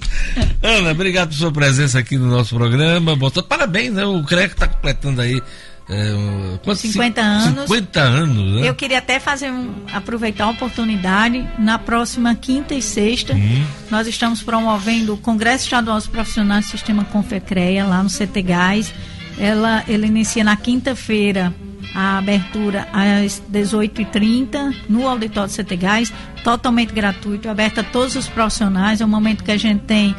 Ana, 0.61 0.91
obrigado 0.91 1.30
por 1.30 1.36
sua 1.36 1.52
presença 1.52 1.99
aqui 1.99 2.18
no 2.18 2.28
nosso 2.28 2.56
programa. 2.56 3.15
Botou, 3.15 3.44
parabéns, 3.44 3.94
né? 3.94 4.06
O 4.06 4.24
CREC 4.24 4.53
está 4.53 4.68
completando 4.68 5.22
aí 5.22 5.41
é, 5.90 6.60
quantos, 6.64 6.82
50 6.82 7.22
anos. 7.22 7.64
50 7.64 8.00
anos, 8.02 8.56
né? 8.56 8.68
Eu 8.68 8.76
queria 8.76 8.98
até 8.98 9.20
fazer 9.20 9.50
um, 9.50 9.74
aproveitar 9.94 10.46
a 10.46 10.50
oportunidade. 10.50 11.48
Na 11.58 11.80
próxima 11.80 12.36
quinta 12.36 12.76
e 12.76 12.82
sexta, 12.82 13.34
uhum. 13.34 13.66
nós 13.90 14.06
estamos 14.06 14.44
promovendo 14.44 15.14
o 15.14 15.18
Congresso 15.18 15.64
Estadual 15.64 15.98
dos 15.98 16.08
Profissionais 16.08 16.66
do 16.66 16.72
Sistema 16.72 17.06
Confecreia, 17.06 17.86
lá 17.86 18.04
no 18.04 18.10
CT 18.10 18.42
Gás. 18.42 18.94
Ela, 19.40 19.84
ele 19.88 20.08
inicia 20.08 20.44
na 20.44 20.58
quinta-feira, 20.58 21.54
a 21.96 22.18
abertura 22.18 22.88
às 22.92 23.42
18h30 23.52 24.76
no 24.90 25.08
auditório 25.08 25.50
Setegais, 25.50 26.14
totalmente 26.44 26.94
gratuito, 26.94 27.50
aberta 27.50 27.82
a 27.82 27.84
todos 27.84 28.16
os 28.16 28.28
profissionais. 28.28 29.00
É 29.00 29.06
um 29.06 29.10
momento 29.10 29.44
que 29.44 29.52
a 29.52 29.58
gente 29.58 29.82
tem 29.86 30.16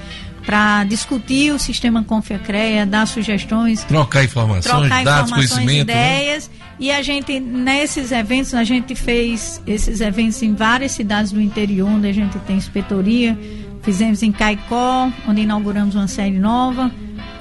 para 0.49 0.83
discutir 0.85 1.53
o 1.53 1.59
sistema 1.59 2.03
Confiacreia, 2.03 2.87
dar 2.87 3.07
sugestões, 3.07 3.85
trocar 3.85 4.25
informações, 4.25 4.65
trocar 4.65 5.05
dados, 5.05 5.31
informações, 5.31 5.67
né? 5.67 5.75
ideias. 5.81 6.49
Né? 6.49 6.55
E 6.81 6.91
a 6.91 7.03
gente, 7.03 7.39
nesses 7.39 8.13
eventos, 8.13 8.55
a 8.55 8.65
gente 8.65 8.95
fez 8.95 9.61
esses 9.67 10.01
eventos 10.01 10.43
em 10.43 10.55
várias 10.55 10.93
cidades 10.93 11.33
do 11.33 11.39
interior, 11.39 11.87
onde 11.87 12.09
a 12.09 12.15
gente 12.15 12.39
tem 12.47 12.57
inspetoria. 12.57 13.39
Fizemos 13.83 14.23
em 14.23 14.33
Caicó, 14.33 15.13
onde 15.29 15.43
inauguramos 15.43 15.95
uma 15.95 16.09
série 16.09 16.39
nova. 16.39 16.91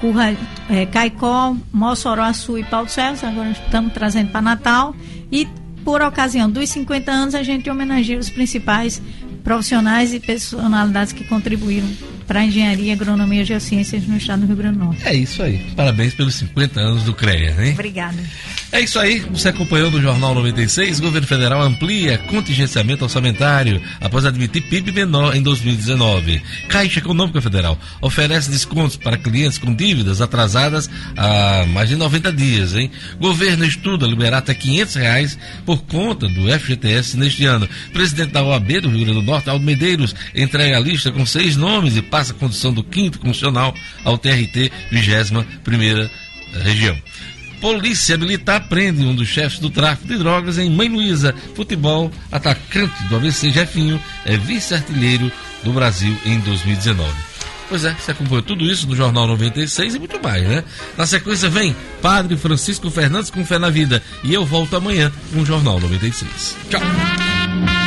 Curra, 0.02 0.36
é, 0.68 0.84
Caicó, 0.84 1.56
Mossoró, 1.72 2.24
Açu 2.24 2.58
e 2.58 2.64
Paulo 2.64 2.90
César. 2.90 3.28
Agora 3.28 3.52
estamos 3.52 3.94
trazendo 3.94 4.32
para 4.32 4.42
Natal. 4.42 4.94
E 5.32 5.48
por 5.82 6.02
ocasião 6.02 6.50
dos 6.50 6.68
50 6.68 7.10
anos, 7.10 7.34
a 7.34 7.42
gente 7.42 7.70
homenageia 7.70 8.18
os 8.18 8.28
principais 8.28 9.00
profissionais 9.42 10.12
e 10.12 10.20
personalidades 10.20 11.14
que 11.14 11.24
contribuíram 11.24 11.88
para 12.28 12.40
a 12.40 12.44
engenharia, 12.44 12.92
agronomia 12.92 13.40
e 13.40 13.44
geociências 13.44 14.06
no 14.06 14.18
estado 14.18 14.40
do 14.40 14.46
Rio 14.46 14.56
Grande 14.56 14.78
do 14.78 14.84
Norte. 14.84 15.02
É 15.02 15.14
isso 15.14 15.42
aí. 15.42 15.58
Parabéns 15.74 16.12
pelos 16.12 16.34
50 16.34 16.78
anos 16.78 17.02
do 17.02 17.14
CREA, 17.14 17.56
hein? 17.58 17.72
Obrigada. 17.72 18.22
É 18.70 18.82
isso 18.82 18.98
aí. 18.98 19.20
Você 19.30 19.48
acompanhou 19.48 19.90
no 19.90 20.00
Jornal 20.00 20.34
96. 20.34 20.98
O 20.98 21.02
governo 21.02 21.26
federal 21.26 21.62
amplia 21.62 22.18
contingenciamento 22.18 23.02
orçamentário 23.02 23.80
após 23.98 24.26
admitir 24.26 24.60
PIB 24.68 24.92
menor 24.92 25.34
em 25.34 25.42
2019. 25.42 26.42
Caixa 26.68 26.98
Econômica 26.98 27.40
Federal 27.40 27.78
oferece 28.02 28.50
descontos 28.50 28.96
para 28.96 29.16
clientes 29.16 29.56
com 29.56 29.74
dívidas 29.74 30.20
atrasadas 30.20 30.90
há 31.16 31.64
mais 31.70 31.88
de 31.88 31.96
90 31.96 32.30
dias, 32.30 32.74
hein? 32.74 32.90
Governo 33.18 33.64
estuda 33.64 34.06
liberar 34.06 34.38
até 34.38 34.52
500 34.52 34.94
reais 34.96 35.38
por 35.64 35.82
conta 35.84 36.28
do 36.28 36.46
FGTS 36.46 37.16
neste 37.16 37.46
ano. 37.46 37.66
Presidente 37.94 38.32
da 38.32 38.44
OAB 38.44 38.82
do 38.82 38.90
Rio 38.90 39.06
Grande 39.06 39.20
do 39.20 39.22
Norte, 39.22 39.48
Aldo 39.48 39.64
Medeiros, 39.64 40.14
entrega 40.34 40.76
a 40.76 40.80
lista 40.80 41.10
com 41.10 41.24
seis 41.24 41.56
nomes 41.56 41.96
e 41.96 42.02
passa 42.18 42.32
a 42.32 42.36
condição 42.36 42.72
do 42.72 42.82
quinto 42.82 43.20
funcional 43.20 43.72
ao 44.02 44.18
TRT 44.18 44.72
21 44.90 45.44
primeira 45.62 46.10
região. 46.64 46.96
Polícia 47.60 48.18
Militar 48.18 48.68
prende 48.68 49.04
um 49.04 49.14
dos 49.14 49.28
chefes 49.28 49.60
do 49.60 49.70
tráfico 49.70 50.08
de 50.08 50.18
drogas 50.18 50.58
em 50.58 50.68
Mãe 50.68 50.88
Luísa. 50.88 51.32
Futebol, 51.54 52.10
atacante 52.32 53.04
do 53.04 53.14
ABC 53.14 53.50
Jefinho, 53.50 54.02
é 54.24 54.36
vice-artilheiro 54.36 55.30
do 55.62 55.72
Brasil 55.72 56.16
em 56.24 56.40
2019. 56.40 57.08
Pois 57.68 57.84
é, 57.84 57.94
você 57.94 58.10
acompanhou 58.10 58.42
tudo 58.42 58.64
isso 58.64 58.88
no 58.88 58.96
Jornal 58.96 59.28
96 59.28 59.94
e 59.94 59.98
muito 60.00 60.20
mais, 60.20 60.42
né? 60.42 60.64
Na 60.96 61.06
sequência 61.06 61.48
vem 61.48 61.76
Padre 62.02 62.36
Francisco 62.36 62.90
Fernandes 62.90 63.30
com 63.30 63.44
Fé 63.44 63.60
na 63.60 63.70
Vida. 63.70 64.02
E 64.24 64.34
eu 64.34 64.44
volto 64.44 64.74
amanhã 64.74 65.12
com 65.32 65.40
o 65.40 65.46
Jornal 65.46 65.78
96. 65.78 66.56
Tchau! 66.68 67.77